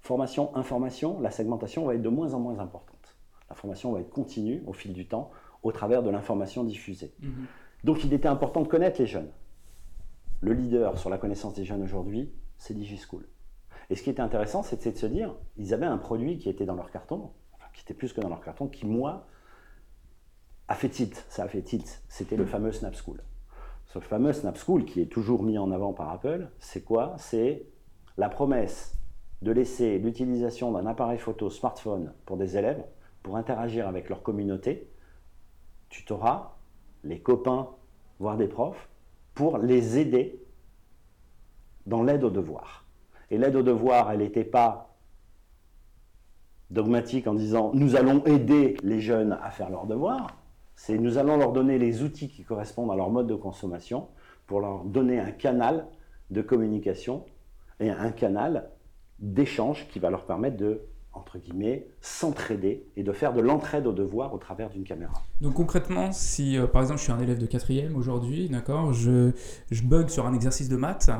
Formation, 0.00 0.54
information, 0.56 1.20
la 1.20 1.30
segmentation 1.30 1.86
va 1.86 1.94
être 1.94 2.02
de 2.02 2.08
moins 2.08 2.34
en 2.34 2.40
moins 2.40 2.58
importante. 2.58 3.16
La 3.48 3.54
formation 3.54 3.92
va 3.92 4.00
être 4.00 4.10
continue 4.10 4.62
au 4.66 4.72
fil 4.72 4.92
du 4.92 5.06
temps 5.06 5.30
au 5.62 5.72
travers 5.72 6.02
de 6.02 6.10
l'information 6.10 6.64
diffusée. 6.64 7.14
Mhm. 7.20 7.46
Donc 7.84 8.04
il 8.04 8.12
était 8.12 8.28
important 8.28 8.62
de 8.62 8.68
connaître 8.68 9.00
les 9.00 9.06
jeunes. 9.06 9.30
Le 10.40 10.52
leader 10.52 10.98
sur 10.98 11.10
la 11.10 11.18
connaissance 11.18 11.54
des 11.54 11.64
jeunes 11.64 11.82
aujourd'hui, 11.82 12.32
c'est 12.58 12.74
DigiSchool. 12.74 13.26
Et 13.90 13.96
ce 13.96 14.02
qui 14.02 14.10
était 14.10 14.20
intéressant, 14.20 14.62
c'était 14.62 14.92
de 14.92 14.96
se 14.96 15.06
dire, 15.06 15.34
ils 15.56 15.72
avaient 15.74 15.86
un 15.86 15.98
produit 15.98 16.38
qui 16.38 16.48
était 16.48 16.64
dans 16.64 16.74
leur 16.74 16.90
carton, 16.90 17.30
qui 17.72 17.82
était 17.82 17.94
plus 17.94 18.12
que 18.12 18.20
dans 18.20 18.28
leur 18.28 18.40
carton, 18.40 18.68
qui 18.68 18.86
moi 18.86 19.26
a 20.68 20.74
fait 20.74 20.88
tilt. 20.88 21.24
Ça 21.28 21.44
a 21.44 21.48
fait 21.48 21.62
tilt. 21.62 22.02
C'était 22.08 22.36
le 22.36 22.46
fameux 22.46 22.72
Snap 22.72 22.94
School. 22.94 23.20
ce 23.86 23.98
fameux 24.00 24.32
Snap 24.32 24.58
School 24.58 24.84
qui 24.84 25.00
est 25.00 25.06
toujours 25.06 25.42
mis 25.42 25.58
en 25.58 25.70
avant 25.70 25.92
par 25.92 26.10
Apple, 26.10 26.48
c'est 26.58 26.82
quoi? 26.82 27.14
C'est 27.18 27.66
la 28.16 28.28
promesse 28.28 28.96
de 29.42 29.52
laisser 29.52 29.98
l'utilisation 29.98 30.72
d'un 30.72 30.86
appareil 30.86 31.18
photo 31.18 31.50
smartphone 31.50 32.12
pour 32.24 32.36
des 32.36 32.56
élèves 32.56 32.82
pour 33.22 33.36
interagir 33.36 33.88
avec 33.88 34.10
leur 34.10 34.22
communauté, 34.22 34.90
tutorat, 35.88 36.58
les 37.04 37.20
copains, 37.20 37.70
voire 38.20 38.36
des 38.36 38.48
profs, 38.48 38.88
pour 39.34 39.58
les 39.58 39.98
aider 39.98 40.44
dans 41.86 42.02
l'aide 42.02 42.22
aux 42.22 42.30
devoirs. 42.30 42.84
Et 43.30 43.38
l'aide 43.38 43.56
aux 43.56 43.62
devoirs, 43.62 44.12
elle 44.12 44.18
n'était 44.18 44.44
pas 44.44 44.94
dogmatique 46.70 47.26
en 47.26 47.34
disant 47.34 47.70
nous 47.74 47.96
allons 47.96 48.22
aider 48.24 48.76
les 48.82 49.00
jeunes 49.00 49.38
à 49.42 49.50
faire 49.50 49.70
leurs 49.70 49.86
devoirs, 49.86 50.28
c'est 50.76 50.98
nous 50.98 51.18
allons 51.18 51.36
leur 51.36 51.52
donner 51.52 51.78
les 51.78 52.02
outils 52.02 52.28
qui 52.28 52.44
correspondent 52.44 52.90
à 52.90 52.96
leur 52.96 53.10
mode 53.10 53.26
de 53.26 53.34
consommation 53.34 54.08
pour 54.46 54.60
leur 54.60 54.84
donner 54.84 55.18
un 55.18 55.30
canal 55.30 55.86
de 56.30 56.42
communication 56.42 57.24
et 57.80 57.90
un 57.90 58.10
canal 58.10 58.70
d'échange 59.18 59.88
qui 59.88 59.98
va 59.98 60.10
leur 60.10 60.26
permettre 60.26 60.56
de 60.56 60.82
entre 61.14 61.38
guillemets, 61.38 61.86
s'entraider 62.00 62.86
et 62.96 63.02
de 63.02 63.12
faire 63.12 63.32
de 63.32 63.40
l'entraide 63.40 63.86
au 63.86 63.92
devoir 63.92 64.34
au 64.34 64.38
travers 64.38 64.70
d'une 64.70 64.84
caméra. 64.84 65.22
Donc 65.40 65.54
concrètement, 65.54 66.12
si 66.12 66.58
euh, 66.58 66.66
par 66.66 66.82
exemple 66.82 66.98
je 66.98 67.04
suis 67.04 67.12
un 67.12 67.20
élève 67.20 67.38
de 67.38 67.46
quatrième 67.46 67.96
aujourd'hui, 67.96 68.48
d'accord, 68.48 68.92
je, 68.92 69.30
je 69.70 69.82
bug 69.82 70.08
sur 70.08 70.26
un 70.26 70.34
exercice 70.34 70.68
de 70.68 70.76
maths, 70.76 71.10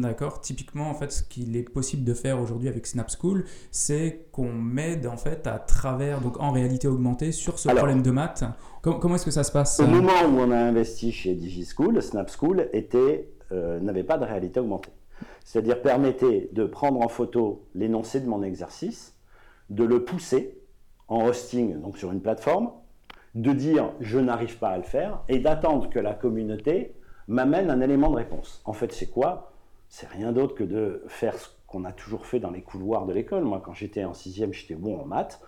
d'accord, 0.00 0.40
typiquement 0.40 0.88
en 0.88 0.94
fait 0.94 1.12
ce 1.12 1.22
qu'il 1.22 1.56
est 1.56 1.68
possible 1.68 2.04
de 2.04 2.14
faire 2.14 2.40
aujourd'hui 2.40 2.68
avec 2.68 2.86
Snap 2.86 3.10
School, 3.10 3.44
c'est 3.70 4.26
qu'on 4.32 4.52
m'aide 4.52 5.06
en 5.06 5.16
fait 5.16 5.46
à 5.46 5.58
travers, 5.58 6.20
donc 6.20 6.40
en 6.40 6.50
réalité 6.50 6.88
augmentée, 6.88 7.32
sur 7.32 7.58
ce 7.58 7.68
problème 7.68 8.02
de 8.02 8.10
maths. 8.10 8.44
Comment 8.82 9.14
est-ce 9.14 9.24
que 9.24 9.30
ça 9.30 9.44
se 9.44 9.52
passe 9.52 9.80
Au 9.80 9.86
moment 9.86 10.24
où 10.28 10.38
on 10.40 10.50
a 10.50 10.56
investi 10.56 11.12
chez 11.12 11.34
DigiSchool, 11.34 12.02
Snap 12.02 12.30
School 12.30 12.68
était, 12.72 13.28
euh, 13.52 13.80
n'avait 13.80 14.04
pas 14.04 14.18
de 14.18 14.24
réalité 14.24 14.60
augmentée. 14.60 14.90
C'est-à-dire 15.44 15.80
permettait 15.82 16.50
de 16.52 16.64
prendre 16.64 17.00
en 17.00 17.08
photo 17.08 17.66
l'énoncé 17.74 18.20
de 18.20 18.28
mon 18.28 18.42
exercice, 18.42 19.16
de 19.70 19.84
le 19.84 20.04
pousser 20.04 20.58
en 21.08 21.26
hosting, 21.26 21.80
donc 21.80 21.98
sur 21.98 22.10
une 22.10 22.20
plateforme, 22.20 22.72
de 23.34 23.52
dire 23.52 23.92
je 24.00 24.18
n'arrive 24.18 24.58
pas 24.58 24.70
à 24.70 24.76
le 24.76 24.82
faire 24.82 25.22
et 25.28 25.38
d'attendre 25.38 25.88
que 25.88 25.98
la 25.98 26.14
communauté 26.14 26.94
m'amène 27.28 27.70
un 27.70 27.80
élément 27.80 28.10
de 28.10 28.16
réponse. 28.16 28.62
En 28.64 28.72
fait, 28.72 28.92
c'est 28.92 29.10
quoi? 29.10 29.52
C'est 29.88 30.08
rien 30.08 30.32
d'autre 30.32 30.54
que 30.54 30.64
de 30.64 31.04
faire 31.06 31.36
ce 31.38 31.48
qu'on 31.66 31.84
a 31.84 31.92
toujours 31.92 32.26
fait 32.26 32.40
dans 32.40 32.50
les 32.50 32.62
couloirs 32.62 33.06
de 33.06 33.12
l'école. 33.12 33.44
Moi, 33.44 33.62
quand 33.64 33.74
j'étais 33.74 34.04
en 34.04 34.14
sixième, 34.14 34.52
j'étais 34.52 34.74
bon 34.74 34.98
en 35.00 35.04
maths. 35.04 35.40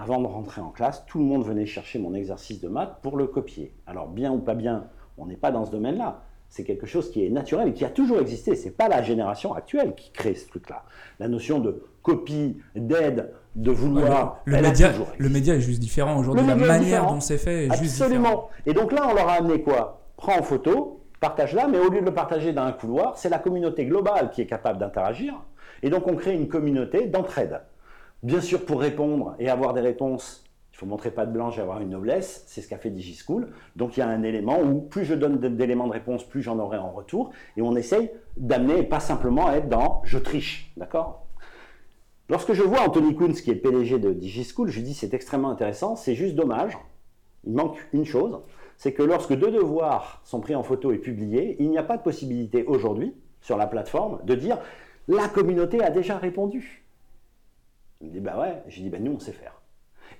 Avant 0.00 0.20
de 0.20 0.28
rentrer 0.28 0.60
en 0.60 0.70
classe, 0.70 1.04
tout 1.06 1.18
le 1.18 1.24
monde 1.24 1.44
venait 1.44 1.66
chercher 1.66 1.98
mon 1.98 2.14
exercice 2.14 2.60
de 2.60 2.68
maths 2.68 2.98
pour 3.02 3.16
le 3.16 3.26
copier. 3.26 3.74
Alors, 3.84 4.06
bien 4.06 4.30
ou 4.30 4.38
pas 4.38 4.54
bien, 4.54 4.84
on 5.16 5.26
n'est 5.26 5.36
pas 5.36 5.50
dans 5.50 5.64
ce 5.64 5.72
domaine-là. 5.72 6.22
C'est 6.48 6.62
quelque 6.62 6.86
chose 6.86 7.10
qui 7.10 7.26
est 7.26 7.30
naturel 7.30 7.68
et 7.68 7.72
qui 7.72 7.84
a 7.84 7.90
toujours 7.90 8.20
existé. 8.20 8.54
Ce 8.54 8.66
n'est 8.66 8.70
pas 8.70 8.88
la 8.88 9.02
génération 9.02 9.54
actuelle 9.54 9.96
qui 9.96 10.12
crée 10.12 10.36
ce 10.36 10.46
truc-là. 10.46 10.84
La 11.18 11.26
notion 11.26 11.58
de 11.58 11.82
copie, 12.02 12.58
d'aide, 12.76 13.32
de 13.56 13.72
vouloir. 13.72 14.40
le, 14.44 14.62
média, 14.62 14.92
le 15.18 15.28
média 15.28 15.56
est 15.56 15.60
juste 15.60 15.80
différent 15.80 16.16
aujourd'hui. 16.16 16.46
La 16.46 16.54
manière 16.54 17.08
dont 17.08 17.18
c'est 17.18 17.36
fait 17.36 17.66
est 17.66 17.76
juste 17.76 18.00
Absolument. 18.00 18.50
Et 18.66 18.74
donc 18.74 18.92
là, 18.92 19.08
on 19.10 19.14
leur 19.14 19.28
a 19.28 19.32
amené 19.32 19.62
quoi? 19.62 20.06
Prends 20.16 20.38
en 20.38 20.44
photo, 20.44 21.02
partage-la, 21.18 21.66
mais 21.66 21.80
au 21.80 21.90
lieu 21.90 22.00
de 22.00 22.06
le 22.06 22.14
partager 22.14 22.52
dans 22.52 22.62
un 22.62 22.72
couloir, 22.72 23.18
c'est 23.18 23.30
la 23.30 23.40
communauté 23.40 23.84
globale 23.84 24.30
qui 24.30 24.42
est 24.42 24.46
capable 24.46 24.78
d'interagir. 24.78 25.34
Et 25.82 25.90
donc, 25.90 26.06
on 26.06 26.14
crée 26.14 26.34
une 26.34 26.46
communauté 26.46 27.08
d'entraide. 27.08 27.62
Bien 28.22 28.40
sûr, 28.40 28.64
pour 28.64 28.80
répondre 28.80 29.36
et 29.38 29.48
avoir 29.48 29.74
des 29.74 29.80
réponses, 29.80 30.44
il 30.72 30.76
faut 30.76 30.86
montrer 30.86 31.12
pas 31.12 31.24
de 31.24 31.32
blanche 31.32 31.58
et 31.58 31.60
avoir 31.60 31.80
une 31.80 31.90
noblesse. 31.90 32.44
C'est 32.46 32.62
ce 32.62 32.68
qu'a 32.68 32.78
fait 32.78 32.90
DigiSchool. 32.90 33.48
Donc, 33.76 33.96
il 33.96 34.00
y 34.00 34.02
a 34.02 34.08
un 34.08 34.22
élément 34.22 34.60
où 34.60 34.80
plus 34.80 35.04
je 35.04 35.14
donne 35.14 35.38
d'éléments 35.38 35.86
de 35.86 35.92
réponse, 35.92 36.24
plus 36.24 36.42
j'en 36.42 36.58
aurai 36.58 36.78
en 36.78 36.90
retour. 36.90 37.30
Et 37.56 37.62
on 37.62 37.76
essaye 37.76 38.10
d'amener, 38.36 38.82
pas 38.82 39.00
simplement 39.00 39.46
à 39.46 39.54
être 39.54 39.68
dans 39.68 40.02
je 40.04 40.18
triche. 40.18 40.72
D'accord? 40.76 41.26
Lorsque 42.28 42.52
je 42.52 42.62
vois 42.62 42.80
Anthony 42.80 43.16
Kunz, 43.16 43.40
qui 43.40 43.50
est 43.50 43.54
le 43.54 43.60
PDG 43.60 43.98
de 43.98 44.12
DigiSchool, 44.12 44.68
je 44.68 44.80
dis 44.80 44.94
c'est 44.94 45.14
extrêmement 45.14 45.50
intéressant, 45.50 45.96
c'est 45.96 46.14
juste 46.14 46.34
dommage. 46.34 46.76
Il 47.44 47.54
manque 47.54 47.78
une 47.92 48.04
chose, 48.04 48.40
c'est 48.76 48.92
que 48.92 49.02
lorsque 49.02 49.32
deux 49.32 49.50
devoirs 49.50 50.20
sont 50.24 50.40
pris 50.40 50.54
en 50.54 50.62
photo 50.62 50.92
et 50.92 50.98
publiés, 50.98 51.56
il 51.60 51.70
n'y 51.70 51.78
a 51.78 51.82
pas 51.82 51.96
de 51.96 52.02
possibilité 52.02 52.64
aujourd'hui 52.64 53.14
sur 53.40 53.56
la 53.56 53.66
plateforme 53.66 54.18
de 54.24 54.34
dire 54.34 54.58
la 55.06 55.28
communauté 55.28 55.82
a 55.82 55.88
déjà 55.88 56.18
répondu. 56.18 56.84
Il 58.00 58.08
me 58.08 58.12
dit 58.12 58.20
bah 58.20 58.38
ouais, 58.38 58.62
j'ai 58.68 58.82
dit 58.82 58.90
bah 58.90 58.98
nous 59.00 59.12
on 59.12 59.18
sait 59.18 59.32
faire. 59.32 59.60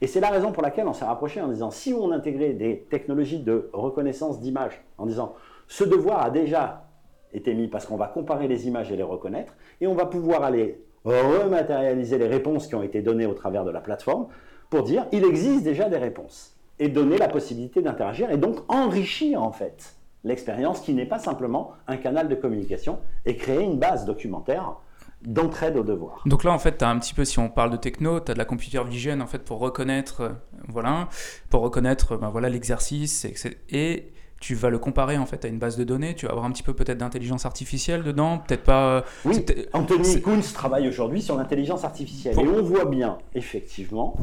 Et 0.00 0.06
c'est 0.08 0.20
la 0.20 0.30
raison 0.30 0.50
pour 0.50 0.62
laquelle 0.62 0.88
on 0.88 0.92
s'est 0.92 1.04
rapproché 1.04 1.40
en 1.40 1.48
disant 1.48 1.70
si 1.70 1.94
on 1.94 2.10
intégrait 2.10 2.52
des 2.52 2.86
technologies 2.90 3.38
de 3.38 3.70
reconnaissance 3.72 4.40
d'images, 4.40 4.82
en 4.98 5.06
disant 5.06 5.34
ce 5.68 5.84
devoir 5.84 6.22
a 6.22 6.30
déjà 6.30 6.88
été 7.32 7.54
mis 7.54 7.68
parce 7.68 7.86
qu'on 7.86 7.96
va 7.96 8.08
comparer 8.08 8.48
les 8.48 8.66
images 8.66 8.90
et 8.90 8.96
les 8.96 9.02
reconnaître, 9.04 9.54
et 9.80 9.86
on 9.86 9.94
va 9.94 10.06
pouvoir 10.06 10.42
aller 10.42 10.84
rematérialiser 11.04 12.18
les 12.18 12.26
réponses 12.26 12.66
qui 12.66 12.74
ont 12.74 12.82
été 12.82 13.00
données 13.00 13.26
au 13.26 13.34
travers 13.34 13.64
de 13.64 13.70
la 13.70 13.80
plateforme 13.80 14.26
pour 14.70 14.82
dire 14.82 15.06
il 15.12 15.24
existe 15.24 15.62
déjà 15.62 15.88
des 15.88 15.98
réponses 15.98 16.58
et 16.80 16.88
donner 16.88 17.16
la 17.16 17.28
possibilité 17.28 17.80
d'interagir 17.80 18.30
et 18.30 18.38
donc 18.38 18.58
enrichir 18.68 19.42
en 19.42 19.52
fait 19.52 19.94
l'expérience 20.24 20.80
qui 20.80 20.94
n'est 20.94 21.06
pas 21.06 21.20
simplement 21.20 21.74
un 21.86 21.96
canal 21.96 22.28
de 22.28 22.34
communication 22.34 22.98
et 23.24 23.36
créer 23.36 23.62
une 23.62 23.78
base 23.78 24.04
documentaire 24.04 24.76
d'entraide 25.22 25.76
au 25.76 25.82
devoir. 25.82 26.22
Donc 26.26 26.44
là, 26.44 26.52
en 26.52 26.58
fait, 26.58 26.78
tu 26.78 26.84
as 26.84 26.88
un 26.88 26.98
petit 26.98 27.14
peu, 27.14 27.24
si 27.24 27.38
on 27.38 27.48
parle 27.48 27.70
de 27.70 27.76
techno, 27.76 28.20
tu 28.20 28.30
as 28.30 28.34
de 28.34 28.38
la 28.38 28.44
computer 28.44 28.82
vision 28.84 29.20
en 29.20 29.26
fait 29.26 29.40
pour 29.40 29.58
reconnaître, 29.58 30.20
euh, 30.20 30.28
voilà, 30.68 31.08
pour 31.50 31.62
reconnaître 31.62 32.16
ben, 32.16 32.28
voilà 32.28 32.48
l'exercice 32.48 33.26
et, 33.70 34.12
tu 34.40 34.54
vas 34.54 34.70
le 34.70 34.78
comparer 34.78 35.18
en 35.18 35.26
fait 35.26 35.44
à 35.44 35.48
une 35.48 35.58
base 35.58 35.76
de 35.76 35.82
données, 35.82 36.14
tu 36.14 36.26
vas 36.26 36.30
avoir 36.30 36.46
un 36.46 36.52
petit 36.52 36.62
peu 36.62 36.72
peut-être 36.72 36.98
d'intelligence 36.98 37.44
artificielle 37.44 38.04
dedans, 38.04 38.38
peut-être 38.38 38.62
pas. 38.62 39.04
Oui, 39.24 39.44
Anthony 39.72 40.22
Kunz 40.22 40.52
travaille 40.54 40.86
aujourd'hui 40.86 41.20
sur 41.20 41.36
l'intelligence 41.36 41.82
artificielle 41.82 42.38
et 42.38 42.48
on 42.48 42.62
voit 42.62 42.84
bien 42.84 43.18
effectivement 43.34 44.16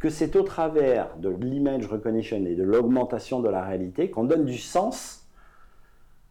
que 0.00 0.10
c'est 0.10 0.34
au 0.34 0.42
travers 0.42 1.16
de 1.18 1.28
l'image 1.28 1.86
recognition 1.86 2.44
et 2.44 2.56
de 2.56 2.64
l'augmentation 2.64 3.38
de 3.38 3.48
la 3.48 3.62
réalité 3.62 4.10
qu'on 4.10 4.24
donne 4.24 4.46
du 4.46 4.58
sens 4.58 5.25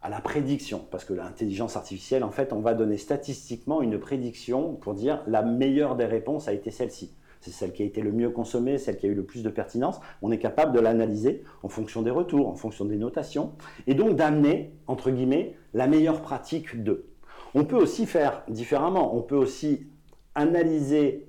à 0.02 0.08
la 0.08 0.20
prédiction. 0.20 0.84
Parce 0.90 1.04
que 1.04 1.14
l'intelligence 1.14 1.76
artificielle, 1.76 2.24
en 2.24 2.30
fait, 2.30 2.52
on 2.52 2.60
va 2.60 2.74
donner 2.74 2.96
statistiquement 2.96 3.82
une 3.82 3.98
prédiction 3.98 4.74
pour 4.74 4.94
dire 4.94 5.22
la 5.26 5.42
meilleure 5.42 5.96
des 5.96 6.06
réponses 6.06 6.48
a 6.48 6.52
été 6.52 6.70
celle-ci 6.70 7.14
c'est 7.46 7.52
celle 7.52 7.72
qui 7.72 7.82
a 7.82 7.86
été 7.86 8.02
le 8.02 8.10
mieux 8.10 8.30
consommée, 8.30 8.76
celle 8.76 8.96
qui 8.96 9.06
a 9.06 9.08
eu 9.08 9.14
le 9.14 9.24
plus 9.24 9.42
de 9.42 9.48
pertinence, 9.48 10.00
on 10.20 10.32
est 10.32 10.38
capable 10.38 10.72
de 10.72 10.80
l'analyser 10.80 11.44
en 11.62 11.68
fonction 11.68 12.02
des 12.02 12.10
retours, 12.10 12.48
en 12.48 12.56
fonction 12.56 12.84
des 12.84 12.96
notations, 12.96 13.52
et 13.86 13.94
donc 13.94 14.16
d'amener, 14.16 14.72
entre 14.88 15.10
guillemets, 15.10 15.54
la 15.72 15.86
meilleure 15.86 16.22
pratique 16.22 16.82
d'eux. 16.82 17.08
On 17.54 17.64
peut 17.64 17.76
aussi 17.76 18.06
faire 18.06 18.42
différemment, 18.48 19.16
on 19.16 19.22
peut 19.22 19.36
aussi 19.36 19.86
analyser 20.34 21.28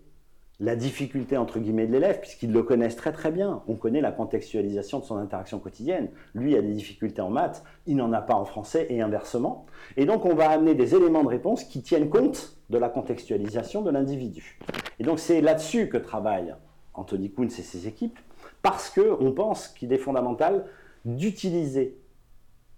la 0.60 0.76
difficulté 0.76 1.38
entre 1.38 1.60
guillemets 1.60 1.86
de 1.86 1.92
l'élève, 1.92 2.20
puisqu'ils 2.20 2.52
le 2.52 2.64
connaissent 2.64 2.96
très 2.96 3.12
très 3.12 3.32
bien. 3.32 3.62
On 3.68 3.76
connaît 3.76 4.02
la 4.02 4.12
contextualisation 4.12 5.00
de 5.00 5.04
son 5.04 5.18
interaction 5.18 5.60
quotidienne. 5.60 6.10
Lui 6.34 6.56
a 6.56 6.62
des 6.62 6.74
difficultés 6.74 7.22
en 7.22 7.30
maths, 7.30 7.64
il 7.86 7.96
n'en 7.96 8.12
a 8.12 8.22
pas 8.22 8.34
en 8.34 8.46
français 8.46 8.88
et 8.90 9.02
inversement. 9.02 9.68
Et 9.98 10.06
donc 10.06 10.26
on 10.26 10.34
va 10.34 10.50
amener 10.50 10.74
des 10.74 10.96
éléments 10.96 11.24
de 11.24 11.30
réponse 11.30 11.64
qui 11.64 11.84
tiennent 11.84 12.10
compte 12.10 12.58
de 12.70 12.78
la 12.78 12.90
contextualisation 12.90 13.84
de 13.84 13.92
l'individu. 13.92 14.60
Et 15.00 15.04
donc 15.04 15.20
c'est 15.20 15.42
là-dessus 15.42 15.90
que 15.90 15.98
travaille 15.98 16.56
Anthony 16.96 17.32
Kuntz 17.32 17.60
et 17.60 17.64
ses 17.64 17.88
équipes, 17.88 18.18
parce 18.64 18.90
qu'on 18.90 19.32
pense 19.32 19.68
qu'il 19.68 19.94
est 19.94 20.00
fondamental 20.00 20.66
d'utiliser 21.06 22.00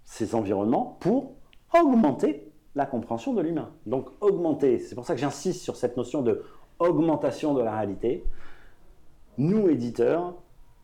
ces 0.04 0.34
environnements 0.34 0.98
pour 1.00 1.32
augmenter 1.74 2.52
la 2.74 2.84
compréhension 2.84 3.32
de 3.32 3.40
l'humain. 3.40 3.70
Donc 3.86 4.10
augmenter, 4.20 4.78
c'est 4.78 4.94
pour 4.94 5.06
ça 5.06 5.14
que 5.14 5.20
j'insiste 5.20 5.62
sur 5.62 5.76
cette 5.76 5.96
notion 5.96 6.22
de 6.22 6.44
augmentation 6.80 7.54
de 7.54 7.62
la 7.62 7.76
réalité. 7.76 8.24
Nous, 9.38 9.68
éditeurs, 9.68 10.34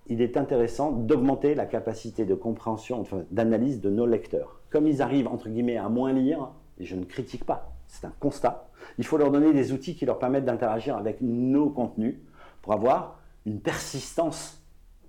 il 0.06 0.22
est 0.22 0.36
intéressant 0.36 0.92
d'augmenter 0.92 1.54
la 1.54 1.66
capacité 1.66 2.24
de 2.24 2.34
compréhension, 2.34 3.04
d'analyse 3.30 3.80
de 3.80 3.90
nos 3.90 4.06
lecteurs. 4.06 4.60
Comme 4.70 4.86
ils 4.86 5.02
arrivent, 5.02 5.28
entre 5.28 5.48
guillemets, 5.48 5.76
à 5.78 5.88
moins 5.88 6.12
lire, 6.12 6.50
et 6.78 6.84
je 6.84 6.94
ne 6.94 7.04
critique 7.04 7.44
pas, 7.44 7.72
c'est 7.88 8.06
un 8.06 8.12
constat, 8.20 8.68
il 8.98 9.04
faut 9.04 9.16
leur 9.16 9.30
donner 9.30 9.52
des 9.52 9.72
outils 9.72 9.96
qui 9.96 10.06
leur 10.06 10.18
permettent 10.18 10.44
d'interagir 10.44 10.96
avec 10.96 11.20
nos 11.20 11.70
contenus 11.70 12.16
pour 12.62 12.72
avoir 12.72 13.20
une 13.46 13.60
persistance 13.60 14.62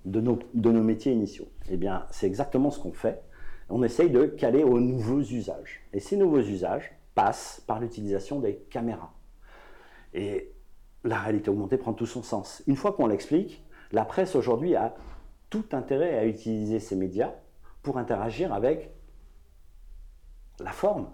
de 0.06 0.22
nos, 0.22 0.40
de 0.54 0.72
nos 0.72 0.84
métiers 0.84 1.12
initiaux. 1.12 1.48
Eh 1.70 1.78
bien, 1.78 2.06
c'est 2.10 2.28
exactement 2.28 2.72
ce 2.72 2.80
qu'on 2.80 2.94
fait. 2.94 3.22
On 3.70 3.84
essaye 3.84 4.10
de 4.10 4.26
caler 4.26 4.64
aux 4.64 4.80
nouveaux 4.80 5.22
usages. 5.22 5.82
Et 5.94 6.00
ces 6.00 6.16
nouveaux 6.16 6.40
usages 6.40 6.94
passent 7.14 7.62
par 7.68 7.80
l'utilisation 7.80 8.40
des 8.40 8.56
caméras. 8.70 9.12
Et 10.14 10.54
la 11.08 11.20
réalité 11.20 11.50
augmentée 11.50 11.78
prend 11.78 11.94
tout 11.94 12.06
son 12.06 12.24
sens. 12.24 12.64
Une 12.68 12.76
fois 12.76 12.94
qu'on 12.94 13.08
l'explique, 13.08 13.64
la 13.92 14.06
presse 14.06 14.36
aujourd'hui 14.36 14.76
a 14.76 14.96
tout 15.50 15.66
intérêt 15.72 16.18
à 16.18 16.26
utiliser 16.26 16.80
ces 16.80 16.96
médias 16.96 17.32
pour 17.82 17.98
interagir 17.98 18.54
avec 18.54 18.94
la 20.60 20.72
forme. 20.72 21.08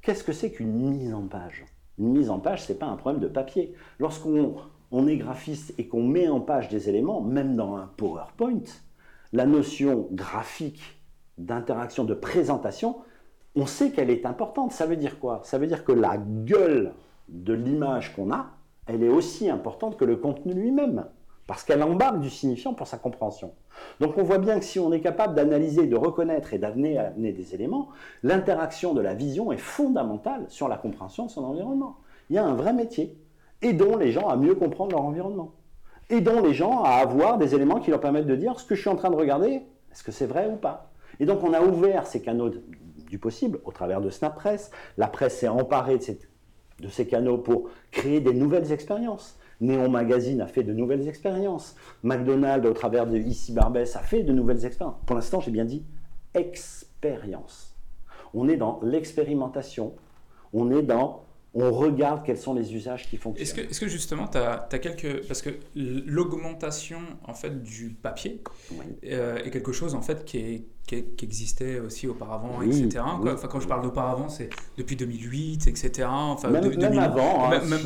Qu'est-ce 0.00 0.22
que 0.22 0.32
c'est 0.32 0.52
qu'une 0.52 0.72
mise 0.72 1.14
en 1.14 1.26
page? 1.26 1.64
Une 1.98 2.12
mise 2.12 2.30
en 2.30 2.38
page, 2.38 2.64
ce 2.64 2.72
n'est 2.72 2.78
pas 2.78 2.86
un 2.86 2.96
problème 2.96 3.20
de 3.20 3.28
papier. 3.28 3.74
Lorsqu'on 3.98 4.56
on 4.90 5.06
est 5.08 5.16
graphiste 5.16 5.74
et 5.78 5.88
qu'on 5.88 6.04
met 6.04 6.28
en 6.28 6.40
page 6.40 6.68
des 6.68 6.88
éléments, 6.88 7.20
même 7.20 7.56
dans 7.56 7.76
un 7.76 7.90
PowerPoint, 7.96 8.62
la 9.32 9.46
notion 9.46 10.08
graphique 10.12 11.00
d'interaction, 11.38 12.04
de 12.04 12.14
présentation, 12.14 12.98
on 13.56 13.66
sait 13.66 13.90
qu'elle 13.90 14.10
est 14.10 14.26
importante. 14.26 14.72
Ça 14.72 14.86
veut 14.86 14.96
dire 14.96 15.18
quoi? 15.18 15.40
Ça 15.44 15.58
veut 15.58 15.66
dire 15.66 15.84
que 15.84 15.92
la 15.92 16.16
gueule 16.18 16.92
de 17.28 17.54
l'image 17.54 18.14
qu'on 18.14 18.30
a, 18.30 18.50
elle 18.86 19.02
est 19.02 19.08
aussi 19.08 19.48
importante 19.50 19.96
que 19.96 20.04
le 20.04 20.16
contenu 20.16 20.52
lui-même, 20.52 21.06
parce 21.46 21.62
qu'elle 21.62 21.82
embarque 21.82 22.20
du 22.20 22.30
signifiant 22.30 22.74
pour 22.74 22.86
sa 22.86 22.96
compréhension. 22.96 23.52
Donc 24.00 24.16
on 24.16 24.22
voit 24.22 24.38
bien 24.38 24.58
que 24.58 24.64
si 24.64 24.78
on 24.78 24.92
est 24.92 25.00
capable 25.00 25.34
d'analyser, 25.34 25.86
de 25.86 25.96
reconnaître 25.96 26.54
et 26.54 26.58
d'amener 26.58 26.98
des 27.16 27.54
éléments, 27.54 27.88
l'interaction 28.22 28.94
de 28.94 29.00
la 29.00 29.14
vision 29.14 29.52
est 29.52 29.58
fondamentale 29.58 30.46
sur 30.48 30.68
la 30.68 30.76
compréhension 30.76 31.26
de 31.26 31.30
son 31.30 31.44
environnement. 31.44 31.98
Il 32.30 32.36
y 32.36 32.38
a 32.38 32.44
un 32.44 32.54
vrai 32.54 32.72
métier. 32.72 33.18
Aidons 33.62 33.96
les 33.96 34.12
gens 34.12 34.28
à 34.28 34.36
mieux 34.36 34.54
comprendre 34.54 34.92
leur 34.92 35.04
environnement. 35.04 35.52
Aidons 36.10 36.42
les 36.42 36.54
gens 36.54 36.82
à 36.82 36.90
avoir 36.90 37.38
des 37.38 37.54
éléments 37.54 37.80
qui 37.80 37.90
leur 37.90 38.00
permettent 38.00 38.26
de 38.26 38.36
dire 38.36 38.60
ce 38.60 38.66
que 38.66 38.74
je 38.74 38.80
suis 38.80 38.90
en 38.90 38.96
train 38.96 39.10
de 39.10 39.16
regarder, 39.16 39.62
est-ce 39.90 40.02
que 40.02 40.12
c'est 40.12 40.26
vrai 40.26 40.48
ou 40.50 40.56
pas 40.56 40.90
Et 41.20 41.26
donc 41.26 41.42
on 41.42 41.52
a 41.52 41.60
ouvert 41.60 42.06
ces 42.06 42.20
canaux 42.20 42.50
du 42.50 43.18
possible 43.18 43.60
au 43.64 43.72
travers 43.72 44.00
de 44.00 44.10
SnapPress. 44.10 44.70
La 44.98 45.08
presse 45.08 45.38
s'est 45.38 45.48
emparée 45.48 45.98
de 45.98 46.02
ces 46.90 47.06
canaux 47.06 47.38
pour 47.38 47.70
créer 47.90 48.20
des 48.20 48.34
nouvelles 48.34 48.72
expériences. 48.72 49.38
Néon 49.60 49.88
Magazine 49.88 50.40
a 50.40 50.46
fait 50.46 50.62
de 50.62 50.72
nouvelles 50.72 51.08
expériences. 51.08 51.76
McDonald's, 52.02 52.66
au 52.68 52.72
travers 52.72 53.06
de 53.06 53.16
Ici 53.16 53.52
Barbès, 53.52 53.96
a 53.96 54.00
fait 54.00 54.22
de 54.22 54.32
nouvelles 54.32 54.64
expériences. 54.64 54.96
Pour 55.06 55.16
l'instant, 55.16 55.40
j'ai 55.40 55.50
bien 55.50 55.64
dit 55.64 55.84
expérience. 56.34 57.76
On 58.34 58.48
est 58.48 58.56
dans 58.56 58.80
l'expérimentation. 58.82 59.94
On 60.52 60.70
est 60.70 60.82
dans 60.82 61.24
on 61.54 61.70
regarde 61.70 62.24
quels 62.24 62.36
sont 62.36 62.52
les 62.52 62.74
usages 62.74 63.08
qui 63.08 63.16
fonctionnent. 63.16 63.42
Est-ce 63.42 63.54
que, 63.54 63.60
est 63.60 63.78
que, 63.78 63.86
justement, 63.86 64.26
tu 64.26 64.38
as, 64.38 64.66
quelques... 64.80 65.24
Parce 65.28 65.40
que 65.40 65.50
l'augmentation 65.76 66.98
en 67.26 67.34
fait, 67.34 67.62
du 67.62 67.90
papier 67.90 68.42
euh, 69.04 69.36
est 69.36 69.50
quelque 69.50 69.70
chose 69.72 69.94
en 69.94 70.02
fait, 70.02 70.24
qui, 70.24 70.38
est, 70.38 70.64
qui, 70.86 71.04
existait 71.22 71.80
aussi 71.80 72.06
auparavant, 72.06 72.60
etc. 72.62 73.00
enfin, 73.00 73.48
quand 73.48 73.60
je 73.60 73.66
parle 73.66 73.82
d'auparavant, 73.82 74.28
c'est 74.28 74.50
depuis 74.76 74.96
2008, 74.96 75.66
etc. 75.66 76.06
Enfin, 76.10 76.50
même, 76.50 76.98
avant, 76.98 77.50
hein, 77.50 77.60
même, 77.64 77.80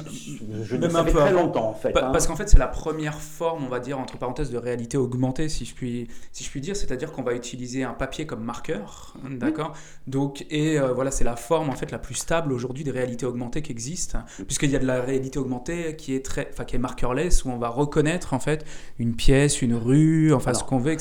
je, 0.63 0.77
même 0.77 0.97
un 0.97 1.05
peu 1.05 1.13
très 1.13 1.33
longtemps 1.33 1.71
en 1.71 1.75
fait. 1.75 1.97
Hein. 1.97 2.11
Parce 2.13 2.27
qu'en 2.27 2.35
fait, 2.35 2.49
c'est 2.49 2.59
la 2.59 2.67
première 2.67 3.21
forme, 3.21 3.65
on 3.65 3.69
va 3.69 3.79
dire, 3.79 3.99
entre 3.99 4.19
parenthèses, 4.19 4.51
de 4.51 4.59
réalité 4.59 4.97
augmentée, 4.97 5.49
si 5.49 5.65
je 5.65 5.75
puis, 5.75 6.09
si 6.33 6.43
je 6.43 6.51
puis 6.51 6.61
dire. 6.61 6.77
C'est-à-dire 6.77 7.13
qu'on 7.13 7.23
va 7.23 7.35
utiliser 7.35 7.85
un 7.85 7.93
papier 7.93 8.27
comme 8.27 8.43
marqueur, 8.43 9.15
d'accord? 9.31 9.75
Donc, 10.07 10.45
et 10.51 10.79
euh, 10.79 10.93
voilà, 10.93 11.11
c'est 11.11 11.25
la 11.25 11.37
forme 11.37 11.71
en 11.71 11.77
fait 11.77 11.91
la 11.93 11.99
plus 11.99 12.15
stable 12.15 12.53
aujourd'hui 12.53 12.83
des 12.83 12.91
réalités 12.91 13.27
augmentées 13.27 13.63
qui 13.63 13.71
existent, 13.71 14.19
puisqu'il 14.47 14.71
y 14.71 14.77
a 14.77 14.81
de 14.81 14.87
la 14.87 15.01
réalité 15.03 15.39
augmentée 15.39 15.95
qui 15.97 16.15
est 16.15 16.25
très, 16.25 16.49
enfin, 16.53 16.65
qui 16.65 16.75
est 16.75 16.81
markerless, 16.81 17.45
où 17.45 17.51
on 17.51 17.59
va 17.59 17.69
reconnaître 17.69 18.35
en 18.35 18.41
fait 18.41 18.65
une 18.99 19.15
pièce, 19.15 19.63
une 19.63 19.75
rue, 19.75 20.33
enfin 20.33 20.55
ce 20.55 20.65
qu'on 20.65 20.79
veut. 20.79 20.97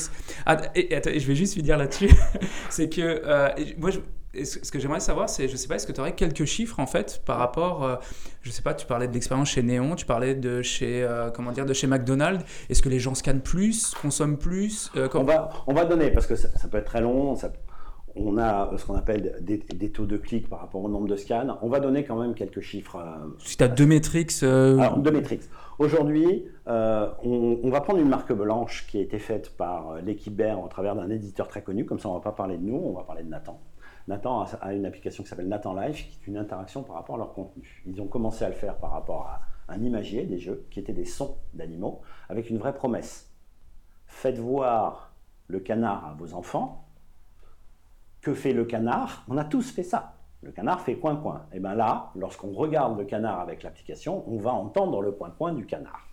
Ah, 0.46 0.58
et, 0.74 1.18
je 1.18 1.26
vais 1.26 1.34
juste 1.34 1.54
lui 1.54 1.62
dire 1.62 1.76
c'est 2.70 2.88
que 2.88 3.00
euh, 3.02 3.48
moi, 3.78 3.90
ce 4.34 4.70
que 4.70 4.78
j'aimerais 4.78 5.00
savoir, 5.00 5.28
c'est, 5.28 5.48
je 5.48 5.56
sais 5.56 5.68
pas, 5.68 5.76
est-ce 5.76 5.86
que 5.86 5.92
tu 5.92 6.00
aurais 6.00 6.14
quelques 6.14 6.44
chiffres 6.44 6.80
en 6.80 6.86
fait 6.86 7.22
par 7.24 7.38
rapport, 7.38 7.84
euh, 7.84 7.96
je 8.42 8.50
sais 8.50 8.62
pas, 8.62 8.74
tu 8.74 8.86
parlais 8.86 9.08
de 9.08 9.12
l'expérience 9.12 9.48
chez 9.48 9.62
Néon, 9.62 9.94
tu 9.94 10.06
parlais 10.06 10.34
de 10.34 10.62
chez, 10.62 11.02
euh, 11.02 11.30
comment 11.30 11.52
dire, 11.52 11.66
de 11.66 11.72
chez 11.72 11.86
McDonald's. 11.86 12.44
Est-ce 12.68 12.82
que 12.82 12.88
les 12.88 12.98
gens 12.98 13.14
scannent 13.14 13.40
plus, 13.40 13.94
consomment 14.00 14.38
plus 14.38 14.90
on, 15.14 15.24
va, 15.24 15.50
on 15.66 15.74
va 15.74 15.84
donner 15.84 16.10
parce 16.10 16.26
que 16.26 16.36
ça, 16.36 16.48
peut 16.70 16.78
être 16.78 16.86
très 16.86 17.00
long. 17.00 17.36
on 18.16 18.38
a 18.38 18.70
ce 18.76 18.84
qu'on 18.84 18.94
appelle 18.94 19.38
des, 19.40 19.90
taux 19.90 20.06
de 20.06 20.16
clics 20.16 20.48
par 20.48 20.60
rapport 20.60 20.82
au 20.82 20.88
nombre 20.88 21.08
de 21.08 21.16
scans. 21.16 21.58
On 21.62 21.68
va 21.68 21.80
donner 21.80 22.04
quand 22.04 22.20
même 22.20 22.34
quelques 22.34 22.60
chiffres. 22.60 22.98
si 23.38 23.56
tu 23.56 23.64
as 23.64 23.68
deux 23.68 23.86
métriques. 23.86 24.32
Alors, 24.42 24.98
deux 24.98 25.10
métriques. 25.10 25.42
Aujourd'hui, 25.78 26.44
euh, 26.66 27.08
on, 27.22 27.70
va 27.70 27.80
prendre 27.80 28.00
une 28.00 28.08
marque 28.08 28.32
blanche 28.32 28.84
qui 28.88 28.98
a 28.98 29.00
été 29.00 29.20
faite 29.20 29.56
par 29.56 29.90
euh, 29.90 30.00
l'équipe 30.00 30.42
au 30.60 30.66
travers 30.66 30.96
d'un 30.96 31.08
éditeur 31.08 31.46
très 31.46 31.62
connu. 31.62 31.86
Comme 31.86 32.00
ça, 32.00 32.08
on 32.08 32.14
ne 32.14 32.18
va 32.18 32.22
pas 32.24 32.32
parler 32.32 32.58
de 32.58 32.64
nous, 32.64 32.74
on 32.76 32.94
va 32.94 33.04
parler 33.04 33.22
de 33.22 33.28
Nathan. 33.28 33.60
Nathan 34.08 34.44
a, 34.60 34.72
une 34.74 34.86
application 34.86 35.22
qui 35.22 35.28
s'appelle 35.28 35.46
Nathan 35.46 35.74
Life, 35.74 35.98
qui 35.98 36.18
est 36.20 36.26
une 36.26 36.36
interaction 36.36 36.82
par 36.82 36.96
rapport 36.96 37.14
à 37.14 37.18
leur 37.18 37.32
contenu. 37.32 37.84
Ils 37.86 38.02
ont 38.02 38.08
commencé 38.08 38.44
à 38.44 38.48
le 38.48 38.56
faire 38.56 38.76
par 38.78 38.90
rapport 38.90 39.28
à 39.28 39.42
un 39.72 39.80
imagier 39.84 40.24
des 40.24 40.38
jeux, 40.38 40.66
qui 40.70 40.80
étaient 40.80 40.92
des 40.92 41.04
sons 41.04 41.36
d'animaux, 41.54 42.00
avec 42.28 42.50
une 42.50 42.58
vraie 42.58 42.74
promesse. 42.74 43.32
Faites 44.08 44.38
voir 44.38 45.12
le 45.46 45.60
canard 45.60 46.06
à 46.06 46.14
vos 46.14 46.34
enfants. 46.34 46.88
Que 48.20 48.34
fait 48.34 48.52
le 48.52 48.64
canard? 48.64 49.24
On 49.28 49.36
a 49.36 49.44
tous 49.44 49.70
fait 49.70 49.84
ça. 49.84 50.17
Le 50.42 50.52
canard 50.52 50.80
fait 50.80 50.96
coin-coin. 50.96 51.46
Et 51.52 51.60
bien 51.60 51.74
là, 51.74 52.10
lorsqu'on 52.14 52.52
regarde 52.52 52.98
le 52.98 53.04
canard 53.04 53.40
avec 53.40 53.62
l'application, 53.62 54.24
on 54.28 54.38
va 54.38 54.52
entendre 54.52 55.02
le 55.02 55.12
coin-coin 55.12 55.52
du 55.52 55.66
canard. 55.66 56.06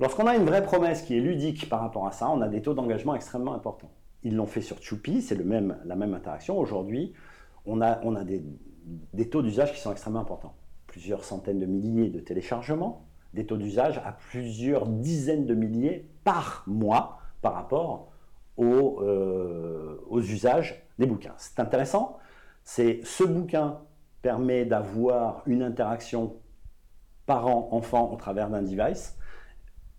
Lorsqu'on 0.00 0.26
a 0.26 0.34
une 0.34 0.44
vraie 0.44 0.64
promesse 0.64 1.02
qui 1.02 1.16
est 1.16 1.20
ludique 1.20 1.68
par 1.68 1.80
rapport 1.80 2.06
à 2.06 2.12
ça, 2.12 2.28
on 2.28 2.40
a 2.40 2.48
des 2.48 2.62
taux 2.62 2.74
d'engagement 2.74 3.14
extrêmement 3.14 3.54
importants. 3.54 3.92
Ils 4.24 4.34
l'ont 4.34 4.46
fait 4.46 4.60
sur 4.60 4.82
Choupi, 4.82 5.22
c'est 5.22 5.36
la 5.36 5.44
même 5.96 6.14
interaction. 6.14 6.58
Aujourd'hui, 6.58 7.12
on 7.66 7.80
a, 7.80 8.24
des, 8.24 9.28
taux 9.28 9.42
d'usage 9.42 9.72
qui 9.72 9.80
sont 9.80 9.92
extrêmement 9.92 10.20
importants. 10.20 10.54
Plusieurs 10.86 11.24
centaines 11.24 11.60
de 11.60 11.66
milliers 11.66 12.08
de 12.08 12.20
téléchargements, 12.20 13.06
des 13.34 13.46
taux 13.46 13.56
d'usage 13.56 13.98
à 14.04 14.12
plusieurs 14.12 14.86
dizaines 14.86 15.46
de 15.46 15.54
milliers 15.54 16.08
par 16.24 16.64
mois 16.66 17.18
par 17.40 17.54
rapport 17.54 18.08
aux, 18.56 19.00
euh, 19.02 20.04
aux 20.08 20.20
usages 20.20 20.84
des 20.98 21.06
bouquins. 21.06 21.34
C'est 21.38 21.60
intéressant 21.60 22.18
c'est 22.64 23.00
ce 23.04 23.24
bouquin 23.24 23.80
permet 24.22 24.64
d'avoir 24.64 25.42
une 25.46 25.62
interaction 25.62 26.36
parent-enfant 27.26 28.12
au 28.12 28.16
travers 28.16 28.50
d'un 28.50 28.62
device 28.62 29.16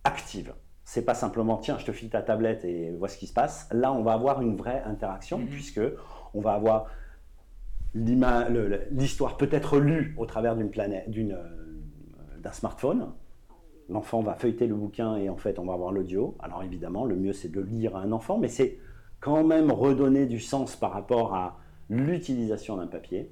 active. 0.04 0.54
C'est 0.84 1.04
pas 1.06 1.14
simplement 1.14 1.58
tiens, 1.58 1.78
je 1.78 1.86
te 1.86 1.92
file 1.92 2.10
ta 2.10 2.22
tablette 2.22 2.66
et 2.66 2.92
vois 2.92 3.08
ce 3.08 3.18
qui 3.18 3.28
se 3.28 3.34
passe. 3.34 3.70
Là, 3.72 3.94
on 3.94 4.04
va 4.04 4.14
avoir 4.14 4.42
une 4.42 4.56
vraie 4.56 4.84
interaction 4.86 5.40
mhm. 5.40 5.48
puisque 5.48 5.82
on 6.34 6.42
va 6.42 6.54
avoir 6.54 6.88
l'histoire 7.96 9.38
peut-être 9.38 9.78
lue 9.78 10.16
au 10.18 10.26
travers 10.26 10.56
d'une 10.56 10.70
planète, 10.70 11.08
euh, 11.16 11.36
d'un 12.40 12.52
smartphone. 12.52 13.14
L'enfant 13.90 14.22
va 14.22 14.36
feuilleter 14.36 14.68
le 14.68 14.76
bouquin 14.76 15.16
et 15.18 15.30
en 15.30 15.38
fait, 15.38 15.60
on 15.60 15.66
va 15.66 15.74
avoir 15.74 15.92
l'audio. 15.92 16.36
Alors 16.40 16.64
évidemment, 16.64 17.06
le 17.06 17.16
mieux 17.16 17.34
c'est 17.34 17.52
de 17.52 17.62
lire 17.62 17.96
à 17.96 18.02
un 18.02 18.12
enfant, 18.12 18.38
mais 18.38 18.48
c'est 18.48 18.80
quand 19.20 19.44
même 19.44 19.72
redonner 19.72 20.26
du 20.26 20.40
sens 20.40 20.76
par 20.76 20.92
rapport 20.92 21.34
à 21.34 21.60
l'utilisation 21.94 22.78
d'un 22.78 22.88
papier. 22.88 23.30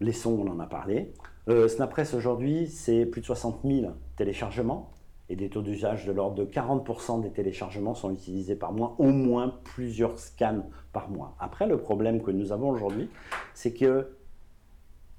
Les 0.00 0.12
sons, 0.12 0.38
on 0.46 0.50
en 0.50 0.60
a 0.60 0.66
parlé. 0.66 1.12
Euh, 1.48 1.68
aujourd'hui, 2.14 2.68
c'est 2.68 3.04
plus 3.06 3.20
de 3.20 3.26
60 3.26 3.60
000 3.64 3.92
téléchargements 4.16 4.92
et 5.28 5.36
des 5.36 5.48
taux 5.48 5.62
d'usage 5.62 6.06
de 6.06 6.12
l'ordre 6.12 6.34
de 6.36 6.44
40% 6.44 7.22
des 7.22 7.30
téléchargements 7.30 7.94
sont 7.94 8.12
utilisés 8.12 8.56
par 8.56 8.72
mois, 8.72 8.96
au 8.98 9.10
moins 9.10 9.54
plusieurs 9.62 10.18
scans 10.18 10.66
par 10.92 11.08
mois. 11.08 11.36
Après, 11.38 11.66
le 11.66 11.78
problème 11.78 12.22
que 12.22 12.30
nous 12.30 12.50
avons 12.52 12.70
aujourd'hui, 12.70 13.08
c'est 13.54 13.72
que 13.72 14.08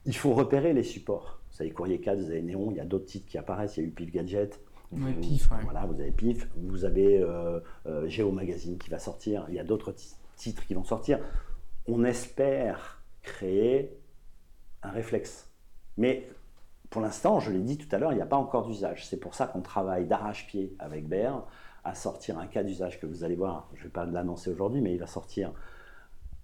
il 0.05 0.15
faut 0.15 0.33
repérer 0.33 0.73
les 0.73 0.83
supports. 0.83 1.39
Vous 1.51 1.61
avez 1.61 1.71
Courrier 1.71 1.99
4, 2.01 2.17
vous 2.17 2.31
avez 2.31 2.41
Néon, 2.41 2.71
il 2.71 2.77
y 2.77 2.79
a 2.79 2.85
d'autres 2.85 3.05
titres 3.05 3.27
qui 3.27 3.37
apparaissent, 3.37 3.77
il 3.77 3.81
y 3.81 3.83
a 3.85 3.87
eu 3.87 3.91
Pif 3.91 4.11
Gadget. 4.11 4.59
Oui, 4.91 5.13
Pif, 5.21 5.49
Voilà, 5.63 5.85
vous 5.85 5.99
avez 6.01 6.11
Pif, 6.11 6.49
vous 6.57 6.83
avez 6.83 7.19
euh, 7.19 7.59
euh, 7.85 8.07
Géo 8.09 8.31
Magazine 8.31 8.77
qui 8.77 8.89
va 8.89 8.99
sortir, 8.99 9.45
il 9.47 9.55
y 9.55 9.59
a 9.59 9.63
d'autres 9.63 9.95
titres 10.35 10.65
qui 10.65 10.73
vont 10.73 10.83
sortir 10.83 11.19
on 11.87 12.03
espère 12.03 13.01
créer 13.21 13.97
un 14.83 14.89
réflexe. 14.89 15.49
Mais 15.97 16.27
pour 16.89 17.01
l'instant, 17.01 17.39
je 17.39 17.51
l'ai 17.51 17.61
dit 17.61 17.77
tout 17.77 17.93
à 17.95 17.99
l'heure, 17.99 18.11
il 18.11 18.17
n'y 18.17 18.21
a 18.21 18.27
pas 18.27 18.37
encore 18.37 18.67
d'usage. 18.67 19.05
C'est 19.05 19.19
pour 19.19 19.33
ça 19.33 19.47
qu'on 19.47 19.61
travaille 19.61 20.05
d'arrache-pied 20.05 20.75
avec 20.79 21.07
BER 21.07 21.45
à 21.83 21.95
sortir 21.95 22.37
un 22.37 22.47
cas 22.47 22.63
d'usage 22.63 22.99
que 22.99 23.05
vous 23.05 23.23
allez 23.23 23.35
voir. 23.35 23.69
Je 23.73 23.79
ne 23.79 23.83
vais 23.85 23.89
pas 23.91 24.05
l'annoncer 24.05 24.49
aujourd'hui, 24.49 24.81
mais 24.81 24.93
il 24.93 24.99
va 24.99 25.07
sortir 25.07 25.51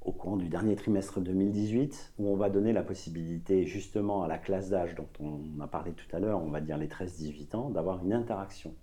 au 0.02 0.14
cours 0.14 0.38
du 0.38 0.48
dernier 0.48 0.76
trimestre 0.76 1.20
2018, 1.20 2.14
où 2.18 2.30
on 2.30 2.38
va 2.38 2.50
donner 2.50 2.72
la 2.72 2.82
possibilité 2.82 3.66
justement 3.66 4.24
à 4.24 4.28
la 4.28 4.38
classe 4.38 4.70
d'âge 4.70 4.96
dont 4.96 5.10
on 5.20 5.60
a 5.60 5.68
parlé 5.68 5.92
tout 5.92 6.16
à 6.16 6.20
l'heure, 6.20 6.42
on 6.42 6.50
va 6.50 6.62
dire 6.62 6.78
les 6.78 6.88
13-18 6.88 7.56
ans, 7.58 7.70
d'avoir 7.70 8.02
une 8.04 8.14
interaction 8.14 8.74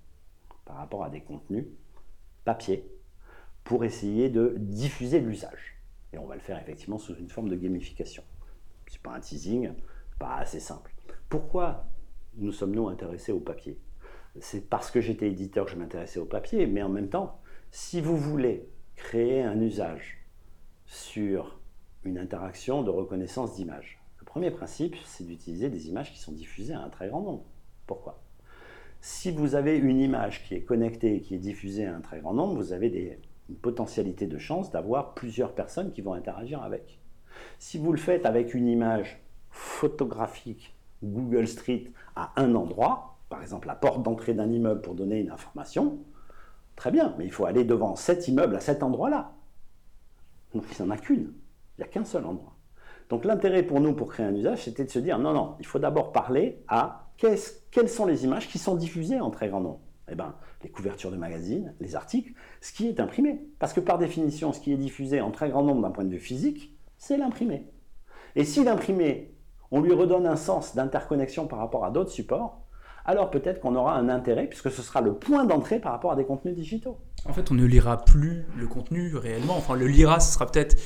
par 0.66 0.76
rapport 0.76 1.02
à 1.02 1.08
des 1.08 1.22
contenus 1.22 1.64
papier 2.44 2.86
pour 3.64 3.84
essayer 3.84 4.28
de 4.28 4.54
diffuser 4.58 5.20
l'usage. 5.20 5.78
Et 6.14 6.18
on 6.18 6.26
va 6.26 6.36
le 6.36 6.40
faire 6.40 6.60
effectivement 6.60 6.98
sous 6.98 7.16
une 7.16 7.28
forme 7.28 7.48
de 7.48 7.56
gamification. 7.56 8.22
Ce 8.86 8.94
n'est 8.94 9.00
pas 9.02 9.14
un 9.14 9.20
teasing, 9.20 9.72
pas 10.20 10.36
assez 10.36 10.60
simple. 10.60 10.94
Pourquoi 11.28 11.86
nous 12.36 12.52
sommes-nous 12.52 12.88
intéressés 12.88 13.32
au 13.32 13.40
papier? 13.40 13.80
C'est 14.38 14.68
parce 14.68 14.92
que 14.92 15.00
j'étais 15.00 15.28
éditeur 15.28 15.64
que 15.64 15.72
je 15.72 15.76
m'intéressais 15.76 16.20
au 16.20 16.24
papier, 16.24 16.66
mais 16.66 16.82
en 16.82 16.88
même 16.88 17.08
temps, 17.08 17.40
si 17.72 18.00
vous 18.00 18.16
voulez 18.16 18.68
créer 18.94 19.42
un 19.42 19.60
usage 19.60 20.24
sur 20.86 21.60
une 22.04 22.18
interaction 22.18 22.82
de 22.82 22.90
reconnaissance 22.90 23.56
d'image, 23.56 24.00
le 24.18 24.24
premier 24.24 24.52
principe, 24.52 24.94
c'est 25.04 25.24
d'utiliser 25.24 25.68
des 25.68 25.88
images 25.88 26.12
qui 26.12 26.18
sont 26.20 26.32
diffusées 26.32 26.74
à 26.74 26.80
un 26.80 26.90
très 26.90 27.08
grand 27.08 27.22
nombre. 27.22 27.44
Pourquoi? 27.86 28.22
Si 29.00 29.32
vous 29.32 29.56
avez 29.56 29.76
une 29.76 29.98
image 29.98 30.44
qui 30.44 30.54
est 30.54 30.62
connectée 30.62 31.16
et 31.16 31.20
qui 31.20 31.34
est 31.34 31.38
diffusée 31.38 31.86
à 31.86 31.96
un 31.96 32.00
très 32.00 32.20
grand 32.20 32.34
nombre, 32.34 32.54
vous 32.54 32.72
avez 32.72 32.88
des 32.88 33.18
une 33.48 33.56
potentialité 33.56 34.26
de 34.26 34.38
chance 34.38 34.70
d'avoir 34.70 35.14
plusieurs 35.14 35.52
personnes 35.52 35.92
qui 35.92 36.00
vont 36.00 36.14
interagir 36.14 36.62
avec. 36.62 37.00
Si 37.58 37.78
vous 37.78 37.92
le 37.92 37.98
faites 37.98 38.26
avec 38.26 38.54
une 38.54 38.68
image 38.68 39.20
photographique 39.50 40.74
Google 41.02 41.46
Street 41.46 41.92
à 42.16 42.32
un 42.40 42.54
endroit, 42.54 43.18
par 43.28 43.42
exemple 43.42 43.66
la 43.66 43.74
porte 43.74 44.02
d'entrée 44.02 44.34
d'un 44.34 44.50
immeuble 44.50 44.80
pour 44.80 44.94
donner 44.94 45.20
une 45.20 45.30
information, 45.30 45.98
très 46.76 46.90
bien, 46.90 47.14
mais 47.18 47.24
il 47.24 47.32
faut 47.32 47.46
aller 47.46 47.64
devant 47.64 47.96
cet 47.96 48.28
immeuble 48.28 48.56
à 48.56 48.60
cet 48.60 48.82
endroit-là. 48.82 49.32
Donc 50.54 50.64
il 50.70 50.82
n'y 50.82 50.88
en 50.88 50.94
a 50.94 50.96
qu'une, 50.96 51.32
il 51.76 51.80
n'y 51.80 51.84
a 51.84 51.88
qu'un 51.88 52.04
seul 52.04 52.24
endroit. 52.24 52.56
Donc 53.10 53.24
l'intérêt 53.24 53.62
pour 53.62 53.80
nous 53.80 53.92
pour 53.92 54.08
créer 54.08 54.26
un 54.26 54.34
usage, 54.34 54.64
c'était 54.64 54.84
de 54.84 54.90
se 54.90 54.98
dire 54.98 55.18
non, 55.18 55.32
non, 55.32 55.56
il 55.58 55.66
faut 55.66 55.78
d'abord 55.78 56.12
parler 56.12 56.62
à 56.68 57.10
quelles 57.16 57.88
sont 57.88 58.06
les 58.06 58.24
images 58.24 58.48
qui 58.48 58.58
sont 58.58 58.76
diffusées 58.76 59.20
en 59.20 59.30
très 59.30 59.48
grand 59.48 59.60
nombre. 59.60 59.80
Eh 60.10 60.14
bien, 60.14 60.34
les 60.62 60.70
couvertures 60.70 61.10
de 61.10 61.16
magazines, 61.16 61.74
les 61.80 61.96
articles, 61.96 62.32
ce 62.60 62.72
qui 62.72 62.88
est 62.88 63.00
imprimé. 63.00 63.40
Parce 63.58 63.72
que 63.72 63.80
par 63.80 63.98
définition, 63.98 64.52
ce 64.52 64.60
qui 64.60 64.72
est 64.72 64.76
diffusé 64.76 65.20
en 65.20 65.30
très 65.30 65.48
grand 65.48 65.62
nombre 65.62 65.82
d'un 65.82 65.90
point 65.90 66.04
de 66.04 66.10
vue 66.10 66.20
physique, 66.20 66.76
c'est 66.98 67.16
l'imprimé. 67.16 67.70
Et 68.36 68.44
si 68.44 68.64
l'imprimé, 68.64 69.34
on 69.70 69.80
lui 69.80 69.92
redonne 69.92 70.26
un 70.26 70.36
sens 70.36 70.74
d'interconnexion 70.74 71.46
par 71.46 71.58
rapport 71.58 71.84
à 71.84 71.90
d'autres 71.90 72.10
supports, 72.10 72.60
alors 73.06 73.30
peut-être 73.30 73.60
qu'on 73.60 73.74
aura 73.76 73.96
un 73.96 74.08
intérêt, 74.08 74.46
puisque 74.46 74.70
ce 74.70 74.82
sera 74.82 75.00
le 75.00 75.14
point 75.14 75.44
d'entrée 75.44 75.78
par 75.78 75.92
rapport 75.92 76.12
à 76.12 76.16
des 76.16 76.24
contenus 76.24 76.54
digitaux. 76.54 76.98
En 77.26 77.32
fait, 77.32 77.50
on 77.50 77.54
ne 77.54 77.64
lira 77.64 78.04
plus 78.04 78.46
le 78.56 78.66
contenu 78.66 79.14
réellement. 79.16 79.56
Enfin, 79.56 79.74
le 79.74 79.86
lira, 79.86 80.20
ce 80.20 80.32
sera 80.32 80.46
peut-être 80.46 80.76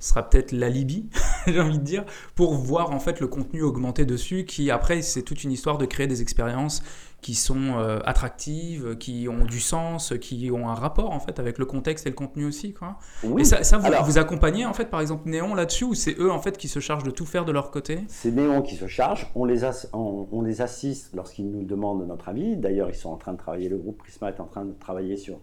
sera 0.00 0.28
peut-être 0.28 0.52
l'alibi, 0.52 1.08
j'ai 1.46 1.60
envie 1.60 1.78
de 1.78 1.84
dire, 1.84 2.04
pour 2.34 2.54
voir 2.54 2.92
en 2.92 3.00
fait 3.00 3.20
le 3.20 3.26
contenu 3.26 3.62
augmenté 3.62 4.04
dessus, 4.04 4.44
qui 4.44 4.70
après 4.70 5.02
c'est 5.02 5.22
toute 5.22 5.42
une 5.42 5.50
histoire 5.50 5.78
de 5.78 5.86
créer 5.86 6.06
des 6.06 6.22
expériences 6.22 6.82
qui 7.20 7.34
sont 7.34 7.78
euh, 7.78 7.98
attractives, 8.04 8.96
qui 8.96 9.28
ont 9.28 9.44
du 9.44 9.58
sens, 9.58 10.14
qui 10.20 10.50
ont 10.52 10.68
un 10.68 10.74
rapport 10.74 11.10
en 11.10 11.18
fait 11.18 11.40
avec 11.40 11.58
le 11.58 11.64
contexte 11.64 12.06
et 12.06 12.10
le 12.10 12.14
contenu 12.14 12.44
aussi, 12.46 12.72
quoi. 12.72 12.98
Et 13.38 13.44
ça, 13.44 13.64
ça 13.64 13.78
vous, 13.78 13.90
vous 14.04 14.18
accompagnez 14.18 14.64
en 14.66 14.72
fait 14.72 14.86
par 14.86 15.00
exemple 15.00 15.28
Néon 15.28 15.54
là-dessus, 15.54 15.84
ou 15.84 15.94
c'est 15.94 16.16
eux 16.20 16.30
en 16.30 16.40
fait 16.40 16.56
qui 16.56 16.68
se 16.68 16.78
chargent 16.78 17.02
de 17.02 17.10
tout 17.10 17.26
faire 17.26 17.44
de 17.44 17.52
leur 17.52 17.70
côté? 17.70 18.04
C'est 18.08 18.30
Néon 18.30 18.62
qui 18.62 18.76
se 18.76 18.86
charge, 18.86 19.30
on 19.34 19.44
les, 19.44 19.64
on, 19.92 20.28
on 20.30 20.42
les 20.42 20.62
assiste 20.62 21.14
lorsqu'ils 21.14 21.50
nous 21.50 21.64
demandent 21.64 22.06
notre 22.06 22.28
avis. 22.28 22.56
D'ailleurs, 22.56 22.88
ils 22.88 22.94
sont 22.94 23.10
en 23.10 23.16
train 23.16 23.32
de 23.32 23.38
travailler, 23.38 23.68
le 23.68 23.78
groupe 23.78 23.98
Prisma 23.98 24.28
est 24.28 24.40
en 24.40 24.46
train 24.46 24.64
de 24.64 24.72
travailler 24.72 25.16
sur 25.16 25.40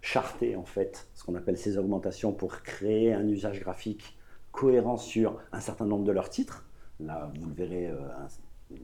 charter 0.00 0.56
en 0.56 0.64
fait 0.64 1.08
ce 1.14 1.24
qu'on 1.24 1.34
appelle 1.34 1.58
ces 1.58 1.76
augmentations 1.76 2.32
pour 2.32 2.62
créer 2.62 3.12
un 3.12 3.26
usage 3.28 3.60
graphique 3.60 4.16
cohérent 4.52 4.96
sur 4.96 5.36
un 5.52 5.60
certain 5.60 5.84
nombre 5.84 6.04
de 6.04 6.12
leurs 6.12 6.30
titres. 6.30 6.64
Là, 7.00 7.30
vous 7.38 7.48
le 7.48 7.54
verrez 7.54 7.88
euh, 7.88 7.98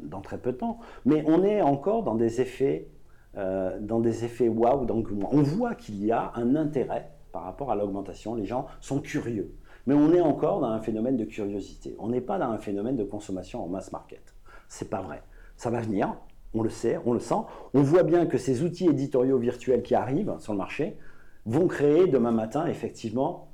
dans 0.02 0.20
très 0.20 0.38
peu 0.38 0.52
de 0.52 0.58
temps. 0.58 0.78
Mais 1.04 1.24
on 1.26 1.42
est 1.42 1.62
encore 1.62 2.02
dans 2.02 2.14
des 2.14 2.40
effets, 2.40 2.88
euh, 3.36 3.78
dans 3.80 4.00
des 4.00 4.24
effets 4.24 4.48
waouh, 4.48 4.84
d'engouement. 4.84 5.28
On 5.32 5.42
voit 5.42 5.74
qu'il 5.74 6.04
y 6.04 6.12
a 6.12 6.32
un 6.34 6.56
intérêt 6.56 7.10
par 7.32 7.42
rapport 7.42 7.70
à 7.70 7.76
l'augmentation. 7.76 8.34
Les 8.34 8.46
gens 8.46 8.66
sont 8.80 9.00
curieux. 9.00 9.54
Mais 9.86 9.94
on 9.94 10.12
est 10.12 10.20
encore 10.20 10.60
dans 10.60 10.68
un 10.68 10.80
phénomène 10.80 11.16
de 11.16 11.24
curiosité. 11.24 11.94
On 11.98 12.08
n'est 12.08 12.20
pas 12.22 12.38
dans 12.38 12.50
un 12.50 12.58
phénomène 12.58 12.96
de 12.96 13.04
consommation 13.04 13.62
en 13.62 13.68
mass 13.68 13.92
market. 13.92 14.34
C'est 14.68 14.88
pas 14.88 15.02
vrai. 15.02 15.22
Ça 15.56 15.70
va 15.70 15.80
venir 15.80 16.16
on 16.54 16.62
le 16.62 16.70
sait, 16.70 16.98
on 17.04 17.12
le 17.12 17.20
sent. 17.20 17.34
On 17.74 17.82
voit 17.82 18.04
bien 18.04 18.26
que 18.26 18.38
ces 18.38 18.62
outils 18.62 18.86
éditoriaux 18.86 19.38
virtuels 19.38 19.82
qui 19.82 19.94
arrivent 19.94 20.34
sur 20.38 20.52
le 20.52 20.58
marché 20.58 20.96
vont 21.44 21.66
créer 21.66 22.06
demain 22.06 22.30
matin 22.30 22.66
effectivement 22.66 23.52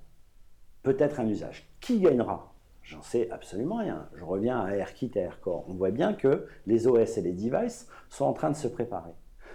peut-être 0.82 1.18
un 1.18 1.26
usage. 1.26 1.68
Qui 1.80 2.00
gagnera? 2.00 2.49
J'en 2.91 3.03
sais 3.03 3.30
absolument 3.30 3.76
rien. 3.76 4.09
Je 4.16 4.24
reviens 4.24 4.59
à 4.59 4.72
AirKit 4.72 5.12
et 5.14 5.20
AirCore. 5.20 5.64
On 5.68 5.74
voit 5.74 5.93
bien 5.93 6.12
que 6.12 6.49
les 6.66 6.88
OS 6.88 7.18
et 7.18 7.22
les 7.22 7.32
devices 7.32 7.86
sont 8.09 8.24
en 8.24 8.32
train 8.32 8.51
de 8.51 8.57
se 8.57 8.66
préparer. 8.66 9.12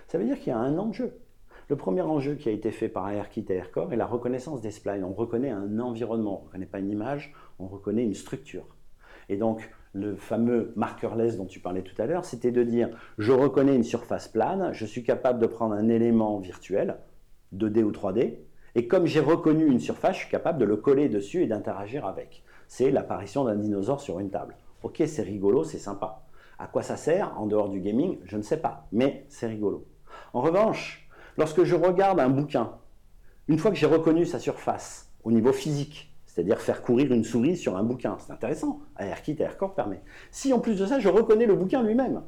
Ça 0.08 0.18
veut 0.18 0.24
dire 0.24 0.40
qu'il 0.40 0.48
y 0.48 0.52
a 0.52 0.58
un 0.58 0.78
enjeu. 0.78 1.20
Le 1.68 1.76
premier 1.76 2.02
enjeu 2.02 2.36
qui 2.36 2.48
a 2.48 2.54
été 2.54 2.72
fait 2.72 2.88
par 2.88 3.10
AirKit 3.10 3.46
et 3.50 3.56
AirCore 3.56 3.92
est 3.92 3.98
la 3.98 4.06
reconnaissance 4.06 4.62
des 4.62 4.72
splines. 4.72 5.04
On 5.04 5.12
reconnaît 5.12 5.50
un 5.50 5.80
environnement, 5.80 6.38
on 6.38 6.42
ne 6.44 6.48
reconnaît 6.48 6.66
pas 6.66 6.80
une 6.80 6.90
image, 6.90 7.34
on 7.60 7.68
reconnaît 7.68 8.06
une 8.06 8.14
structure. 8.14 8.78
Et 9.28 9.36
donc, 9.36 9.70
le 9.92 10.16
fameux 10.16 10.72
markerless 10.78 11.36
dont 11.36 11.46
tu 11.46 11.60
parlais 11.60 11.82
tout 11.82 12.02
à 12.02 12.06
l'heure, 12.06 12.24
c'était 12.24 12.54
de 12.54 12.64
dire 12.64 12.90
je 13.18 13.34
reconnais 13.34 13.76
une 13.76 13.84
surface 13.84 14.30
plane, 14.30 14.72
je 14.72 14.86
suis 14.86 15.04
capable 15.04 15.40
de 15.40 15.48
prendre 15.48 15.76
un 15.76 15.90
élément 15.90 16.40
virtuel, 16.40 17.00
2D 17.54 17.84
ou 17.84 17.92
3D, 17.92 18.38
et 18.76 18.88
comme 18.88 19.06
j'ai 19.06 19.20
reconnu 19.20 19.66
une 19.66 19.82
surface, 19.82 20.16
je 20.16 20.22
suis 20.22 20.32
capable 20.32 20.58
de 20.58 20.66
le 20.66 20.78
coller 20.78 21.10
dessus 21.10 21.44
et 21.44 21.48
d'interagir 21.48 22.06
avec. 22.06 22.45
C'est 22.68 22.92
l'apparition 22.92 23.46
d'un 23.46 23.56
dinosaure 23.56 24.02
sur 24.02 24.20
une 24.20 24.30
table. 24.30 24.56
Ok, 24.84 25.04
c'est 25.08 25.24
rigolo, 25.24 25.64
c'est 25.64 25.78
sympa. 25.78 26.24
À 26.58 26.68
quoi 26.68 26.84
ça 26.84 26.98
sert 26.98 27.34
en 27.40 27.48
dehors 27.48 27.70
du 27.70 27.80
gaming 27.80 28.20
Je 28.24 28.38
ne 28.38 28.42
sais 28.42 28.58
pas, 28.58 28.88
mais 28.92 29.26
c'est 29.30 29.48
rigolo. 29.48 29.88
En 30.34 30.42
revanche, 30.42 31.10
lorsque 31.38 31.64
je 31.64 31.76
regarde 31.76 32.20
un 32.20 32.30
bouquin, 32.30 32.78
une 33.48 33.58
fois 33.58 33.72
que 33.72 33.78
j'ai 33.78 33.86
reconnu 33.86 34.26
sa 34.26 34.40
surface 34.40 35.12
au 35.24 35.32
niveau 35.32 35.52
physique, 35.52 36.16
c'est-à-dire 36.26 36.60
faire 36.60 36.82
courir 36.82 37.14
une 37.14 37.24
souris 37.24 37.56
sur 37.56 37.78
un 37.78 37.84
bouquin. 37.84 38.18
C'est 38.20 38.34
intéressant. 38.34 38.82
AirKit 39.00 39.38
et 39.40 39.48
permet. 39.76 40.02
Si 40.32 40.52
en 40.52 40.60
plus 40.60 40.78
de 40.78 40.86
ça, 40.86 41.00
je 41.00 41.08
reconnais 41.08 41.46
le 41.46 41.56
bouquin 41.56 41.82
lui-même, 41.82 42.24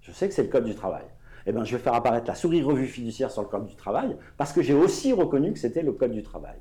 je 0.00 0.10
sais 0.10 0.28
que 0.28 0.34
c'est 0.34 0.42
le 0.42 0.48
code 0.48 0.64
du 0.64 0.74
travail. 0.74 1.04
Eh 1.46 1.52
bien, 1.52 1.64
je 1.64 1.76
vais 1.76 1.82
faire 1.82 1.94
apparaître 1.94 2.26
la 2.26 2.34
souris 2.34 2.62
revue 2.62 2.86
fiduciaire 2.86 3.30
sur 3.30 3.42
le 3.42 3.48
code 3.48 3.66
du 3.66 3.76
travail 3.76 4.16
parce 4.36 4.52
que 4.52 4.62
j'ai 4.62 4.74
aussi 4.74 5.12
reconnu 5.12 5.52
que 5.52 5.58
c'était 5.58 5.82
le 5.82 5.92
code 5.92 6.12
du 6.12 6.22
travail. 6.22 6.56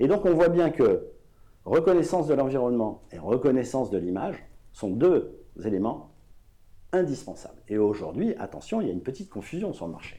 Et 0.00 0.08
donc, 0.08 0.24
on 0.24 0.34
voit 0.34 0.48
bien 0.48 0.70
que 0.70 1.06
reconnaissance 1.66 2.28
de 2.28 2.34
l'environnement 2.34 3.02
et 3.12 3.18
reconnaissance 3.18 3.90
de 3.90 3.98
l'image 3.98 4.36
sont 4.72 4.90
deux 4.90 5.44
éléments 5.64 6.12
indispensables. 6.92 7.60
Et 7.68 7.76
aujourd'hui, 7.76 8.34
attention, 8.38 8.80
il 8.80 8.86
y 8.86 8.90
a 8.90 8.92
une 8.92 9.02
petite 9.02 9.28
confusion 9.28 9.72
sur 9.72 9.86
le 9.86 9.92
marché. 9.92 10.16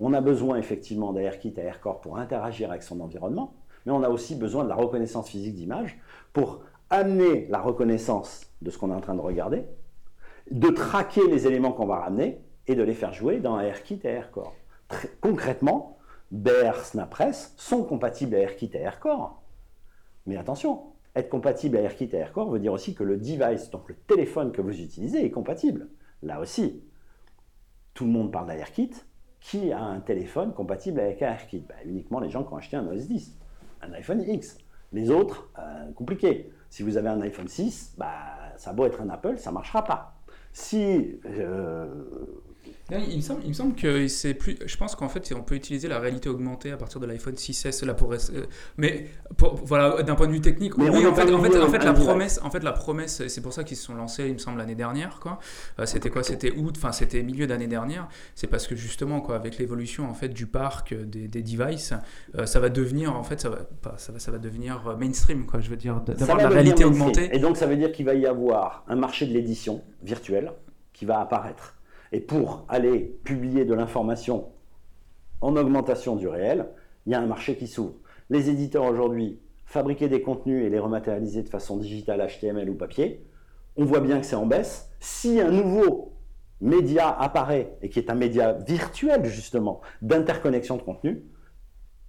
On 0.00 0.14
a 0.14 0.20
besoin 0.20 0.56
effectivement 0.56 1.12
d'AirKit 1.12 1.54
et 1.56 1.60
AirCore 1.60 2.00
pour 2.00 2.16
interagir 2.18 2.70
avec 2.70 2.82
son 2.82 3.00
environnement, 3.00 3.54
mais 3.84 3.92
on 3.92 4.02
a 4.02 4.08
aussi 4.08 4.34
besoin 4.34 4.64
de 4.64 4.68
la 4.68 4.76
reconnaissance 4.76 5.28
physique 5.28 5.54
d'image 5.54 5.98
pour 6.32 6.60
amener 6.88 7.46
la 7.48 7.60
reconnaissance 7.60 8.46
de 8.62 8.70
ce 8.70 8.78
qu'on 8.78 8.90
est 8.90 8.94
en 8.94 9.00
train 9.00 9.14
de 9.14 9.20
regarder, 9.20 9.64
de 10.50 10.68
traquer 10.68 11.26
les 11.28 11.46
éléments 11.46 11.72
qu'on 11.72 11.86
va 11.86 11.98
ramener 11.98 12.40
et 12.66 12.74
de 12.74 12.82
les 12.82 12.94
faire 12.94 13.12
jouer 13.12 13.40
dans 13.40 13.60
AirKit 13.60 14.00
et 14.04 14.08
AirCore. 14.08 14.54
concrètement, 15.20 15.98
Bear, 16.30 16.84
SnapRes 16.84 17.52
sont 17.56 17.84
compatibles 17.84 18.34
à 18.36 18.38
AirKit 18.38 18.70
et 18.74 18.78
AirCore. 18.78 19.37
Mais 20.28 20.36
attention, 20.36 20.82
être 21.16 21.30
compatible 21.30 21.76
à 21.78 21.80
AirKit 21.80 22.10
et 22.12 22.16
AirCore 22.16 22.50
veut 22.50 22.60
dire 22.60 22.72
aussi 22.72 22.94
que 22.94 23.02
le 23.02 23.16
device, 23.16 23.70
donc 23.70 23.88
le 23.88 23.96
téléphone 24.06 24.52
que 24.52 24.60
vous 24.60 24.80
utilisez, 24.80 25.24
est 25.24 25.30
compatible. 25.30 25.88
Là 26.22 26.38
aussi, 26.38 26.84
tout 27.94 28.04
le 28.04 28.10
monde 28.10 28.30
parle 28.30 28.46
d'AirKit. 28.46 28.92
Qui 29.40 29.72
a 29.72 29.80
un 29.80 30.00
téléphone 30.00 30.52
compatible 30.52 30.98
avec 31.00 31.22
AirKit? 31.22 31.64
Ben, 31.68 31.76
Uniquement 31.86 32.20
les 32.20 32.28
gens 32.28 32.42
qui 32.44 32.52
ont 32.52 32.56
acheté 32.56 32.76
un 32.76 32.86
OS 32.88 33.06
10 33.06 33.38
un 33.82 33.92
iPhone 33.92 34.20
X. 34.20 34.58
Les 34.92 35.10
autres, 35.10 35.48
euh, 35.58 35.92
compliqué. 35.92 36.52
Si 36.70 36.82
vous 36.82 36.96
avez 36.96 37.08
un 37.08 37.20
iPhone 37.20 37.48
6, 37.48 37.94
bah, 37.96 38.08
ça 38.56 38.70
a 38.70 38.72
beau 38.72 38.84
être 38.86 39.00
un 39.00 39.08
Apple, 39.08 39.38
ça 39.38 39.50
ne 39.50 39.54
marchera 39.54 39.84
pas. 39.84 40.14
Si 40.52 41.20
euh, 41.26 41.86
il 42.90 43.16
me 43.16 43.20
semble, 43.20 43.40
il 43.44 43.48
me 43.48 43.54
semble 43.54 43.74
que 43.74 44.08
c'est 44.08 44.34
plus. 44.34 44.58
Je 44.64 44.76
pense 44.76 44.94
qu'en 44.94 45.08
fait, 45.08 45.32
on 45.36 45.42
peut 45.42 45.54
utiliser 45.54 45.88
la 45.88 45.98
réalité 45.98 46.28
augmentée 46.28 46.70
à 46.70 46.76
partir 46.76 47.00
de 47.00 47.06
l'iPhone 47.06 47.34
6S 47.34 47.84
là 47.84 47.94
pour. 47.94 48.12
Euh, 48.12 48.16
mais 48.76 49.06
voilà, 49.38 50.02
d'un 50.02 50.14
point 50.14 50.26
de 50.26 50.32
vue 50.32 50.40
technique, 50.40 50.78
oui. 50.78 50.88
En 50.88 51.14
fait, 51.14 51.32
en 51.32 51.42
fait, 51.42 51.58
en 51.58 51.68
fait 51.68 51.84
la 51.84 51.92
promesse, 51.92 52.40
en 52.42 52.50
fait, 52.50 52.62
la 52.62 52.72
promesse, 52.72 53.26
c'est 53.28 53.40
pour 53.42 53.52
ça 53.52 53.64
qu'ils 53.64 53.76
se 53.76 53.84
sont 53.84 53.94
lancés, 53.94 54.26
il 54.26 54.34
me 54.34 54.38
semble, 54.38 54.58
l'année 54.58 54.74
dernière, 54.74 55.20
quoi. 55.20 55.38
Euh, 55.78 55.86
c'était 55.86 56.10
quoi? 56.10 56.22
C'était 56.22 56.52
août, 56.52 56.74
enfin, 56.78 56.92
c'était 56.92 57.22
milieu 57.22 57.46
d'année 57.46 57.66
dernière. 57.66 58.08
C'est 58.34 58.46
parce 58.46 58.66
que 58.66 58.74
justement, 58.74 59.20
quoi, 59.20 59.36
avec 59.36 59.58
l'évolution 59.58 60.08
en 60.08 60.14
fait 60.14 60.28
du 60.28 60.46
parc 60.46 60.94
des, 60.94 61.28
des 61.28 61.42
devices, 61.42 61.94
euh, 62.36 62.46
ça 62.46 62.60
va 62.60 62.68
devenir, 62.68 63.14
en 63.14 63.22
fait, 63.22 63.40
ça 63.40 63.50
va, 63.50 63.58
ça 63.96 64.12
va, 64.12 64.18
ça 64.18 64.30
va 64.30 64.38
devenir 64.38 64.96
mainstream, 64.98 65.46
quoi. 65.46 65.60
Je 65.60 65.70
veux 65.70 65.76
dire, 65.76 66.00
d'avoir 66.00 66.38
la 66.38 66.48
réalité 66.48 66.84
augmentée. 66.84 67.28
Et 67.32 67.38
donc, 67.38 67.56
ça 67.56 67.66
veut 67.66 67.76
dire 67.76 67.92
qu'il 67.92 68.06
va 68.06 68.14
y 68.14 68.26
avoir 68.26 68.84
un 68.88 68.96
marché 68.96 69.26
de 69.26 69.32
l'édition 69.32 69.82
virtuelle 70.02 70.52
qui 70.92 71.04
va 71.04 71.20
apparaître 71.20 71.77
et 72.12 72.20
pour 72.20 72.64
aller 72.68 73.18
publier 73.24 73.64
de 73.64 73.74
l'information 73.74 74.48
en 75.40 75.56
augmentation 75.56 76.16
du 76.16 76.28
réel, 76.28 76.66
il 77.06 77.12
y 77.12 77.14
a 77.14 77.20
un 77.20 77.26
marché 77.26 77.56
qui 77.56 77.66
s'ouvre. 77.66 77.94
Les 78.30 78.50
éditeurs 78.50 78.84
aujourd'hui, 78.84 79.38
fabriquer 79.64 80.08
des 80.08 80.22
contenus 80.22 80.64
et 80.64 80.70
les 80.70 80.78
rematérialiser 80.78 81.42
de 81.42 81.48
façon 81.48 81.76
digitale, 81.76 82.26
HTML 82.26 82.68
ou 82.68 82.74
papier, 82.74 83.24
on 83.76 83.84
voit 83.84 84.00
bien 84.00 84.18
que 84.20 84.26
c'est 84.26 84.36
en 84.36 84.46
baisse. 84.46 84.90
Si 85.00 85.40
un 85.40 85.50
nouveau 85.50 86.12
média 86.60 87.08
apparaît, 87.08 87.76
et 87.82 87.88
qui 87.88 87.98
est 87.98 88.10
un 88.10 88.14
média 88.14 88.52
virtuel 88.52 89.24
justement, 89.24 89.80
d'interconnexion 90.02 90.76
de 90.76 90.82
contenu, 90.82 91.22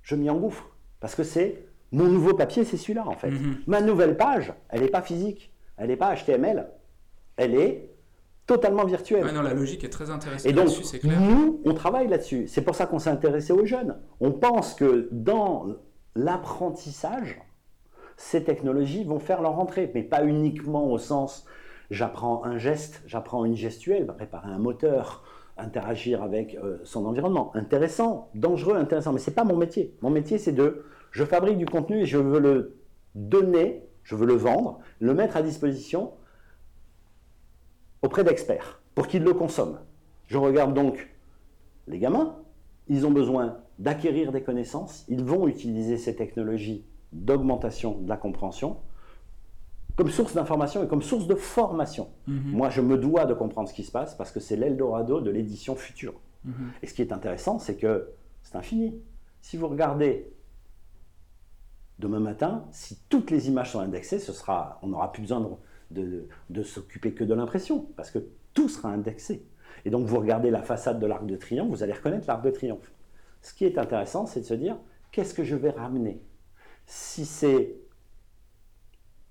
je 0.02 0.16
m'y 0.16 0.30
engouffre. 0.30 0.70
Parce 1.00 1.16
que 1.16 1.24
c'est 1.24 1.66
mon 1.92 2.06
nouveau 2.06 2.34
papier, 2.34 2.64
c'est 2.64 2.78
celui-là 2.78 3.08
en 3.08 3.16
fait. 3.16 3.30
Mm-hmm. 3.30 3.56
Ma 3.68 3.82
nouvelle 3.82 4.18
page, 4.18 4.54
elle 4.70 4.82
n'est 4.82 4.90
pas 4.90 5.02
physique, 5.02 5.54
elle 5.78 5.88
n'est 5.88 5.98
pas 5.98 6.16
HTML, 6.16 6.68
elle 7.38 7.56
est 7.56 7.90
totalement 8.50 8.84
virtuel. 8.84 9.24
non, 9.32 9.44
la 9.44 9.54
logique 9.54 9.84
est 9.84 9.90
très 9.90 10.10
intéressante. 10.10 10.50
Et 10.50 10.54
donc, 10.54 10.70
nous, 11.04 11.62
on 11.66 11.74
travaille 11.76 12.08
là-dessus. 12.08 12.48
C'est 12.48 12.64
pour 12.64 12.74
ça 12.74 12.88
qu'on 12.88 12.98
s'est 12.98 13.12
intéressé 13.12 13.54
aux 13.54 13.64
jeunes. 13.64 13.98
On 14.22 14.32
pense 14.32 14.74
que 14.74 15.08
dans 15.12 15.68
l'apprentissage, 16.16 17.40
ces 18.18 18.44
technologies 18.44 19.04
vont 19.04 19.20
faire 19.20 19.44
leur 19.44 19.60
entrée, 19.60 19.92
mais 19.94 20.02
pas 20.02 20.24
uniquement 20.26 20.92
au 20.92 20.98
sens 20.98 21.46
j'apprends 21.92 22.44
un 22.44 22.58
geste, 22.58 23.04
j'apprends 23.06 23.46
une 23.46 23.56
gestuelle, 23.56 24.08
préparer 24.08 24.50
un 24.50 24.58
moteur, 24.58 25.24
interagir 25.58 26.24
avec 26.24 26.56
euh, 26.56 26.78
son 26.84 27.06
environnement. 27.06 27.52
Intéressant, 27.56 28.30
dangereux, 28.34 28.76
intéressant, 28.76 29.14
mais 29.14 29.20
ce 29.20 29.30
n'est 29.30 29.36
pas 29.36 29.44
mon 29.44 29.58
métier. 29.58 29.96
Mon 30.02 30.10
métier, 30.10 30.40
c'est 30.40 30.54
de, 30.54 30.86
je 31.12 31.24
fabrique 31.24 31.58
du 31.58 31.66
contenu 31.66 32.02
et 32.02 32.06
je 32.06 32.18
veux 32.18 32.40
le 32.40 32.80
donner, 33.14 33.84
je 34.04 34.16
veux 34.16 34.26
le 34.26 34.36
vendre, 34.36 34.80
le 35.00 35.14
mettre 35.14 35.38
à 35.38 35.44
disposition 35.44 36.14
auprès 38.02 38.24
d'experts 38.24 38.82
pour 38.96 39.08
qu'ils 39.08 39.24
le 39.24 39.34
consomment. 39.34 39.80
Je 40.28 40.38
regarde 40.38 40.74
donc 40.74 41.10
les 41.88 42.00
gamins, 42.00 42.36
ils 42.88 43.06
ont 43.06 43.12
besoin 43.12 43.58
d'acquérir 43.78 44.32
des 44.32 44.42
connaissances, 44.42 45.06
ils 45.08 45.24
vont 45.24 45.48
utiliser 45.48 45.98
ces 45.98 46.16
technologies 46.16 46.86
d'augmentation 47.12 48.00
de 48.00 48.10
la 48.10 48.18
compréhension 48.18 48.78
comme 49.96 50.10
source 50.10 50.34
d'information 50.34 50.82
et 50.82 50.88
comme 50.88 51.02
source 51.02 51.28
de 51.28 51.36
formation. 51.36 52.08
Mhm. 52.26 52.52
Moi, 52.54 52.70
je 52.70 52.80
me 52.80 52.98
dois 52.98 53.26
de 53.26 53.34
comprendre 53.34 53.68
ce 53.68 53.74
qui 53.74 53.84
se 53.84 53.92
passe 53.92 54.16
parce 54.16 54.32
que 54.32 54.40
c'est 54.40 54.56
l'Eldorado 54.56 55.20
de 55.20 55.30
l'édition 55.30 55.76
future. 55.76 56.14
Mhm. 56.46 56.54
Et 56.82 56.88
ce 56.88 56.94
qui 56.94 57.02
est 57.02 57.12
intéressant, 57.12 57.60
c'est 57.60 57.76
que 57.76 58.10
c'est 58.42 58.56
infini. 58.56 58.98
Si 59.42 59.58
vous 59.58 59.68
regardez 59.68 60.32
demain 62.00 62.22
matin, 62.22 62.66
si 62.72 62.98
toutes 63.10 63.30
les 63.30 63.50
images 63.50 63.74
sont 63.74 63.82
indexées, 63.82 64.20
ce 64.20 64.32
sera, 64.32 64.80
on 64.84 64.88
n'aura 64.88 65.12
plus 65.12 65.22
besoin 65.22 65.42
de, 65.42 65.48
de 65.92 66.64
s'occuper 66.64 67.14
que 67.14 67.24
de 67.24 67.34
l'impression, 67.34 67.88
parce 67.96 68.12
que 68.12 68.20
tout 68.54 68.70
sera 68.70 68.90
indexé. 68.90 69.46
Et 69.86 69.90
donc, 69.90 70.06
vous 70.06 70.20
regardez 70.20 70.52
la 70.52 70.62
façade 70.62 71.00
de 71.00 71.06
l'Arc 71.06 71.26
de 71.26 71.36
Triomphe, 71.36 71.70
vous 71.70 71.84
allez 71.84 71.94
reconnaître 71.94 72.28
l'Arc 72.28 72.44
de 72.44 72.52
Triomphe. 72.52 72.92
Ce 73.42 73.54
qui 73.54 73.66
est 73.66 73.78
intéressant, 73.78 74.26
c'est 74.26 74.42
de 74.42 74.46
se 74.46 74.54
dire, 74.54 74.78
qu'est-ce 75.12 75.34
que 75.34 75.44
je 75.44 75.56
vais 75.56 75.70
ramener? 75.70 76.22
Si 76.86 77.26
c'est 77.26 77.76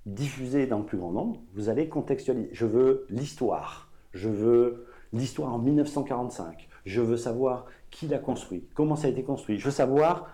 diffusé 0.06 0.66
dans 0.66 0.78
le 0.78 0.86
plus 0.86 0.96
grand 0.96 1.12
nombre, 1.12 1.42
vous 1.52 1.68
allez 1.68 1.88
contextualiser. 1.88 2.48
Je 2.52 2.64
veux 2.64 3.06
l'histoire. 3.11 3.92
Je 4.12 4.28
veux 4.28 4.86
l'histoire 5.12 5.52
en 5.52 5.59
1945. 5.59 6.68
Je 6.84 7.00
veux 7.00 7.16
savoir 7.16 7.66
qui 7.90 8.06
l'a 8.06 8.18
construit, 8.18 8.66
comment 8.74 8.96
ça 8.96 9.09
a 9.09 9.11
été 9.11 9.22
construit. 9.22 9.59
Je 9.59 9.66
veux 9.66 9.70
savoir 9.70 10.30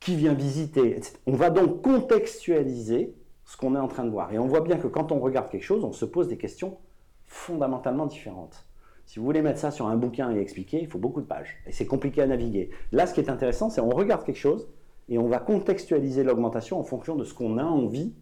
qui 0.00 0.16
vient 0.16 0.34
visiter. 0.34 0.98
On 1.26 1.36
va 1.36 1.50
donc 1.50 1.82
contextualiser 1.82 3.14
ce 3.52 3.58
qu'on 3.58 3.74
est 3.74 3.78
en 3.78 3.86
train 3.86 4.04
de 4.04 4.10
voir. 4.10 4.32
Et 4.32 4.38
on 4.38 4.46
voit 4.46 4.62
bien 4.62 4.78
que 4.78 4.86
quand 4.86 5.12
on 5.12 5.20
regarde 5.20 5.50
quelque 5.50 5.62
chose, 5.62 5.84
on 5.84 5.92
se 5.92 6.06
pose 6.06 6.26
des 6.26 6.38
questions 6.38 6.78
fondamentalement 7.26 8.06
différentes. 8.06 8.66
Si 9.04 9.18
vous 9.18 9.26
voulez 9.26 9.42
mettre 9.42 9.58
ça 9.58 9.70
sur 9.70 9.88
un 9.88 9.96
bouquin 9.96 10.34
et 10.34 10.40
expliquer, 10.40 10.80
il 10.80 10.88
faut 10.88 10.98
beaucoup 10.98 11.20
de 11.20 11.26
pages. 11.26 11.58
Et 11.66 11.72
c'est 11.72 11.84
compliqué 11.84 12.22
à 12.22 12.26
naviguer. 12.26 12.70
Là, 12.92 13.06
ce 13.06 13.12
qui 13.12 13.20
est 13.20 13.28
intéressant, 13.28 13.68
c'est 13.68 13.82
on 13.82 13.90
regarde 13.90 14.24
quelque 14.24 14.38
chose 14.38 14.70
et 15.10 15.18
on 15.18 15.28
va 15.28 15.38
contextualiser 15.38 16.24
l'augmentation 16.24 16.80
en 16.80 16.82
fonction 16.82 17.14
de 17.14 17.24
ce 17.24 17.34
qu'on 17.34 17.58
a 17.58 17.64
envie 17.64 18.14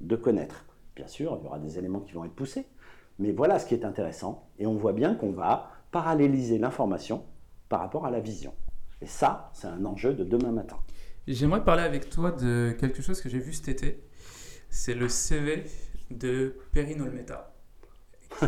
de 0.00 0.16
connaître. 0.16 0.66
Bien 0.96 1.06
sûr, 1.06 1.38
il 1.40 1.44
y 1.44 1.46
aura 1.46 1.60
des 1.60 1.78
éléments 1.78 2.00
qui 2.00 2.14
vont 2.14 2.24
être 2.24 2.34
poussés, 2.34 2.66
mais 3.20 3.30
voilà 3.30 3.60
ce 3.60 3.66
qui 3.66 3.74
est 3.74 3.84
intéressant. 3.84 4.48
Et 4.58 4.66
on 4.66 4.74
voit 4.74 4.94
bien 4.94 5.14
qu'on 5.14 5.30
va 5.30 5.70
paralléliser 5.92 6.58
l'information 6.58 7.22
par 7.68 7.78
rapport 7.78 8.04
à 8.04 8.10
la 8.10 8.18
vision. 8.18 8.52
Et 9.00 9.06
ça, 9.06 9.52
c'est 9.52 9.68
un 9.68 9.84
enjeu 9.84 10.12
de 10.12 10.24
demain 10.24 10.50
matin. 10.50 10.78
J'aimerais 11.28 11.62
parler 11.62 11.84
avec 11.84 12.10
toi 12.10 12.32
de 12.32 12.74
quelque 12.80 13.00
chose 13.00 13.20
que 13.20 13.28
j'ai 13.28 13.38
vu 13.38 13.52
cet 13.52 13.68
été. 13.68 14.02
C'est 14.74 14.94
le 14.94 15.10
CV 15.10 15.64
de 16.10 16.56
Perrine 16.72 17.02
Olmeta. 17.02 17.52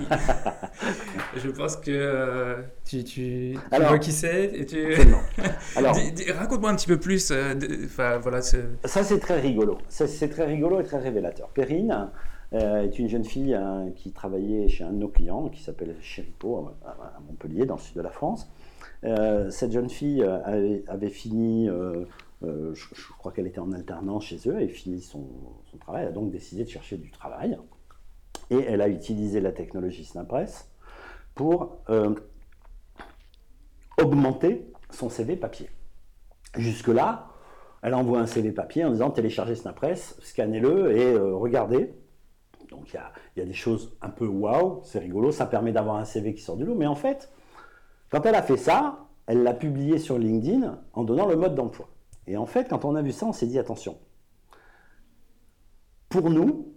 je 1.36 1.50
pense 1.50 1.76
que 1.76 1.90
euh, 1.90 2.62
tu, 2.86 3.04
tu, 3.04 3.58
vois 3.70 3.98
qui 3.98 4.10
c'est. 4.10 4.64
Tu... 4.64 4.94
Alors, 5.76 5.94
raconte-moi 6.34 6.70
un 6.70 6.76
petit 6.76 6.86
peu 6.86 6.98
plus. 6.98 7.30
Euh, 7.30 7.54
voilà, 8.22 8.40
ça, 8.40 8.56
c'est 8.84 9.20
très 9.20 9.38
rigolo. 9.38 9.76
C'est 9.90 10.30
très 10.30 10.46
rigolo 10.46 10.80
et 10.80 10.84
très 10.84 10.98
révélateur. 10.98 11.50
Perrine 11.50 12.08
euh, 12.54 12.84
est 12.84 12.98
une 12.98 13.10
jeune 13.10 13.26
fille 13.26 13.56
qui 13.94 14.10
travaillait 14.10 14.66
chez 14.68 14.82
un 14.82 14.92
de 14.92 14.98
nos 14.98 15.08
clients, 15.08 15.50
qui 15.50 15.62
s'appelle 15.62 15.94
Chéripo, 16.00 16.70
à, 16.86 17.20
Montpellier, 17.28 17.66
dans 17.66 17.76
le 17.76 17.80
sud 17.80 17.96
de 17.96 18.02
la 18.02 18.10
France. 18.10 18.50
cette 19.02 19.72
jeune 19.72 19.90
fille 19.90 20.24
avait, 20.24 21.10
fini, 21.10 21.68
je, 22.42 23.12
crois 23.18 23.32
qu'elle 23.32 23.46
était 23.46 23.60
en 23.60 23.72
alternance 23.72 24.24
chez 24.24 24.36
eux, 24.46 24.52
elle 24.52 24.64
avait 24.64 24.68
fini 24.68 25.00
son, 25.00 25.26
son 25.70 25.78
travail, 25.78 26.02
elle 26.02 26.08
a 26.08 26.12
donc 26.12 26.30
décidé 26.30 26.64
de 26.64 26.68
chercher 26.68 26.98
du 26.98 27.10
travail. 27.10 27.58
Et 28.50 28.58
elle 28.58 28.82
a 28.82 28.88
utilisé 28.88 29.40
la 29.40 29.52
technologie 29.52 30.04
Snapress 30.04 30.68
pour 31.34 31.78
euh, 31.88 32.14
augmenter 34.00 34.70
son 34.90 35.08
CV 35.08 35.36
papier. 35.36 35.70
Jusque-là, 36.56 37.28
elle 37.82 37.94
envoie 37.94 38.20
un 38.20 38.26
CV 38.26 38.52
papier 38.52 38.84
en 38.84 38.90
disant 38.90 39.10
téléchargez 39.10 39.56
Snapress, 39.56 40.16
scannez-le 40.22 40.96
et 40.96 41.12
euh, 41.12 41.34
regardez. 41.34 41.94
Donc 42.70 42.92
il 42.92 43.00
y, 43.36 43.42
a, 43.42 43.44
des 43.44 43.52
choses 43.52 43.96
un 44.00 44.08
peu 44.08 44.26
waouh, 44.26 44.80
c'est 44.84 44.98
rigolo, 44.98 45.30
ça 45.30 45.46
permet 45.46 45.72
d'avoir 45.72 45.96
un 45.96 46.04
CV 46.04 46.34
qui 46.34 46.42
sort 46.42 46.56
du 46.56 46.64
lot. 46.64 46.74
Mais 46.74 46.86
en 46.86 46.94
fait, 46.94 47.30
quand 48.10 48.24
elle 48.26 48.34
a 48.34 48.42
fait 48.42 48.56
ça, 48.56 49.06
elle 49.26 49.42
l'a 49.42 49.54
publié 49.54 49.98
sur 49.98 50.18
LinkedIn 50.18 50.80
en 50.92 51.04
donnant 51.04 51.26
le 51.26 51.36
mode 51.36 51.54
d'emploi. 51.54 51.88
Et 52.26 52.36
en 52.36 52.46
fait, 52.46 52.68
quand 52.68 52.84
on 52.84 52.94
a 52.94 53.02
vu 53.02 53.12
ça, 53.12 53.26
on 53.26 53.32
s'est 53.32 53.46
dit 53.46 53.58
attention. 53.58 53.98
Pour 56.08 56.30
nous, 56.30 56.72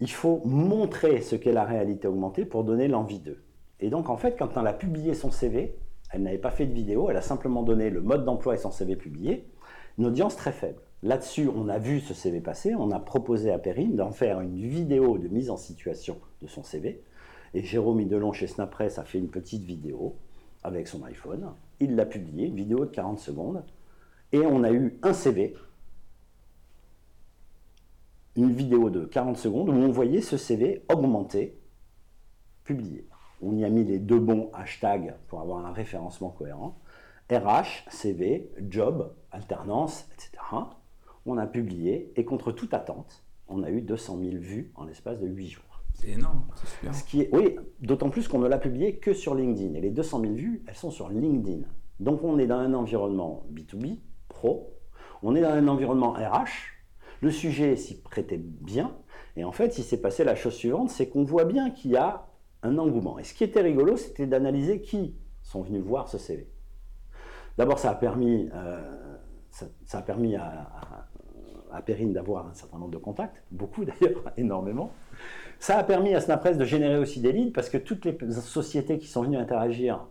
il 0.00 0.10
faut 0.10 0.40
montrer 0.44 1.20
ce 1.20 1.36
qu'est 1.36 1.52
la 1.52 1.64
réalité 1.64 2.08
augmentée 2.08 2.44
pour 2.44 2.64
donner 2.64 2.88
l'envie 2.88 3.20
d'eux. 3.20 3.42
Et 3.80 3.90
donc, 3.90 4.08
en 4.08 4.16
fait, 4.16 4.36
quand 4.38 4.56
elle 4.56 4.66
a 4.66 4.72
publié 4.72 5.14
son 5.14 5.30
CV, 5.30 5.76
elle 6.12 6.22
n'avait 6.22 6.38
pas 6.38 6.50
fait 6.50 6.66
de 6.66 6.72
vidéo, 6.72 7.08
elle 7.10 7.16
a 7.16 7.22
simplement 7.22 7.62
donné 7.62 7.90
le 7.90 8.00
mode 8.00 8.24
d'emploi 8.24 8.54
et 8.54 8.58
son 8.58 8.70
CV 8.70 8.96
publié, 8.96 9.48
une 9.98 10.06
audience 10.06 10.36
très 10.36 10.52
faible. 10.52 10.80
Là-dessus, 11.02 11.48
on 11.54 11.68
a 11.68 11.78
vu 11.78 12.00
ce 12.00 12.12
CV 12.12 12.40
passer, 12.40 12.74
on 12.74 12.90
a 12.90 13.00
proposé 13.00 13.50
à 13.50 13.58
Perrine 13.58 13.96
d'en 13.96 14.10
faire 14.10 14.40
une 14.40 14.56
vidéo 14.56 15.18
de 15.18 15.28
mise 15.28 15.50
en 15.50 15.56
situation 15.56 16.18
de 16.42 16.46
son 16.46 16.62
CV. 16.62 17.02
Et 17.54 17.62
Jérôme 17.62 18.00
Idelon 18.00 18.32
chez 18.32 18.46
Snapress 18.46 18.98
a 18.98 19.04
fait 19.04 19.18
une 19.18 19.30
petite 19.30 19.64
vidéo 19.64 20.16
avec 20.62 20.88
son 20.88 21.02
iPhone. 21.04 21.52
Il 21.80 21.96
l'a 21.96 22.04
publié, 22.04 22.46
une 22.46 22.54
vidéo 22.54 22.84
de 22.84 22.90
40 22.90 23.18
secondes. 23.18 23.64
Et 24.32 24.40
on 24.40 24.62
a 24.62 24.72
eu 24.72 24.98
un 25.02 25.12
CV 25.12 25.56
une 28.36 28.52
vidéo 28.52 28.90
de 28.90 29.04
40 29.04 29.36
secondes 29.36 29.68
où 29.68 29.72
on 29.72 29.90
voyait 29.90 30.20
ce 30.20 30.36
CV 30.36 30.84
augmenté, 30.90 31.58
publié. 32.64 33.06
On 33.42 33.56
y 33.56 33.64
a 33.64 33.70
mis 33.70 33.84
les 33.84 33.98
deux 33.98 34.18
bons 34.18 34.50
hashtags 34.52 35.14
pour 35.28 35.40
avoir 35.40 35.64
un 35.66 35.72
référencement 35.72 36.30
cohérent. 36.30 36.78
RH, 37.30 37.90
CV, 37.90 38.50
job, 38.68 39.12
alternance, 39.30 40.08
etc. 40.12 40.42
On 41.26 41.38
a 41.38 41.46
publié 41.46 42.12
et 42.16 42.24
contre 42.24 42.50
toute 42.50 42.74
attente, 42.74 43.24
on 43.48 43.62
a 43.62 43.70
eu 43.70 43.82
200 43.82 44.18
000 44.20 44.36
vues 44.36 44.72
en 44.74 44.84
l'espace 44.84 45.20
de 45.20 45.28
8 45.28 45.48
jours. 45.48 45.82
C'est 45.94 46.10
énorme, 46.10 46.44
c'est 46.56 46.68
super. 46.68 46.94
Ce 46.94 47.04
qui 47.04 47.20
est, 47.22 47.30
oui, 47.32 47.56
d'autant 47.80 48.10
plus 48.10 48.26
qu'on 48.26 48.38
ne 48.38 48.48
l'a 48.48 48.58
publié 48.58 48.96
que 48.96 49.12
sur 49.12 49.34
LinkedIn. 49.34 49.74
Et 49.74 49.80
les 49.80 49.90
200 49.90 50.20
000 50.20 50.34
vues, 50.34 50.62
elles 50.66 50.74
sont 50.74 50.90
sur 50.90 51.08
LinkedIn. 51.08 51.62
Donc 51.98 52.24
on 52.24 52.38
est 52.38 52.46
dans 52.46 52.58
un 52.58 52.72
environnement 52.74 53.44
B2B, 53.52 53.98
On 55.22 55.34
est 55.34 55.40
dans 55.40 55.50
un 55.50 55.68
environnement 55.68 56.12
RH, 56.12 56.48
le 57.20 57.30
sujet 57.30 57.76
s'y 57.76 58.00
prêtait 58.00 58.38
bien, 58.38 58.96
et 59.36 59.44
en 59.44 59.52
fait, 59.52 59.78
il 59.78 59.84
s'est 59.84 60.00
passé 60.00 60.24
la 60.24 60.34
chose 60.34 60.54
suivante, 60.54 60.90
c'est 60.90 61.08
qu'on 61.08 61.24
voit 61.24 61.44
bien 61.44 61.70
qu'il 61.70 61.92
y 61.92 61.96
a 61.96 62.26
un 62.62 62.78
engouement. 62.78 63.18
Et 63.18 63.24
ce 63.24 63.34
qui 63.34 63.44
était 63.44 63.60
rigolo, 63.60 63.96
c'était 63.96 64.26
d'analyser 64.26 64.80
qui 64.80 65.14
sont 65.42 65.62
venus 65.62 65.82
voir 65.82 66.08
ce 66.08 66.18
CV. 66.18 66.48
D'abord, 67.58 67.78
ça 67.78 67.90
a 67.90 67.94
permis, 67.94 68.48
euh, 68.54 69.16
ça, 69.50 69.98
a 69.98 70.02
permis 70.02 70.36
à, 70.36 70.68
à, 71.72 71.82
Perrine 71.82 72.12
d'avoir 72.12 72.48
un 72.48 72.54
certain 72.54 72.78
nombre 72.78 72.92
de 72.92 72.98
contacts, 72.98 73.42
beaucoup 73.50 73.84
d'ailleurs, 73.84 74.32
énormément. 74.36 74.92
Ça 75.58 75.78
a 75.78 75.84
permis 75.84 76.14
à 76.14 76.20
Snapress 76.20 76.56
de 76.56 76.64
générer 76.64 76.98
aussi 76.98 77.20
des 77.20 77.32
leads 77.32 77.52
parce 77.52 77.68
que 77.68 77.78
toutes 77.78 78.04
les 78.04 78.16
sociétés 78.32 78.98
qui 78.98 79.06
sont 79.06 79.22
venues 79.22 79.36
interagir 79.36 80.06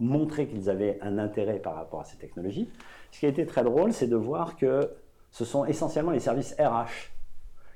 montraient 0.00 0.46
qu'ils 0.46 0.70
avaient 0.70 0.98
un 1.00 1.18
intérêt 1.18 1.58
par 1.58 1.74
rapport 1.74 2.00
à 2.00 2.04
ces 2.04 2.16
technologies. 2.16 2.68
Ce 3.10 3.20
qui 3.20 3.26
a 3.26 3.28
été 3.28 3.46
très 3.46 3.62
drôle, 3.62 3.92
c'est 3.92 4.08
de 4.08 4.16
voir 4.16 4.56
que 4.56 4.90
ce 5.30 5.44
sont 5.44 5.64
essentiellement 5.64 6.10
les 6.10 6.20
services 6.20 6.54
RH 6.58 7.12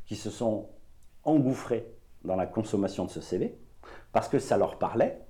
qui 0.06 0.16
se 0.16 0.30
sont 0.30 0.68
engouffrés 1.24 1.86
dans 2.24 2.36
la 2.36 2.46
consommation 2.46 3.04
de 3.04 3.10
ce 3.10 3.20
CV 3.20 3.58
parce 4.12 4.28
que 4.28 4.38
ça 4.38 4.56
leur 4.56 4.78
parlait. 4.78 5.20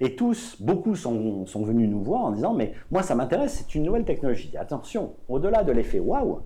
Et 0.00 0.16
tous, 0.16 0.60
beaucoup 0.60 0.96
sont, 0.96 1.44
venus 1.64 1.88
nous 1.88 2.02
voir 2.02 2.22
en 2.22 2.32
disant 2.32 2.54
Mais 2.54 2.72
moi, 2.90 3.02
ça 3.02 3.14
m'intéresse, 3.14 3.58
c'est 3.58 3.74
une 3.74 3.84
nouvelle 3.84 4.04
technologie. 4.04 4.56
Attention, 4.56 5.14
au-delà 5.28 5.64
de 5.64 5.72
l'effet 5.72 6.00
waouh, 6.00 6.40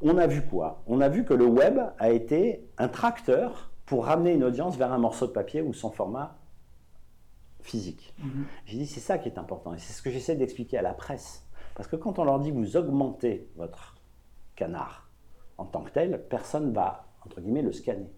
on 0.00 0.16
a 0.16 0.26
vu 0.26 0.42
quoi? 0.42 0.82
On 0.86 1.00
a 1.00 1.08
vu 1.08 1.24
que 1.24 1.34
le 1.34 1.46
web 1.46 1.78
a 1.98 2.10
été 2.10 2.66
un 2.78 2.88
tracteur 2.88 3.72
pour 3.84 4.06
ramener 4.06 4.32
une 4.32 4.44
audience 4.44 4.76
vers 4.76 4.92
un 4.92 4.98
morceau 4.98 5.26
de 5.26 5.32
papier 5.32 5.60
ou 5.60 5.72
son 5.72 5.90
format 5.90 6.36
physique. 7.62 8.14
Mhm. 8.18 8.44
J'ai 8.66 8.78
dit 8.78 8.86
C'est 8.86 9.00
ça 9.00 9.18
qui 9.18 9.28
est 9.28 9.38
important. 9.38 9.74
Et 9.74 9.78
c'est 9.78 9.92
ce 9.92 10.02
que 10.02 10.10
j'essaie 10.10 10.36
d'expliquer 10.36 10.78
à 10.78 10.82
la 10.82 10.94
presse. 10.94 11.46
Parce 11.74 11.88
que 11.88 11.96
quand 11.96 12.18
on 12.18 12.24
leur 12.24 12.38
dit 12.38 12.50
Vous 12.50 12.76
augmentez 12.76 13.48
votre 13.56 13.96
canard 14.56 15.08
en 15.58 15.64
tant 15.64 15.82
que 15.82 15.90
tel, 15.90 16.24
personne 16.28 16.72
va, 16.72 17.06
entre 17.24 17.40
guillemets, 17.40 17.62
le 17.62 17.72
scanner. 17.72 18.10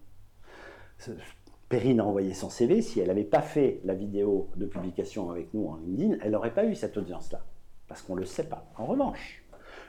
Perrine 1.69 1.99
a 1.99 2.05
envoyé 2.05 2.33
son 2.33 2.49
CV, 2.49 2.81
si 2.81 2.99
elle 2.99 3.07
n'avait 3.07 3.23
pas 3.23 3.41
fait 3.41 3.81
la 3.83 3.93
vidéo 3.93 4.49
de 4.55 4.65
publication 4.65 5.31
avec 5.31 5.53
nous 5.53 5.67
en 5.67 5.77
LinkedIn, 5.77 6.17
elle 6.21 6.31
n'aurait 6.31 6.53
pas 6.53 6.65
eu 6.65 6.75
cette 6.75 6.97
audience-là, 6.97 7.43
parce 7.87 8.01
qu'on 8.01 8.15
ne 8.15 8.21
le 8.21 8.25
sait 8.25 8.47
pas. 8.47 8.71
En 8.77 8.85
revanche, 8.85 9.43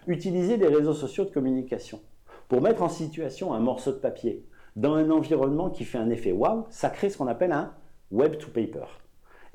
utiliser 0.07 0.57
des 0.57 0.69
réseaux 0.69 0.95
sociaux 0.95 1.25
de 1.25 1.31
communication 1.31 2.01
pour 2.49 2.63
mettre 2.63 2.83
en 2.83 2.89
situation 2.89 3.53
un 3.53 3.61
morceau 3.61 3.93
de 3.93 3.99
papier 3.99 4.47
dans 4.75 4.95
un 4.95 5.11
environnement 5.11 5.71
qui 5.71 5.85
fait 5.85 5.99
un 5.99 6.11
effet 6.11 6.33
waouh, 6.33 6.67
ça 6.71 6.91
crée 6.91 7.11
ce 7.11 7.19
qu'on 7.19 7.27
appelle 7.27 7.53
un 7.53 7.75
web 8.11 8.37
to 8.39 8.49
paper. 8.49 8.87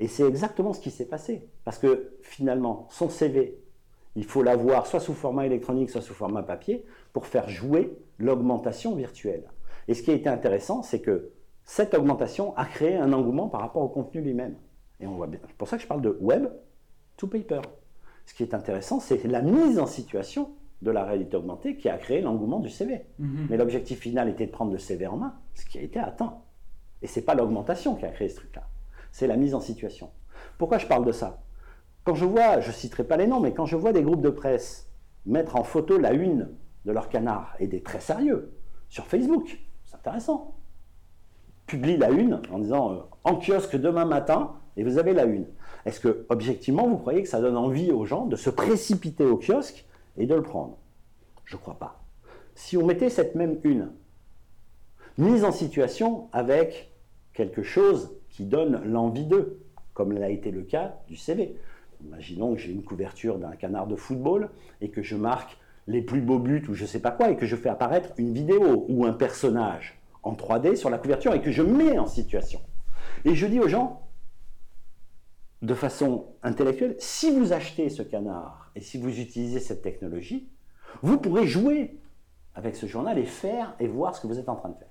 Et 0.02 0.08
c'est 0.08 0.26
exactement 0.26 0.72
ce 0.72 0.80
qui 0.80 0.90
s'est 0.90 1.06
passé, 1.06 1.48
parce 1.64 1.78
que 1.78 2.16
finalement, 2.22 2.86
son 2.90 3.08
CV 3.08 3.62
il 4.14 4.24
faut 4.24 4.42
l'avoir 4.42 4.86
soit 4.86 5.00
sous 5.00 5.14
format 5.14 5.46
électronique, 5.46 5.90
soit 5.90 6.02
sous 6.02 6.12
format 6.12 6.42
papier, 6.42 6.84
pour 7.12 7.26
faire 7.26 7.48
jouer 7.48 7.96
l'augmentation 8.18 8.94
virtuelle. 8.94 9.44
Et 9.88 9.94
ce 9.94 10.02
qui 10.02 10.10
a 10.10 10.14
été 10.14 10.28
intéressant, 10.28 10.82
c'est 10.82 11.00
que 11.00 11.30
cette 11.64 11.94
augmentation 11.94 12.54
a 12.56 12.64
créé 12.64 12.96
un 12.96 13.12
engouement 13.12 13.48
par 13.48 13.60
rapport 13.60 13.82
au 13.82 13.88
contenu 13.88 14.20
lui-même. 14.20 14.56
Et 15.00 15.06
on 15.06 15.14
voit 15.14 15.28
bien. 15.28 15.40
C'est 15.46 15.56
pour 15.56 15.68
ça 15.68 15.76
que 15.76 15.82
je 15.82 15.88
parle 15.88 16.02
de 16.02 16.16
web 16.20 16.46
to 17.16 17.26
paper. 17.26 17.60
Ce 18.26 18.34
qui 18.34 18.42
est 18.42 18.54
intéressant, 18.54 19.00
c'est 19.00 19.24
la 19.24 19.40
mise 19.40 19.78
en 19.78 19.86
situation 19.86 20.50
de 20.82 20.90
la 20.90 21.04
réalité 21.04 21.36
augmentée 21.36 21.76
qui 21.76 21.88
a 21.88 21.96
créé 21.96 22.20
l'engouement 22.20 22.60
du 22.60 22.68
CV. 22.68 23.06
Mhm. 23.18 23.46
Mais 23.50 23.56
l'objectif 23.56 24.00
final 24.00 24.28
était 24.28 24.46
de 24.46 24.52
prendre 24.52 24.72
le 24.72 24.78
CV 24.78 25.06
en 25.06 25.16
main, 25.16 25.34
ce 25.54 25.64
qui 25.64 25.78
a 25.78 25.82
été 25.82 25.98
atteint. 25.98 26.42
Et 27.00 27.06
ce 27.06 27.18
n'est 27.18 27.24
pas 27.24 27.34
l'augmentation 27.34 27.94
qui 27.94 28.04
a 28.04 28.10
créé 28.10 28.28
ce 28.28 28.36
truc-là, 28.36 28.68
c'est 29.12 29.26
la 29.26 29.36
mise 29.36 29.54
en 29.54 29.60
situation. 29.60 30.10
Pourquoi 30.58 30.78
je 30.78 30.86
parle 30.86 31.04
de 31.04 31.12
ça? 31.12 31.42
Quand 32.04 32.14
je 32.14 32.24
vois, 32.24 32.60
je 32.60 32.68
ne 32.68 32.72
citerai 32.72 33.04
pas 33.04 33.16
les 33.16 33.28
noms, 33.28 33.38
mais 33.38 33.54
quand 33.54 33.66
je 33.66 33.76
vois 33.76 33.92
des 33.92 34.02
groupes 34.02 34.22
de 34.22 34.30
presse 34.30 34.90
mettre 35.24 35.54
en 35.54 35.62
photo 35.62 35.98
la 35.98 36.12
une 36.12 36.50
de 36.84 36.90
leur 36.90 37.08
canard, 37.08 37.54
et 37.60 37.68
des 37.68 37.80
très 37.80 38.00
sérieux, 38.00 38.52
sur 38.88 39.06
Facebook, 39.06 39.60
c'est 39.84 39.94
intéressant. 39.94 40.56
Publie 41.66 41.96
la 41.96 42.10
une 42.10 42.40
en 42.50 42.58
disant 42.58 42.92
euh, 42.92 42.96
en 43.22 43.36
kiosque 43.36 43.76
demain 43.76 44.04
matin, 44.04 44.54
et 44.76 44.82
vous 44.82 44.98
avez 44.98 45.12
la 45.12 45.24
une. 45.24 45.46
Est-ce 45.84 46.00
que, 46.00 46.26
objectivement, 46.28 46.88
vous 46.88 46.96
croyez 46.96 47.22
que 47.22 47.28
ça 47.28 47.40
donne 47.40 47.56
envie 47.56 47.92
aux 47.92 48.04
gens 48.04 48.26
de 48.26 48.36
se 48.36 48.50
précipiter 48.50 49.24
au 49.24 49.36
kiosque 49.36 49.86
et 50.16 50.26
de 50.26 50.34
le 50.34 50.42
prendre? 50.42 50.78
Je 51.44 51.56
ne 51.56 51.60
crois 51.60 51.78
pas. 51.78 52.00
Si 52.54 52.76
on 52.76 52.86
mettait 52.86 53.10
cette 53.10 53.34
même 53.34 53.58
une, 53.62 53.92
mise 55.18 55.44
en 55.44 55.52
situation 55.52 56.28
avec 56.32 56.92
quelque 57.32 57.62
chose 57.62 58.12
qui 58.32 58.44
donne 58.44 58.82
l'envie 58.84 59.26
d'eux, 59.26 59.60
comme 59.94 60.12
l'a 60.12 60.30
été 60.30 60.50
le 60.50 60.62
cas 60.62 60.96
du 61.06 61.16
CV. 61.16 61.56
Imaginons 62.04 62.54
que 62.54 62.60
j'ai 62.60 62.72
une 62.72 62.82
couverture 62.82 63.38
d'un 63.38 63.52
canard 63.52 63.86
de 63.86 63.94
football 63.94 64.50
et 64.80 64.90
que 64.90 65.02
je 65.02 65.14
marque 65.14 65.58
les 65.86 66.02
plus 66.02 66.20
beaux 66.20 66.38
buts 66.38 66.64
ou 66.68 66.74
je 66.74 66.82
ne 66.82 66.88
sais 66.88 67.00
pas 67.00 67.10
quoi 67.10 67.30
et 67.30 67.36
que 67.36 67.46
je 67.46 67.56
fais 67.56 67.68
apparaître 67.68 68.10
une 68.16 68.32
vidéo 68.32 68.86
ou 68.88 69.04
un 69.04 69.12
personnage 69.12 70.00
en 70.22 70.32
3D 70.32 70.76
sur 70.76 70.90
la 70.90 70.98
couverture 70.98 71.34
et 71.34 71.42
que 71.42 71.52
je 71.52 71.62
mets 71.62 71.98
en 71.98 72.06
situation. 72.06 72.60
Et 73.24 73.34
je 73.34 73.46
dis 73.46 73.60
aux 73.60 73.68
gens, 73.68 74.08
de 75.60 75.74
façon 75.74 76.26
intellectuelle, 76.42 76.96
si 76.98 77.30
vous 77.36 77.52
achetez 77.52 77.88
ce 77.88 78.02
canard 78.02 78.72
et 78.74 78.80
si 78.80 78.98
vous 78.98 79.20
utilisez 79.20 79.60
cette 79.60 79.82
technologie, 79.82 80.48
vous 81.02 81.18
pourrez 81.18 81.46
jouer 81.46 81.98
avec 82.54 82.76
ce 82.76 82.86
journal 82.86 83.18
et 83.18 83.24
faire 83.24 83.76
et 83.78 83.86
voir 83.86 84.14
ce 84.14 84.20
que 84.20 84.26
vous 84.26 84.38
êtes 84.38 84.48
en 84.48 84.56
train 84.56 84.70
de 84.70 84.74
faire. 84.74 84.88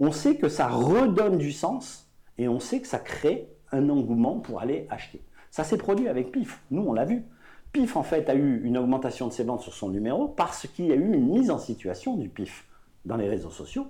On 0.00 0.12
sait 0.12 0.36
que 0.36 0.48
ça 0.48 0.68
redonne 0.68 1.38
du 1.38 1.52
sens 1.52 2.07
et 2.38 2.48
on 2.48 2.60
sait 2.60 2.80
que 2.80 2.86
ça 2.86 2.98
crée 2.98 3.48
un 3.72 3.88
engouement 3.88 4.38
pour 4.38 4.60
aller 4.60 4.86
acheter. 4.90 5.20
Ça 5.50 5.64
s'est 5.64 5.76
produit 5.76 6.08
avec 6.08 6.32
PIF. 6.32 6.62
Nous, 6.70 6.82
on 6.82 6.92
l'a 6.92 7.04
vu. 7.04 7.24
PIF, 7.72 7.96
en 7.96 8.02
fait, 8.02 8.28
a 8.30 8.34
eu 8.34 8.62
une 8.64 8.78
augmentation 8.78 9.26
de 9.26 9.32
ses 9.32 9.44
ventes 9.44 9.62
sur 9.62 9.74
son 9.74 9.90
numéro 9.90 10.28
parce 10.28 10.66
qu'il 10.66 10.86
y 10.86 10.92
a 10.92 10.96
eu 10.96 11.12
une 11.12 11.28
mise 11.28 11.50
en 11.50 11.58
situation 11.58 12.16
du 12.16 12.28
PIF 12.28 12.66
dans 13.04 13.16
les 13.16 13.28
réseaux 13.28 13.50
sociaux 13.50 13.86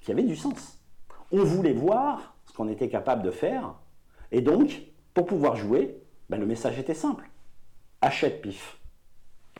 qui 0.00 0.12
avait 0.12 0.22
du 0.22 0.36
sens. 0.36 0.78
On 1.32 1.44
voulait 1.44 1.72
voir 1.72 2.36
ce 2.46 2.52
qu'on 2.54 2.68
était 2.68 2.88
capable 2.88 3.22
de 3.22 3.30
faire 3.30 3.74
et 4.30 4.40
donc, 4.40 4.82
pour 5.14 5.26
pouvoir 5.26 5.56
jouer, 5.56 5.98
ben, 6.28 6.38
le 6.38 6.46
message 6.46 6.78
était 6.78 6.94
simple. 6.94 7.28
Achète 8.00 8.42
PIF 8.42 8.78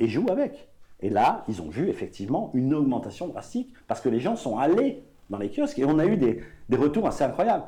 et 0.00 0.06
joue 0.06 0.26
avec. 0.30 0.68
Et 1.00 1.10
là, 1.10 1.44
ils 1.48 1.62
ont 1.62 1.68
vu 1.68 1.88
effectivement 1.88 2.50
une 2.54 2.74
augmentation 2.74 3.28
drastique 3.28 3.72
parce 3.86 4.00
que 4.00 4.08
les 4.08 4.20
gens 4.20 4.36
sont 4.36 4.58
allés 4.58 5.02
dans 5.30 5.38
les 5.38 5.50
kiosques 5.50 5.78
et 5.78 5.84
on 5.84 5.98
a 5.98 6.06
eu 6.06 6.16
des, 6.16 6.42
des 6.68 6.76
retours 6.76 7.06
assez 7.06 7.24
incroyables. 7.24 7.64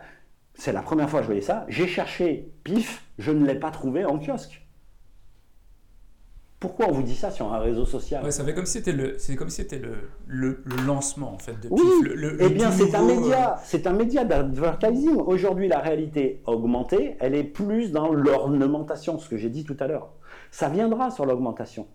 C'est 0.61 0.73
la 0.73 0.83
première 0.83 1.09
fois 1.09 1.21
que 1.21 1.25
je 1.25 1.29
voyais 1.29 1.41
ça. 1.41 1.65
J'ai 1.69 1.87
cherché 1.87 2.53
PIF, 2.65 3.03
je 3.19 3.33
ne 3.33 3.47
l'ai 3.47 3.55
pas 3.55 3.71
trouvé 3.71 4.05
en 4.05 4.19
kiosque. 4.19 4.63
Pourquoi 6.59 6.89
on 6.91 6.93
vous 6.93 7.03
dit 7.03 7.15
ça 7.15 7.31
sur 7.31 7.51
un 7.51 7.61
réseau 7.61 7.87
social? 7.87 8.23
Ouais, 8.23 8.31
ça 8.31 8.45
fait 8.45 8.53
comme 8.53 8.67
si 8.67 8.75
c'était 8.75 8.93
le, 8.93 9.17
c'est 9.17 9.37
comme 9.37 9.49
si 9.49 9.63
c'était 9.63 9.79
le, 9.79 10.11
le, 10.27 10.63
lancement 10.87 11.33
en 11.33 11.39
fait 11.39 11.59
de 11.63 11.71
PIF. 11.71 12.37
Eh 12.41 12.51
bien 12.51 12.71
c'est 12.73 12.95
un 12.95 13.03
média, 13.03 13.55
euh, 13.55 13.61
c'est 13.65 13.87
un 13.87 13.95
média 13.95 14.27
d'advertising. 14.27 15.17
Aujourd'hui, 15.17 15.67
la 15.67 15.79
réalité 15.79 16.43
augmentée, 16.45 17.17
elle 17.21 17.35
est 17.35 17.45
plus 17.45 17.91
dans 17.91 18.13
l'ornementation, 18.13 19.19
ce 19.19 19.31
que 19.31 19.39
j'ai 19.39 19.49
dit 19.49 19.65
tout 19.65 19.79
à 19.81 19.87
l'heure. 19.87 20.13
Ça 20.51 20.69
viendra 20.69 21.11
sur 21.11 21.25
l'augmentation. 21.25 21.87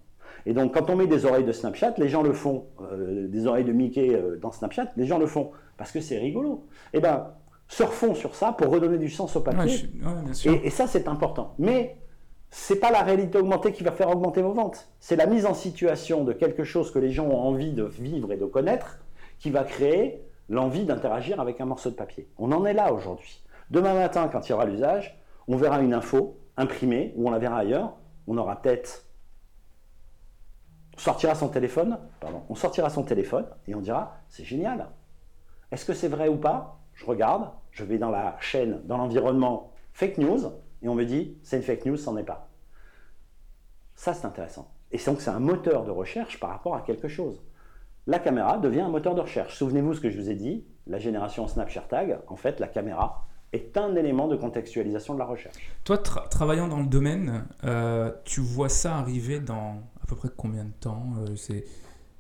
Et 0.48 0.54
donc, 0.54 0.74
quand 0.74 0.90
on 0.90 0.96
met 0.96 1.06
des 1.06 1.26
oreilles 1.26 1.46
de 1.46 1.52
Snapchat, 1.52 1.94
les 2.00 2.10
gens 2.10 2.24
le 2.24 2.34
font. 2.34 2.66
Euh, 2.82 3.28
des 3.28 3.46
oreilles 3.46 3.64
de 3.64 3.74
Mickey 3.74 4.16
euh, 4.16 4.38
dans 4.38 4.52
Snapchat, 4.52 4.92
les 4.98 5.06
gens 5.06 5.20
le 5.20 5.28
font 5.28 5.52
parce 5.78 5.92
que 5.92 6.02
c'est 6.02 6.18
rigolo. 6.18 6.66
Eh 6.94 7.00
bien, 7.00 7.28
surfons 7.68 8.16
sur 8.16 8.36
ça 8.36 8.52
pour 8.52 8.72
redonner 8.72 8.98
du 8.98 9.10
sens 9.10 9.36
au 9.36 9.42
papier. 9.42 9.90
et, 10.46 10.70
ça, 10.70 10.88
c'est 10.88 11.08
important. 11.08 11.56
Mais 11.58 11.98
c'est 12.50 12.80
pas 12.80 12.92
la 12.92 13.02
réalité 13.02 13.38
augmentée 13.38 13.72
qui 13.72 13.84
va 13.84 13.92
faire 13.92 14.10
augmenter 14.10 14.42
vos 14.42 14.54
ventes. 14.54 14.90
C'est 15.00 15.16
la 15.16 15.26
mise 15.26 15.46
en 15.46 15.54
situation 15.54 16.24
de 16.24 16.34
quelque 16.34 16.64
chose 16.64 16.92
que 16.92 17.00
les 17.00 17.12
gens 17.12 17.26
ont 17.26 17.40
envie 17.40 17.74
de 17.74 17.84
vivre 17.84 18.32
et 18.32 18.38
de 18.38 18.46
connaître 18.46 19.00
qui 19.40 19.50
va 19.50 19.64
créer 19.64 20.24
l'envie 20.48 20.86
d'interagir 20.86 21.40
avec 21.40 21.60
un 21.60 21.66
morceau 21.66 21.90
de 21.90 21.96
papier. 21.96 22.30
On 22.38 22.52
en 22.52 22.66
est 22.66 22.74
là 22.74 22.94
aujourd'hui. 22.94 23.44
Demain 23.72 23.96
matin, 23.96 24.30
quand 24.32 24.48
il 24.48 24.52
y 24.52 24.54
aura 24.54 24.66
l'usage, 24.66 25.20
on 25.48 25.58
verra 25.58 25.82
une 25.82 25.94
info 25.94 26.38
imprimée 26.56 27.14
ou 27.16 27.28
on 27.28 27.32
la 27.32 27.40
verra 27.40 27.58
ailleurs. 27.58 27.94
On 28.28 28.38
aura 28.38 28.62
peut-être 28.62 29.06
sortira 30.98 31.36
son 31.36 31.50
téléphone, 31.50 32.00
pardon, 32.22 32.44
on 32.48 32.56
sortira 32.56 32.90
son 32.90 33.04
téléphone 33.04 33.46
et 33.68 33.76
on 33.76 33.82
dira 33.82 34.18
c'est 34.30 34.46
génial. 34.46 34.88
Est-ce 35.72 35.86
que 35.86 35.94
c'est 35.94 36.08
vrai 36.08 36.30
ou 36.30 36.38
pas? 36.38 36.80
Je 36.96 37.06
regarde, 37.06 37.50
je 37.72 37.84
vais 37.84 37.98
dans 37.98 38.10
la 38.10 38.38
chaîne, 38.40 38.82
dans 38.86 38.98
l'environnement 38.98 39.72
fake 39.94 40.18
news, 40.18 40.40
et 40.82 40.90
on 40.90 40.96
me 40.96 41.04
dit, 41.04 41.38
c'est 41.44 41.58
une 41.58 41.64
fake 41.64 41.86
news, 41.86 41.98
c'en 41.98 42.18
est 42.18 42.24
pas. 42.24 42.50
Ça, 43.96 44.14
c'est 44.14 44.26
intéressant. 44.26 44.72
Et 44.92 44.98
donc, 44.98 45.22
c'est 45.22 45.30
un 45.30 45.40
moteur 45.40 45.84
de 45.86 45.92
recherche 45.92 46.40
par 46.40 46.50
rapport 46.50 46.76
à 46.76 46.82
quelque 46.82 47.08
chose. 47.08 47.42
La 48.08 48.20
caméra 48.20 48.58
devient 48.58 48.82
un 48.82 48.90
moteur 48.90 49.16
de 49.16 49.22
recherche. 49.22 49.58
Souvenez-vous 49.58 49.96
ce 49.96 50.02
que 50.02 50.10
je 50.10 50.20
vous 50.20 50.30
ai 50.30 50.36
dit, 50.36 50.66
la 50.88 51.00
génération 51.00 51.48
Snapchat 51.48 51.86
Tag, 51.90 52.20
en 52.28 52.36
fait, 52.36 52.60
la 52.60 52.68
caméra 52.68 53.26
est 53.52 53.78
un 53.78 53.96
élément 53.96 54.28
de 54.28 54.36
contextualisation 54.36 55.14
de 55.14 55.20
la 55.20 55.26
recherche. 55.26 55.72
Toi, 55.84 55.98
travaillant 55.98 56.68
dans 56.68 56.82
le 56.82 56.88
domaine, 56.88 57.46
euh, 57.64 58.12
tu 58.26 58.42
vois 58.42 58.70
ça 58.70 58.98
arriver 58.98 59.40
dans 59.40 59.82
à 60.04 60.08
peu 60.08 60.16
près 60.16 60.30
combien 60.36 60.66
de 60.66 60.72
temps 60.72 61.14
euh, 61.20 61.36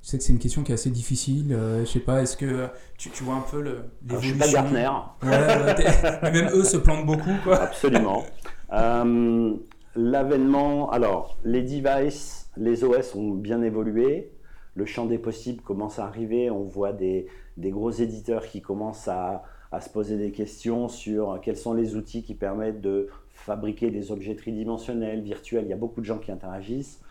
je 0.05 0.11
sais 0.11 0.17
que 0.19 0.23
c'est 0.23 0.33
une 0.33 0.39
question 0.39 0.61
qui 0.61 0.71
est 0.71 0.75
assez 0.75 0.91
difficile. 0.91 1.51
Euh, 1.51 1.79
je 1.79 1.85
sais 1.85 1.99
pas, 1.99 2.21
est-ce 2.21 2.37
que 2.37 2.67
tu, 2.95 3.09
tu, 3.09 3.23
vois 3.23 3.33
un 3.33 3.41
peu 3.41 3.59
le, 3.59 3.85
l'évolution 4.07 4.35
Je 4.37 4.43
suis 4.43 4.53
pas 4.53 4.61
Gartner. 4.61 4.89
Ouais, 5.23 6.31
même 6.31 6.49
eux 6.53 6.63
se 6.63 6.77
plantent 6.77 7.07
beaucoup. 7.07 7.33
Quoi. 7.43 7.59
Absolument. 7.59 8.23
Euh, 8.71 9.55
l'avènement, 9.95 10.91
alors, 10.91 11.39
les 11.43 11.63
devices, 11.63 12.51
les 12.55 12.83
OS 12.83 13.15
ont 13.15 13.31
bien 13.31 13.63
évolué. 13.63 14.31
Le 14.75 14.85
champ 14.85 15.07
des 15.07 15.17
possibles 15.17 15.63
commence 15.63 15.97
à 15.97 16.05
arriver. 16.05 16.51
On 16.51 16.65
voit 16.65 16.93
des, 16.93 17.25
des 17.57 17.71
gros 17.71 17.89
éditeurs 17.89 18.45
qui 18.45 18.61
commencent 18.61 19.07
à, 19.07 19.41
à, 19.71 19.81
se 19.81 19.89
poser 19.89 20.19
des 20.19 20.31
questions 20.31 20.87
sur 20.87 21.39
quels 21.41 21.57
sont 21.57 21.73
les 21.73 21.95
outils 21.95 22.21
qui 22.21 22.35
permettent 22.35 22.81
de 22.81 23.07
fabriquer 23.31 23.89
des 23.89 24.11
objets 24.11 24.35
tridimensionnels, 24.35 25.21
virtuels. 25.23 25.63
Il 25.65 25.69
y 25.69 25.73
a 25.73 25.77
beaucoup 25.77 26.01
de 26.01 26.05
gens 26.05 26.19
qui 26.19 26.31
interagissent. 26.31 27.01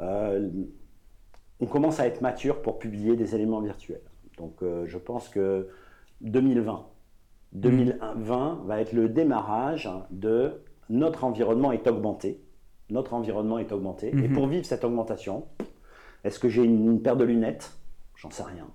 Euh, 0.00 0.48
on 1.64 1.66
commence 1.66 1.98
à 1.98 2.06
être 2.06 2.20
mature 2.20 2.60
pour 2.60 2.78
publier 2.78 3.16
des 3.16 3.34
éléments 3.34 3.62
virtuels. 3.62 4.02
Donc 4.36 4.62
euh, 4.62 4.84
je 4.86 4.98
pense 4.98 5.30
que 5.30 5.68
2020, 6.20 6.86
2020 7.54 8.64
va 8.66 8.80
être 8.82 8.92
le 8.92 9.08
démarrage 9.08 9.88
de 10.10 10.60
notre 10.90 11.24
environnement 11.24 11.72
est 11.72 11.86
augmenté. 11.86 12.44
Notre 12.90 13.14
environnement 13.14 13.58
est 13.58 13.72
augmenté. 13.72 14.08
Et 14.08 14.28
mhm. 14.28 14.34
pour 14.34 14.46
vivre 14.46 14.66
cette 14.66 14.84
augmentation, 14.84 15.46
est-ce 16.22 16.38
que 16.38 16.50
j'ai 16.50 16.62
une, 16.62 17.00
paire 17.00 17.16
de 17.16 17.24
lunettes? 17.24 17.72
J'en 18.16 18.30
sais 18.30 18.42
rien. 18.42 18.68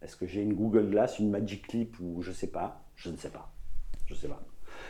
Est-ce 0.00 0.14
que 0.14 0.26
j'ai 0.26 0.42
une 0.42 0.54
Google 0.54 0.88
Glass, 0.88 1.18
une 1.18 1.30
Magic 1.30 1.66
Clip 1.66 1.96
ou 2.00 2.22
je 2.22 2.30
sais 2.30 2.46
pas? 2.46 2.84
Je 2.94 3.10
ne 3.10 3.16
sais 3.16 3.30
pas. 3.30 3.52
Je 4.06 4.14
sais 4.14 4.28
pas. 4.28 4.40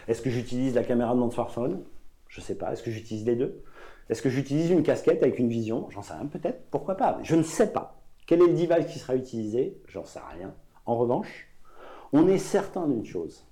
Est-ce 0.08 0.20
que 0.20 0.28
j'utilise 0.28 0.74
la 0.74 0.84
caméra 0.84 1.14
de 1.14 1.20
mon 1.20 1.30
smartphone? 1.30 1.84
Je 2.28 2.42
ne 2.42 2.44
sais 2.44 2.56
pas. 2.56 2.74
Est-ce 2.74 2.82
que 2.82 2.90
j'utilise 2.90 3.24
les 3.24 3.36
deux? 3.36 3.62
Est-ce 4.08 4.22
que 4.22 4.28
j'utilise 4.28 4.70
une 4.70 4.82
casquette 4.82 5.22
avec 5.22 5.38
une 5.38 5.48
vision? 5.48 5.88
J'en 5.90 6.02
sais 6.02 6.14
rien, 6.14 6.26
peut-être. 6.26 6.68
Pourquoi 6.70 6.96
pas 6.96 7.18
Je 7.22 7.34
ne 7.34 7.42
sais 7.42 7.72
pas. 7.72 8.00
Quel 8.26 8.40
est 8.40 8.46
le 8.46 8.54
device 8.54 8.92
qui 8.92 8.98
sera 8.98 9.16
utilisé? 9.16 9.80
J'en 9.86 10.04
sais 10.04 10.20
rien. 10.36 10.54
En 10.84 10.96
revanche, 10.96 11.48
on 12.12 12.28
est 12.28 12.38
certain 12.38 12.86
d'une 12.86 13.04
chose. 13.04 13.46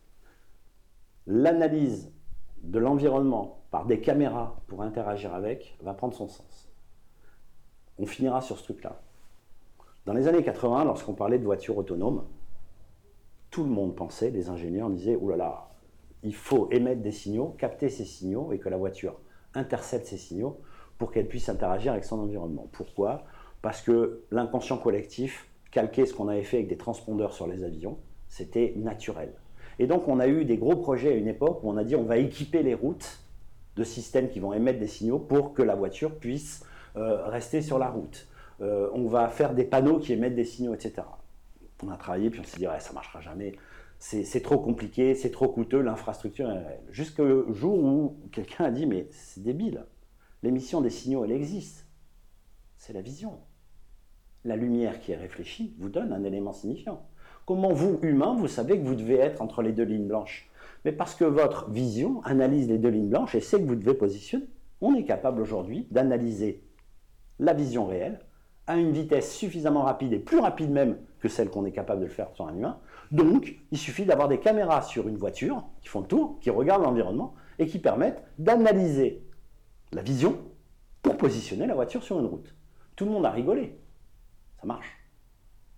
L'analyse 1.26 2.12
de 2.62 2.78
l'environnement 2.78 3.62
par 3.70 3.86
des 3.86 4.00
caméras 4.00 4.60
pour 4.68 4.82
interagir 4.82 5.34
avec 5.34 5.76
va 5.82 5.94
prendre 5.94 6.14
son 6.14 6.28
sens. 6.28 6.72
On 7.98 8.06
finira 8.06 8.40
sur 8.40 8.58
ce 8.58 8.64
truc-là. 8.64 9.00
Dans 10.06 10.12
les 10.12 10.28
années 10.28 10.42
80, 10.42 10.84
lorsqu'on 10.84 11.14
parlait 11.14 11.38
de 11.38 11.44
voitures 11.44 11.78
autonomes, 11.78 12.24
tout 13.50 13.64
le 13.64 13.70
monde 13.70 13.94
pensait, 13.96 14.30
les 14.30 14.48
ingénieurs 14.48 14.90
disaient, 14.90 15.18
oh 15.20 15.30
là 15.30 15.36
là, 15.36 15.70
il 16.22 16.34
faut 16.34 16.68
émettre 16.70 17.02
des 17.02 17.12
signaux, 17.12 17.54
capter 17.58 17.88
ces 17.88 18.04
signaux 18.04 18.52
et 18.52 18.58
que 18.58 18.68
la 18.68 18.76
voiture 18.76 19.20
intercepte 19.54 20.06
ces 20.06 20.16
signaux 20.16 20.60
pour 20.98 21.12
qu'elle 21.12 21.26
puisse 21.26 21.48
interagir 21.48 21.92
avec 21.92 22.04
son 22.04 22.20
environnement. 22.20 22.68
Pourquoi? 22.72 23.24
Parce 23.62 23.82
que 23.82 24.22
l'inconscient 24.30 24.78
collectif 24.78 25.48
calquait 25.70 26.06
ce 26.06 26.14
qu'on 26.14 26.28
avait 26.28 26.42
fait 26.42 26.58
avec 26.58 26.68
des 26.68 26.76
transpondeurs 26.76 27.32
sur 27.32 27.46
les 27.46 27.64
avions, 27.64 27.98
c'était 28.28 28.74
naturel. 28.76 29.32
Et 29.78 29.86
donc 29.86 30.06
on 30.08 30.20
a 30.20 30.28
eu 30.28 30.44
des 30.44 30.56
gros 30.56 30.76
projets 30.76 31.12
à 31.12 31.16
une 31.16 31.28
époque 31.28 31.60
où 31.62 31.70
on 31.70 31.76
a 31.76 31.84
dit 31.84 31.96
on 31.96 32.04
va 32.04 32.18
équiper 32.18 32.62
les 32.62 32.74
routes 32.74 33.20
de 33.76 33.84
systèmes 33.84 34.28
qui 34.28 34.38
vont 34.38 34.52
émettre 34.52 34.78
des 34.78 34.86
signaux 34.86 35.18
pour 35.18 35.52
que 35.52 35.62
la 35.62 35.74
voiture 35.74 36.14
puisse 36.14 36.64
euh, 36.96 37.26
rester 37.26 37.60
sur 37.60 37.78
la 37.78 37.88
route. 37.88 38.28
Euh, 38.60 38.88
on 38.92 39.06
va 39.06 39.28
faire 39.28 39.54
des 39.54 39.64
panneaux 39.64 39.98
qui 39.98 40.12
émettent 40.12 40.36
des 40.36 40.44
signaux, 40.44 40.74
etc. 40.74 41.02
On 41.82 41.90
a 41.90 41.96
travaillé, 41.96 42.30
puis 42.30 42.40
on 42.40 42.44
s'est 42.44 42.58
dit, 42.58 42.68
ouais, 42.68 42.78
ça 42.78 42.92
marchera 42.92 43.20
jamais 43.20 43.54
c'est 44.04 44.42
trop 44.42 44.58
compliqué, 44.58 45.14
c'est 45.14 45.30
trop 45.30 45.48
coûteux, 45.48 45.80
l'infrastructure 45.80 46.54
Jusqu'au 46.90 47.50
jour 47.54 47.82
où 47.82 48.18
quelqu'un 48.32 48.66
a 48.66 48.70
dit 48.70 48.84
mais 48.84 49.08
c'est 49.10 49.42
débile, 49.42 49.86
l'émission 50.42 50.82
des 50.82 50.90
signaux 50.90 51.24
elle 51.24 51.32
existe, 51.32 51.86
c'est 52.76 52.92
la 52.92 53.00
vision. 53.00 53.40
la 54.44 54.56
lumière 54.56 55.00
qui 55.00 55.12
est 55.12 55.16
réfléchie 55.16 55.74
vous 55.78 55.88
donne 55.88 56.12
un 56.12 56.22
élément 56.22 56.52
signifiant. 56.52 57.06
Comment 57.46 57.72
vous, 57.72 57.98
humain, 58.02 58.34
vous 58.34 58.46
savez 58.46 58.78
que 58.78 58.84
vous 58.84 58.94
devez 58.94 59.16
être 59.16 59.40
entre 59.40 59.62
les 59.62 59.72
deux 59.72 59.84
lignes 59.84 60.06
blanches? 60.06 60.50
Mais 60.84 60.92
parce 60.92 61.14
que 61.14 61.24
votre 61.24 61.70
vision 61.70 62.22
analyse 62.24 62.68
les 62.68 62.76
deux 62.76 62.90
lignes 62.90 63.08
blanches 63.08 63.34
et 63.34 63.40
sait 63.40 63.58
que 63.58 63.66
vous 63.66 63.74
devez 63.74 63.94
positionner. 63.94 64.44
On 64.82 64.94
est 64.94 65.04
capable 65.04 65.40
aujourd'hui 65.40 65.88
d'analyser 65.90 66.62
la 67.38 67.54
vision 67.54 67.86
réelle 67.86 68.20
à 68.66 68.76
une 68.76 68.92
vitesse 68.92 69.34
suffisamment 69.34 69.82
rapide 69.82 70.12
et 70.12 70.18
plus 70.18 70.40
rapide 70.40 70.70
même 70.70 70.98
que 71.20 71.28
celle 71.28 71.48
qu'on 71.48 71.64
est 71.64 71.72
capable 71.72 72.00
de 72.00 72.06
le 72.06 72.10
faire 72.10 72.30
sur 72.34 72.46
un 72.46 72.54
humain. 72.54 72.78
Donc, 73.14 73.54
il 73.70 73.78
suffit 73.78 74.04
d'avoir 74.04 74.26
des 74.26 74.40
caméras 74.40 74.82
sur 74.82 75.06
une 75.06 75.16
voiture 75.16 75.62
qui 75.80 75.88
font 75.88 76.00
le 76.00 76.06
tour, 76.08 76.40
qui 76.40 76.50
regardent 76.50 76.82
l'environnement 76.82 77.34
et 77.60 77.66
qui 77.68 77.78
permettent 77.78 78.20
d'analyser 78.38 79.22
la 79.92 80.02
vision 80.02 80.36
pour 81.00 81.16
positionner 81.16 81.64
la 81.68 81.76
voiture 81.76 82.02
sur 82.02 82.18
une 82.18 82.26
route. 82.26 82.52
Tout 82.96 83.04
le 83.04 83.12
monde 83.12 83.24
a 83.24 83.30
rigolé. 83.30 83.78
Ça 84.60 84.66
marche. 84.66 84.98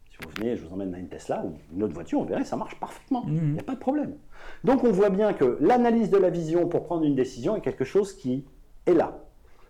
Si 0.08 0.16
vous 0.22 0.30
venez, 0.34 0.56
je 0.56 0.64
vous 0.64 0.72
emmène 0.72 0.90
dans 0.90 0.96
une 0.96 1.10
Tesla 1.10 1.44
ou 1.44 1.58
une 1.74 1.82
autre 1.82 1.92
voiture, 1.92 2.20
vous 2.20 2.26
verrez, 2.26 2.46
ça 2.46 2.56
marche 2.56 2.80
parfaitement. 2.80 3.26
Mmh. 3.26 3.36
Il 3.36 3.52
n'y 3.52 3.60
a 3.60 3.64
pas 3.64 3.74
de 3.74 3.80
problème. 3.80 4.16
Donc 4.64 4.82
on 4.82 4.90
voit 4.90 5.10
bien 5.10 5.34
que 5.34 5.58
l'analyse 5.60 6.08
de 6.08 6.16
la 6.16 6.30
vision 6.30 6.66
pour 6.66 6.84
prendre 6.84 7.04
une 7.04 7.14
décision 7.14 7.54
est 7.54 7.60
quelque 7.60 7.84
chose 7.84 8.14
qui 8.14 8.46
est 8.86 8.94
là. 8.94 9.18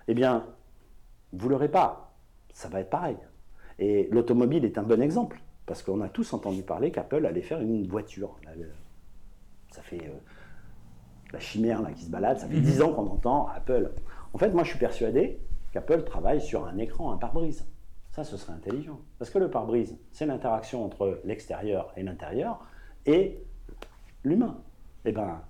Eh 0.06 0.14
bien, 0.14 0.46
vous 1.32 1.48
l'aurez 1.48 1.68
pas. 1.68 2.14
Ça 2.52 2.68
va 2.68 2.78
être 2.78 2.90
pareil. 2.90 3.16
Et 3.80 4.08
l'automobile 4.12 4.64
est 4.64 4.78
un 4.78 4.84
bon 4.84 5.02
exemple. 5.02 5.40
Parce 5.66 5.82
qu'on 5.82 6.00
a 6.00 6.08
tous 6.08 6.32
entendu 6.32 6.62
parler 6.62 6.90
qu'Apple 6.90 7.26
allait 7.26 7.42
faire 7.42 7.60
une 7.60 7.86
voiture. 7.88 8.36
Ça 9.72 9.82
fait 9.82 10.02
euh, 10.04 10.14
la 11.32 11.40
chimère 11.40 11.82
là, 11.82 11.90
qui 11.90 12.04
se 12.04 12.10
balade, 12.10 12.38
ça 12.38 12.46
fait 12.46 12.56
mmh. 12.56 12.62
dix 12.62 12.82
ans 12.82 12.92
qu'on 12.92 13.06
entend 13.06 13.48
Apple. 13.48 13.90
En 14.32 14.38
fait, 14.38 14.50
moi 14.50 14.62
je 14.62 14.70
suis 14.70 14.78
persuadé 14.78 15.40
qu'Apple 15.72 16.04
travaille 16.04 16.40
sur 16.40 16.66
un 16.66 16.78
écran, 16.78 17.12
un 17.12 17.16
pare-brise. 17.16 17.66
Ça, 18.10 18.24
ce 18.24 18.38
serait 18.38 18.54
intelligent. 18.54 18.98
Parce 19.18 19.30
que 19.30 19.38
le 19.38 19.50
pare-brise, 19.50 19.98
c'est 20.12 20.24
l'interaction 20.24 20.84
entre 20.84 21.20
l'extérieur 21.24 21.92
et 21.96 22.02
l'intérieur 22.02 22.60
et 23.04 23.42
l'humain. 24.24 24.56
Eh 25.04 25.12
bien, 25.12 25.42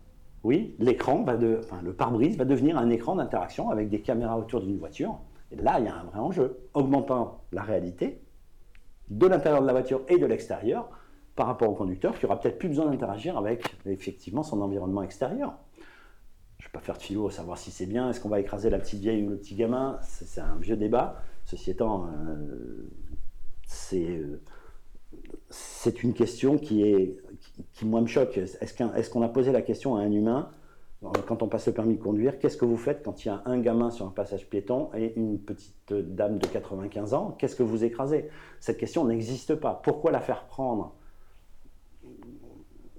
oui, 0.42 0.74
l'écran 0.78 1.22
va 1.22 1.36
de, 1.36 1.60
enfin, 1.62 1.80
le 1.82 1.92
pare-brise 1.92 2.36
va 2.36 2.44
devenir 2.44 2.76
un 2.76 2.90
écran 2.90 3.14
d'interaction 3.14 3.70
avec 3.70 3.88
des 3.88 4.00
caméras 4.00 4.36
autour 4.36 4.62
d'une 4.62 4.78
voiture. 4.78 5.20
Et 5.52 5.56
là, 5.56 5.78
il 5.78 5.84
y 5.84 5.88
a 5.88 5.94
un 5.94 6.04
vrai 6.04 6.18
enjeu. 6.18 6.58
Augmentant 6.74 7.44
la 7.52 7.62
réalité 7.62 8.20
de 9.08 9.26
l'intérieur 9.26 9.62
de 9.62 9.66
la 9.66 9.72
voiture 9.72 10.02
et 10.08 10.18
de 10.18 10.26
l'extérieur 10.26 10.88
par 11.34 11.46
rapport 11.46 11.68
au 11.70 11.74
conducteur 11.74 12.18
qui 12.18 12.26
aura 12.26 12.40
peut-être 12.40 12.58
plus 12.58 12.68
besoin 12.68 12.86
d'interagir 12.86 13.36
avec 13.36 13.76
effectivement 13.86 14.42
son 14.42 14.60
environnement 14.60 15.02
extérieur 15.02 15.54
je 16.58 16.64
ne 16.64 16.68
vais 16.68 16.72
pas 16.72 16.80
faire 16.80 16.96
de 16.96 17.02
philo, 17.02 17.30
savoir 17.30 17.58
si 17.58 17.70
c'est 17.70 17.86
bien, 17.86 18.10
est-ce 18.10 18.20
qu'on 18.20 18.28
va 18.28 18.40
écraser 18.40 18.70
la 18.70 18.78
petite 18.78 19.00
vieille 19.00 19.22
ou 19.24 19.30
le 19.30 19.36
petit 19.36 19.54
gamin, 19.54 19.98
c'est 20.02 20.40
un 20.40 20.56
vieux 20.56 20.76
débat. 20.76 21.22
Ceci 21.44 21.70
étant, 21.70 22.06
euh, 22.06 22.88
euh, 23.92 24.40
c'est 25.50 26.02
une 26.02 26.12
question 26.12 26.58
qui, 26.58 26.82
est, 26.82 27.18
qui, 27.72 27.84
moi 27.84 28.00
me 28.00 28.06
choque. 28.06 28.38
Est-ce 28.38 29.10
qu'on 29.10 29.22
a 29.22 29.28
posé 29.28 29.52
la 29.52 29.62
question 29.62 29.96
à 29.96 30.00
un 30.00 30.10
humain 30.10 30.50
quand 31.02 31.42
on 31.42 31.48
passe 31.48 31.66
le 31.66 31.74
permis 31.74 31.96
de 31.96 32.02
conduire, 32.02 32.38
qu'est-ce 32.38 32.56
que 32.56 32.64
vous 32.64 32.76
faites 32.76 33.02
quand 33.02 33.24
il 33.24 33.28
y 33.28 33.30
a 33.30 33.42
un 33.44 33.58
gamin 33.58 33.90
sur 33.90 34.06
un 34.06 34.10
passage 34.10 34.48
piéton 34.48 34.90
et 34.96 35.12
une 35.16 35.38
petite 35.38 35.92
dame 35.92 36.38
de 36.38 36.46
95 36.46 37.14
ans 37.14 37.36
Qu'est-ce 37.38 37.54
que 37.54 37.62
vous 37.62 37.84
écrasez? 37.84 38.28
Cette 38.60 38.78
question 38.78 39.04
n'existe 39.04 39.54
pas. 39.56 39.80
Pourquoi 39.84 40.10
la 40.10 40.20
faire 40.20 40.44
prendre? 40.44 40.94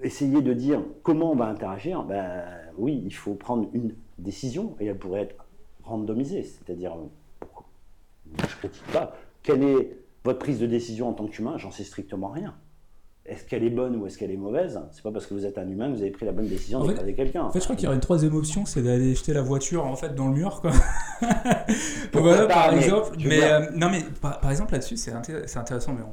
Essayer 0.01 0.41
de 0.41 0.53
dire 0.53 0.83
comment 1.01 1.31
on 1.31 1.35
va 1.35 1.47
interagir, 1.47 2.03
ben 2.03 2.45
oui, 2.77 3.01
il 3.03 3.13
faut 3.13 3.33
prendre 3.33 3.67
une 3.73 3.95
décision 4.19 4.75
et 4.79 4.85
elle 4.85 4.97
pourrait 4.97 5.21
être 5.21 5.45
randomisée. 5.83 6.43
C'est-à-dire, 6.43 6.95
je 8.25 8.43
ne 8.43 8.47
critique 8.47 8.91
pas. 8.93 9.15
Quelle 9.41 9.63
est 9.63 9.97
votre 10.23 10.39
prise 10.39 10.59
de 10.59 10.67
décision 10.67 11.09
en 11.09 11.13
tant 11.13 11.25
qu'humain? 11.25 11.57
J'en 11.57 11.71
sais 11.71 11.83
strictement 11.83 12.27
rien. 12.27 12.55
Est-ce 13.27 13.43
qu'elle 13.43 13.63
est 13.63 13.69
bonne 13.69 13.97
ou 13.97 14.07
est-ce 14.07 14.17
qu'elle 14.17 14.31
est 14.31 14.37
mauvaise 14.37 14.79
C'est 14.91 15.03
pas 15.03 15.11
parce 15.11 15.25
que 15.25 15.33
vous 15.33 15.45
êtes 15.45 15.57
un 15.57 15.67
humain 15.67 15.91
que 15.91 15.97
vous 15.97 16.01
avez 16.01 16.11
pris 16.11 16.25
la 16.25 16.31
bonne 16.31 16.47
décision 16.47 16.85
d'écraser 16.85 17.13
quelqu'un. 17.13 17.43
En 17.43 17.51
fait, 17.51 17.59
je 17.59 17.65
crois 17.65 17.75
qu'il 17.75 17.83
y 17.83 17.87
aurait 17.87 17.95
une 17.95 18.01
troisième 18.01 18.33
option, 18.33 18.65
c'est 18.65 18.81
d'aller 18.81 19.15
jeter 19.15 19.33
la 19.33 19.41
voiture 19.41 19.85
en 19.85 19.97
fait 19.97 20.15
dans 20.15 20.29
le 20.29 20.35
mur, 20.35 20.61
quoi. 20.61 20.71
voilà, 22.13 22.45
par 22.45 22.73
exemple. 22.73 23.17
Mais, 23.25 23.43
euh, 23.43 23.69
non, 23.75 23.89
mais 23.89 24.01
par, 24.21 24.49
exemple 24.49 24.71
là-dessus, 24.71 24.95
c'est 24.95 25.11
intéressant, 25.11 25.93
mais 25.93 26.03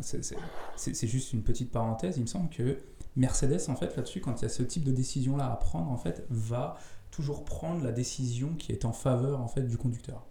c'est 0.00 1.06
juste 1.08 1.32
une 1.32 1.42
petite 1.42 1.72
parenthèse. 1.72 2.18
Il 2.18 2.22
me 2.22 2.26
semble 2.26 2.50
que 2.50 2.78
Mercedes, 3.16 3.68
en 3.68 3.74
fait, 3.74 3.96
là-dessus, 3.96 4.20
quand 4.20 4.40
il 4.40 4.42
y 4.42 4.46
a 4.46 4.48
ce 4.48 4.62
type 4.62 4.84
de 4.84 4.92
décision-là 4.92 5.50
à 5.50 5.56
prendre, 5.56 5.90
en 5.90 5.96
fait, 5.96 6.24
va 6.30 6.76
toujours 7.10 7.44
prendre 7.44 7.82
la 7.82 7.90
décision 7.90 8.54
qui 8.56 8.70
est 8.70 8.84
en 8.84 8.92
faveur, 8.92 9.40
en 9.40 9.48
fait, 9.48 9.62
du 9.62 9.76
conducteur. 9.76 10.29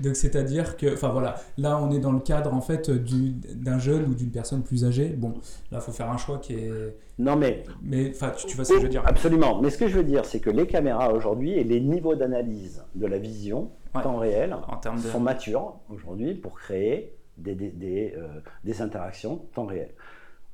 Donc 0.00 0.16
c'est-à-dire 0.16 0.76
que, 0.76 0.94
enfin 0.94 1.08
voilà, 1.08 1.36
là 1.58 1.78
on 1.82 1.90
est 1.90 1.98
dans 1.98 2.12
le 2.12 2.20
cadre 2.20 2.52
en 2.54 2.60
fait 2.60 2.90
d'un 2.90 3.78
jeune 3.78 4.04
ou 4.10 4.14
d'une 4.14 4.30
personne 4.30 4.62
plus 4.62 4.84
âgée. 4.84 5.08
Bon, 5.08 5.34
là 5.70 5.78
il 5.78 5.80
faut 5.80 5.92
faire 5.92 6.10
un 6.10 6.16
choix 6.16 6.38
qui 6.38 6.54
est. 6.54 6.70
Non 7.18 7.36
mais. 7.36 7.64
Mais 7.82 8.10
enfin, 8.10 8.32
tu, 8.36 8.56
vois 8.56 8.64
ce 8.64 8.72
que 8.72 8.78
je 8.78 8.82
veux 8.84 8.88
dire. 8.88 9.02
Absolument. 9.04 9.60
Mais 9.60 9.70
ce 9.70 9.78
que 9.78 9.88
je 9.88 9.96
veux 9.96 10.04
dire, 10.04 10.24
c'est 10.24 10.40
que 10.40 10.50
les 10.50 10.66
caméras 10.66 11.12
aujourd'hui 11.12 11.52
et 11.52 11.64
les 11.64 11.80
niveaux 11.80 12.14
d'analyse 12.14 12.82
de 12.94 13.06
la 13.06 13.18
vision 13.18 13.70
temps 13.92 14.16
réel 14.16 14.54
en 14.54 14.80
sont 14.98 15.20
matures 15.20 15.74
aujourd'hui 15.90 16.34
pour 16.34 16.54
créer 16.54 17.14
des, 17.36 17.54
des, 17.54 17.70
des, 17.70 18.14
euh, 18.16 18.40
des 18.64 18.80
interactions 18.80 19.36
temps 19.54 19.66
réel. 19.66 19.90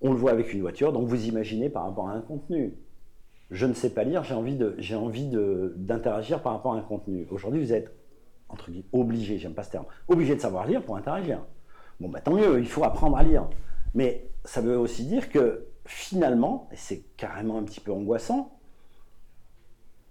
On 0.00 0.12
le 0.12 0.16
voit 0.16 0.30
avec 0.30 0.52
une 0.52 0.60
voiture, 0.60 0.92
donc 0.92 1.08
vous 1.08 1.26
imaginez 1.26 1.68
par 1.68 1.84
rapport 1.84 2.08
à 2.08 2.12
un 2.12 2.20
contenu. 2.20 2.74
Je 3.50 3.66
ne 3.66 3.72
sais 3.72 3.90
pas 3.90 4.04
lire, 4.04 4.24
j'ai 4.24 4.34
envie, 4.34 4.56
de, 4.56 4.74
j'ai 4.78 4.94
envie 4.94 5.28
d'interagir 5.76 6.42
par 6.42 6.52
rapport 6.52 6.74
à 6.74 6.76
un 6.76 6.82
contenu. 6.82 7.26
Aujourd'hui, 7.30 7.60
vous 7.60 7.72
êtes, 7.72 7.92
entre 8.48 8.70
guillemets, 8.70 8.88
obligé, 8.92 9.38
j'aime 9.38 9.54
pas 9.54 9.62
ce 9.62 9.70
terme, 9.70 9.86
obligé 10.08 10.34
de 10.34 10.40
savoir 10.40 10.66
lire 10.66 10.82
pour 10.82 10.96
interagir. 10.96 11.44
Bon, 12.00 12.08
bah, 12.08 12.20
tant 12.20 12.32
mieux, 12.32 12.60
il 12.60 12.68
faut 12.68 12.84
apprendre 12.84 13.16
à 13.16 13.22
lire. 13.22 13.48
Mais 13.94 14.30
ça 14.44 14.60
veut 14.60 14.78
aussi 14.78 15.04
dire 15.04 15.30
que 15.30 15.66
finalement, 15.84 16.68
et 16.72 16.76
c'est 16.76 17.02
carrément 17.16 17.58
un 17.58 17.62
petit 17.62 17.80
peu 17.80 17.92
angoissant, 17.92 18.58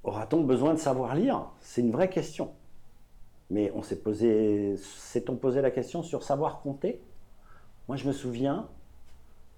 aura-t-on 0.03 0.43
besoin 0.43 0.73
de 0.73 0.79
savoir 0.79 1.15
lire? 1.15 1.47
C'est 1.61 1.81
une 1.81 1.91
vraie 1.91 2.09
question. 2.09 2.51
Mais 3.49 3.71
on 3.75 3.81
s'est 3.81 3.99
posé, 3.99 4.75
s'est-on 4.77 5.35
posé 5.35 5.61
la 5.61 5.71
question 5.71 6.03
sur 6.03 6.23
savoir 6.23 6.61
compter? 6.61 7.01
Moi, 7.88 7.95
je 7.95 8.05
me 8.05 8.11
souviens, 8.11 8.67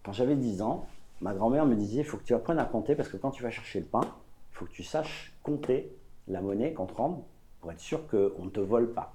quand 0.03 0.11
j'avais 0.11 0.36
10 0.36 0.61
ans, 0.61 0.86
ma 1.21 1.34
grand-mère 1.34 1.65
me 1.65 1.75
disait 1.75 2.01
il 2.01 2.05
faut 2.05 2.17
que 2.17 2.23
tu 2.23 2.34
apprennes 2.34 2.59
à 2.59 2.65
compter 2.65 2.95
parce 2.95 3.09
que 3.09 3.17
quand 3.17 3.32
tu 3.32 3.41
vas 3.41 3.49
chercher 3.49 3.80
le 3.80 3.86
pain, 3.86 4.01
il 4.03 4.55
faut 4.55 4.65
que 4.65 4.71
tu 4.71 4.84
saches 4.84 5.34
compter 5.41 5.91
la 6.27 6.41
monnaie 6.41 6.73
qu'on 6.73 6.86
te 6.86 6.93
rend 6.93 7.25
pour 7.60 7.72
être 7.72 7.80
sûr 7.80 8.07
qu'on 8.07 8.45
ne 8.45 8.49
te 8.49 8.60
vole 8.60 8.93
pas. 8.93 9.14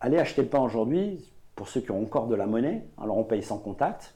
Aller 0.00 0.18
acheter 0.18 0.42
le 0.42 0.48
pain 0.48 0.60
aujourd'hui, 0.60 1.32
pour 1.54 1.68
ceux 1.68 1.80
qui 1.80 1.90
ont 1.90 2.02
encore 2.02 2.26
de 2.26 2.34
la 2.34 2.46
monnaie, 2.46 2.86
alors 3.00 3.18
on 3.18 3.24
paye 3.24 3.42
sans 3.42 3.58
contact. 3.58 4.14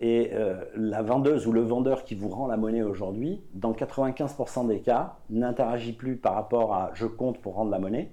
Et 0.00 0.30
euh, 0.32 0.64
la 0.76 1.02
vendeuse 1.02 1.46
ou 1.46 1.52
le 1.52 1.60
vendeur 1.60 2.04
qui 2.04 2.14
vous 2.14 2.28
rend 2.28 2.46
la 2.46 2.56
monnaie 2.56 2.82
aujourd'hui, 2.82 3.42
dans 3.54 3.72
95% 3.72 4.68
des 4.68 4.80
cas, 4.80 5.16
n'interagit 5.28 5.92
plus 5.92 6.16
par 6.16 6.34
rapport 6.34 6.72
à 6.72 6.90
je 6.94 7.06
compte 7.06 7.40
pour 7.40 7.54
rendre 7.54 7.70
la 7.70 7.80
monnaie. 7.80 8.12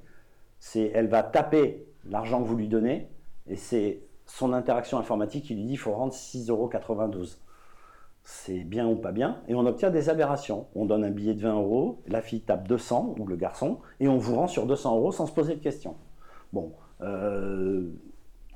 C'est 0.60 0.91
elle 0.96 1.08
va 1.08 1.22
taper 1.22 1.86
l'argent 2.06 2.41
que 2.41 2.48
vous 2.48 2.56
lui 2.56 2.68
donnez 2.68 3.08
et 3.48 3.56
c'est 3.56 4.02
son 4.26 4.54
interaction 4.54 4.98
informatique, 4.98 5.50
il 5.52 5.58
lui 5.58 5.66
dit 5.66 5.74
il 5.74 5.78
faut 5.78 5.93
rendre 5.93 6.14
6,92 6.14 6.50
euros. 6.50 6.70
C'est 8.28 8.63
bien 8.63 8.88
ou 8.88 8.95
pas 8.95 9.11
bien, 9.11 9.43
et 9.47 9.53
on 9.53 9.67
obtient 9.67 9.91
des 9.91 10.09
aberrations. 10.09 10.65
On 10.73 10.86
donne 10.86 11.03
un 11.03 11.11
billet 11.11 11.36
de 11.36 11.41
20 11.41 11.53
euros, 11.53 12.01
la 12.07 12.21
fille 12.21 12.41
tape 12.41 12.67
200, 12.67 13.15
ou 13.19 13.28
le 13.28 13.36
garçon, 13.36 13.80
et 13.99 14.07
on 14.07 14.17
vous 14.17 14.36
rend 14.36 14.47
sur 14.47 14.65
200 14.65 14.97
euros 14.97 15.11
sans 15.11 15.28
se 15.28 15.32
poser 15.32 15.53
de 15.53 15.59
questions. 15.59 15.95
Bon, 16.51 16.73
euh, 17.01 17.88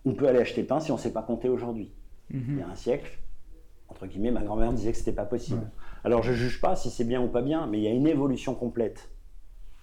on 0.05 0.13
peut 0.15 0.27
aller 0.27 0.39
acheter 0.39 0.63
pain 0.63 0.79
si 0.79 0.91
on 0.91 0.95
ne 0.95 0.99
sait 0.99 1.13
pas 1.13 1.21
compter 1.21 1.49
aujourd'hui. 1.49 1.93
Mhm. 2.31 2.43
Il 2.49 2.57
y 2.57 2.61
a 2.63 2.67
un 2.67 2.73
siècle, 2.73 3.19
entre 3.89 4.07
guillemets, 4.07 4.31
ma 4.31 4.41
grand-mère 4.41 4.73
disait 4.73 4.91
que 4.91 4.97
ce 4.97 5.01
n'était 5.01 5.11
pas 5.11 5.25
possible. 5.25 5.69
Alors 6.03 6.23
je 6.23 6.31
ne 6.31 6.35
juge 6.35 6.59
pas 6.61 6.75
si 6.75 6.89
c'est 6.89 7.03
bien 7.03 7.21
ou 7.21 7.27
pas 7.27 7.43
bien, 7.43 7.67
mais 7.67 7.77
il 7.77 7.83
y 7.83 7.87
a 7.87 7.91
une 7.91 8.07
évolution 8.07 8.55
complète 8.55 9.11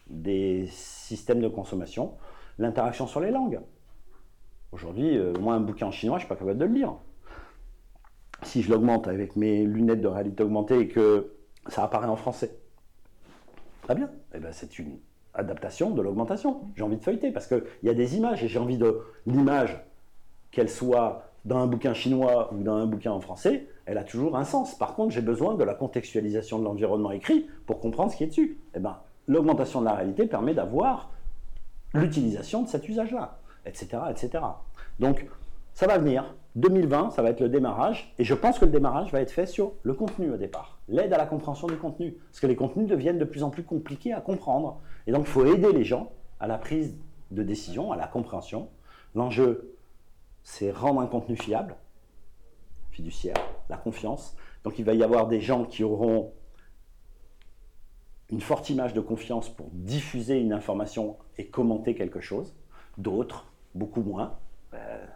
des 0.08 0.66
systèmes 0.68 1.40
de 1.40 1.48
consommation. 1.48 2.14
L'interaction 2.58 3.06
sur 3.06 3.20
les 3.20 3.30
langues. 3.30 3.60
Aujourd'hui, 4.72 5.16
euh, 5.16 5.32
moi, 5.40 5.54
un 5.54 5.60
bouquin 5.60 5.86
en 5.86 5.90
chinois, 5.92 6.18
je 6.18 6.24
ne 6.24 6.26
suis 6.26 6.28
pas 6.28 6.36
capable 6.36 6.58
de 6.58 6.64
le 6.64 6.74
lire. 6.74 6.94
Si 8.42 8.62
je 8.62 8.70
l'augmente 8.70 9.08
avec 9.08 9.36
mes 9.36 9.64
lunettes 9.64 10.00
de 10.00 10.08
réalité 10.08 10.42
augmentée 10.42 10.78
et 10.78 10.88
que 10.88 11.32
ça 11.68 11.84
apparaît 11.84 12.08
en 12.08 12.16
français, 12.16 12.58
très 13.82 13.94
bien. 13.94 14.10
Eh 14.34 14.38
ben, 14.38 14.52
c'est 14.52 14.78
une 14.78 14.98
adaptation 15.34 15.90
de 15.90 16.02
l'augmentation. 16.02 16.60
J'ai 16.76 16.82
envie 16.82 16.96
de 16.96 17.02
feuilleter 17.02 17.30
parce 17.30 17.46
qu'il 17.46 17.64
y 17.82 17.88
a 17.88 17.94
des 17.94 18.16
images 18.16 18.42
et 18.44 18.48
j'ai 18.48 18.58
envie 18.58 18.78
de 18.78 19.00
l'image, 19.26 19.78
qu'elle 20.50 20.70
soit 20.70 21.30
dans 21.44 21.58
un 21.58 21.66
bouquin 21.66 21.94
chinois 21.94 22.52
ou 22.52 22.62
dans 22.62 22.74
un 22.74 22.86
bouquin 22.86 23.12
en 23.12 23.20
français, 23.20 23.68
elle 23.84 23.98
a 23.98 24.04
toujours 24.04 24.36
un 24.36 24.44
sens. 24.44 24.76
Par 24.76 24.94
contre, 24.94 25.14
j'ai 25.14 25.22
besoin 25.22 25.54
de 25.54 25.64
la 25.64 25.74
contextualisation 25.74 26.58
de 26.58 26.64
l'environnement 26.64 27.12
écrit 27.12 27.46
pour 27.66 27.80
comprendre 27.80 28.10
ce 28.10 28.16
qui 28.16 28.24
est 28.24 28.28
dessus. 28.28 28.58
Eh 28.74 28.80
ben, 28.80 28.98
l'augmentation 29.28 29.80
de 29.80 29.86
la 29.86 29.94
réalité 29.94 30.26
permet 30.26 30.54
d'avoir 30.54 31.10
l'utilisation 31.94 32.62
de 32.62 32.68
cet 32.68 32.88
usage-là 32.88 33.38
etc., 33.66 33.98
etc. 34.10 34.44
Donc, 34.98 35.26
ça 35.74 35.86
va 35.86 35.98
venir. 35.98 36.34
2020, 36.56 37.10
ça 37.10 37.22
va 37.22 37.30
être 37.30 37.40
le 37.40 37.48
démarrage. 37.48 38.14
Et 38.18 38.24
je 38.24 38.34
pense 38.34 38.58
que 38.58 38.64
le 38.64 38.70
démarrage 38.70 39.12
va 39.12 39.20
être 39.20 39.30
fait 39.30 39.46
sur 39.46 39.72
le 39.82 39.94
contenu 39.94 40.30
au 40.30 40.36
départ. 40.36 40.78
L'aide 40.88 41.12
à 41.12 41.18
la 41.18 41.26
compréhension 41.26 41.66
du 41.68 41.76
contenu. 41.76 42.12
Parce 42.30 42.40
que 42.40 42.46
les 42.46 42.56
contenus 42.56 42.88
deviennent 42.88 43.18
de 43.18 43.24
plus 43.24 43.42
en 43.42 43.50
plus 43.50 43.62
compliqués 43.62 44.12
à 44.12 44.20
comprendre. 44.20 44.80
Et 45.06 45.12
donc, 45.12 45.22
il 45.26 45.30
faut 45.30 45.44
aider 45.44 45.72
les 45.72 45.84
gens 45.84 46.12
à 46.40 46.46
la 46.46 46.58
prise 46.58 46.96
de 47.30 47.42
décision, 47.42 47.92
à 47.92 47.96
la 47.96 48.06
compréhension. 48.06 48.68
L'enjeu, 49.14 49.76
c'est 50.42 50.70
rendre 50.70 51.00
un 51.00 51.06
contenu 51.06 51.36
fiable, 51.36 51.76
fiduciaire, 52.90 53.36
la 53.68 53.76
confiance. 53.76 54.36
Donc 54.64 54.78
il 54.78 54.84
va 54.84 54.94
y 54.94 55.02
avoir 55.02 55.26
des 55.26 55.40
gens 55.40 55.64
qui 55.64 55.84
auront 55.84 56.32
une 58.30 58.40
forte 58.40 58.70
image 58.70 58.94
de 58.94 59.00
confiance 59.00 59.48
pour 59.48 59.68
diffuser 59.72 60.40
une 60.40 60.52
information 60.52 61.16
et 61.38 61.46
commenter 61.46 61.94
quelque 61.94 62.20
chose. 62.20 62.54
D'autres, 62.98 63.52
beaucoup 63.74 64.02
moins. 64.02 64.38
Euh, 64.74 65.06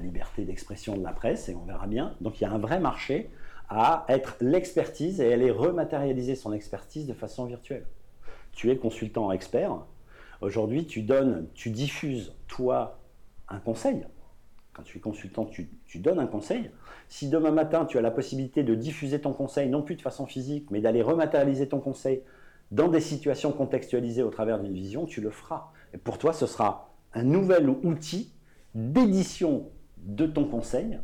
liberté 0.00 0.44
d'expression 0.44 0.96
de 0.96 1.02
la 1.02 1.12
presse 1.12 1.48
et 1.48 1.54
on 1.54 1.64
verra 1.64 1.86
bien. 1.86 2.16
Donc 2.20 2.40
il 2.40 2.44
y 2.44 2.46
a 2.46 2.52
un 2.52 2.58
vrai 2.58 2.80
marché 2.80 3.30
à 3.68 4.04
être 4.08 4.36
l'expertise 4.40 5.20
et 5.20 5.32
aller 5.32 5.50
rematérialiser 5.50 6.34
son 6.34 6.52
expertise 6.52 7.06
de 7.06 7.14
façon 7.14 7.44
virtuelle. 7.44 7.86
Tu 8.52 8.70
es 8.70 8.76
consultant 8.76 9.30
expert. 9.30 9.76
Aujourd'hui, 10.40 10.86
tu 10.86 11.02
donnes, 11.02 11.46
tu 11.54 11.70
diffuses, 11.70 12.34
toi, 12.48 12.98
un 13.48 13.58
conseil. 13.58 14.04
Quand 14.72 14.82
tu 14.82 14.98
es 14.98 15.00
consultant, 15.00 15.44
tu, 15.44 15.70
tu, 15.86 15.98
donnes 15.98 16.18
un 16.18 16.26
conseil. 16.26 16.70
Si 17.08 17.28
demain 17.28 17.50
matin, 17.50 17.84
tu 17.84 17.98
as 17.98 18.00
la 18.00 18.10
possibilité 18.10 18.64
de 18.64 18.74
diffuser 18.74 19.20
ton 19.20 19.32
conseil, 19.32 19.68
non 19.68 19.82
plus 19.82 19.96
de 19.96 20.02
façon 20.02 20.26
physique, 20.26 20.70
mais 20.70 20.80
d'aller 20.80 21.02
rematérialiser 21.02 21.68
ton 21.68 21.80
conseil 21.80 22.22
dans 22.70 22.88
des 22.88 23.00
situations 23.00 23.52
contextualisées 23.52 24.22
au 24.22 24.30
travers 24.30 24.60
d'une 24.60 24.72
vision, 24.72 25.06
tu 25.06 25.20
le 25.20 25.30
feras. 25.30 25.72
Pour 26.04 26.18
toi, 26.18 26.32
ce 26.32 26.46
sera 26.46 26.94
un 27.14 27.24
nouvel 27.24 27.68
outil 27.68 28.32
d'édition 28.74 29.70
de 30.04 30.26
ton 30.26 30.44
conseil 30.44 30.98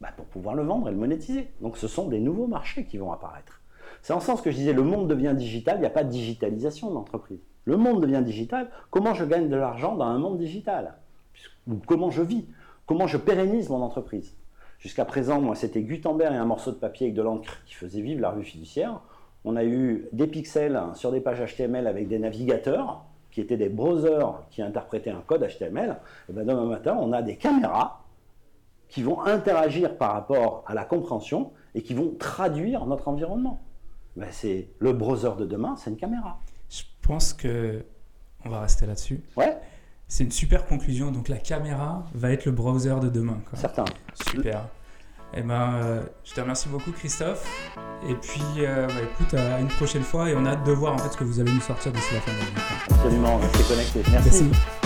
bah, 0.00 0.10
pour 0.16 0.26
pouvoir 0.26 0.54
le 0.54 0.62
vendre 0.62 0.88
et 0.88 0.92
le 0.92 0.96
monétiser. 0.96 1.48
Donc 1.60 1.76
ce 1.76 1.88
sont 1.88 2.08
des 2.08 2.20
nouveaux 2.20 2.46
marchés 2.46 2.84
qui 2.84 2.98
vont 2.98 3.12
apparaître. 3.12 3.60
C'est 4.02 4.12
en 4.12 4.20
sens 4.20 4.40
que 4.40 4.50
je 4.50 4.56
disais, 4.56 4.72
le 4.72 4.82
monde 4.82 5.08
devient 5.08 5.34
digital, 5.36 5.76
il 5.78 5.80
n'y 5.80 5.86
a 5.86 5.90
pas 5.90 6.04
de 6.04 6.10
digitalisation 6.10 6.90
de 6.90 6.94
l'entreprise. 6.94 7.40
Le 7.64 7.76
monde 7.76 8.00
devient 8.00 8.22
digital, 8.24 8.70
comment 8.90 9.14
je 9.14 9.24
gagne 9.24 9.48
de 9.48 9.56
l'argent 9.56 9.96
dans 9.96 10.06
un 10.06 10.18
monde 10.18 10.38
digital? 10.38 10.94
Ou 11.66 11.74
comment 11.86 12.10
je 12.10 12.22
vis? 12.22 12.46
Comment 12.86 13.06
je 13.06 13.18
pérennise 13.18 13.68
mon 13.68 13.82
entreprise? 13.82 14.36
Jusqu'à 14.78 15.04
présent, 15.04 15.40
moi, 15.40 15.54
c'était 15.56 15.82
Gutenberg 15.82 16.32
et 16.32 16.38
un 16.38 16.46
morceau 16.46 16.70
de 16.70 16.76
papier 16.76 17.06
avec 17.06 17.14
de 17.14 17.22
l'encre 17.22 17.62
qui 17.66 17.74
faisait 17.74 18.00
vivre 18.00 18.20
la 18.20 18.30
revue 18.30 18.44
fiduciaire. 18.44 19.00
On 19.44 19.56
a 19.56 19.64
eu 19.64 20.08
des 20.12 20.28
pixels 20.28 20.80
sur 20.94 21.10
des 21.10 21.20
pages 21.20 21.40
HTML 21.44 21.86
avec 21.86 22.08
des 22.08 22.18
navigateurs 22.18 23.04
qui 23.38 23.42
étaient 23.42 23.56
des 23.56 23.68
browsers 23.68 24.48
qui 24.50 24.62
interprétaient 24.62 25.10
un 25.10 25.22
code 25.24 25.46
HTML, 25.46 25.96
et 26.28 26.32
bien 26.32 26.44
demain 26.44 26.64
matin, 26.64 26.96
on 26.98 27.12
a 27.12 27.22
des 27.22 27.36
caméras 27.36 28.02
qui 28.88 29.04
vont 29.04 29.22
interagir 29.22 29.96
par 29.96 30.12
rapport 30.12 30.64
à 30.66 30.74
la 30.74 30.84
compréhension 30.84 31.52
et 31.76 31.82
qui 31.82 31.94
vont 31.94 32.16
traduire 32.18 32.84
notre 32.86 33.06
environnement. 33.06 33.60
Ben 34.16 34.26
c'est 34.32 34.70
le 34.80 34.92
browser 34.92 35.30
de 35.38 35.44
demain, 35.44 35.76
c'est 35.76 35.90
une 35.90 35.96
caméra. 35.96 36.40
Je 36.68 36.82
pense 37.00 37.32
que 37.32 37.84
on 38.44 38.48
va 38.48 38.62
rester 38.62 38.86
là-dessus. 38.86 39.22
Ouais. 39.36 39.56
C'est 40.08 40.24
une 40.24 40.32
super 40.32 40.66
conclusion. 40.66 41.12
Donc 41.12 41.28
la 41.28 41.38
caméra 41.38 42.06
va 42.14 42.32
être 42.32 42.44
le 42.44 42.50
browser 42.50 42.96
de 43.00 43.08
demain. 43.08 43.38
Quoi. 43.48 43.56
Certain. 43.56 43.84
Super. 44.32 44.64
Eh 45.34 45.42
ben, 45.42 45.74
euh, 45.74 46.02
je 46.24 46.34
te 46.34 46.40
remercie 46.40 46.68
beaucoup, 46.68 46.90
Christophe. 46.92 47.46
Et 48.08 48.14
puis, 48.14 48.42
euh, 48.58 48.86
bah, 48.86 48.94
écoute, 49.02 49.34
à 49.34 49.60
une 49.60 49.68
prochaine 49.68 50.02
fois. 50.02 50.30
Et 50.30 50.34
on 50.36 50.44
a 50.46 50.50
hâte 50.50 50.64
de 50.64 50.72
voir 50.72 50.94
en 50.94 50.98
fait 50.98 51.12
ce 51.12 51.16
que 51.16 51.24
vous 51.24 51.40
allez 51.40 51.52
nous 51.52 51.60
sortir 51.60 51.92
d'ici 51.92 52.14
la 52.14 52.20
fin 52.20 52.32
de 52.32 52.38
l'année. 52.38 52.52
Absolument, 52.90 53.36
on 53.36 53.38
rester 53.38 53.62
connecté. 53.64 54.02
Merci. 54.10 54.44
Merci. 54.44 54.77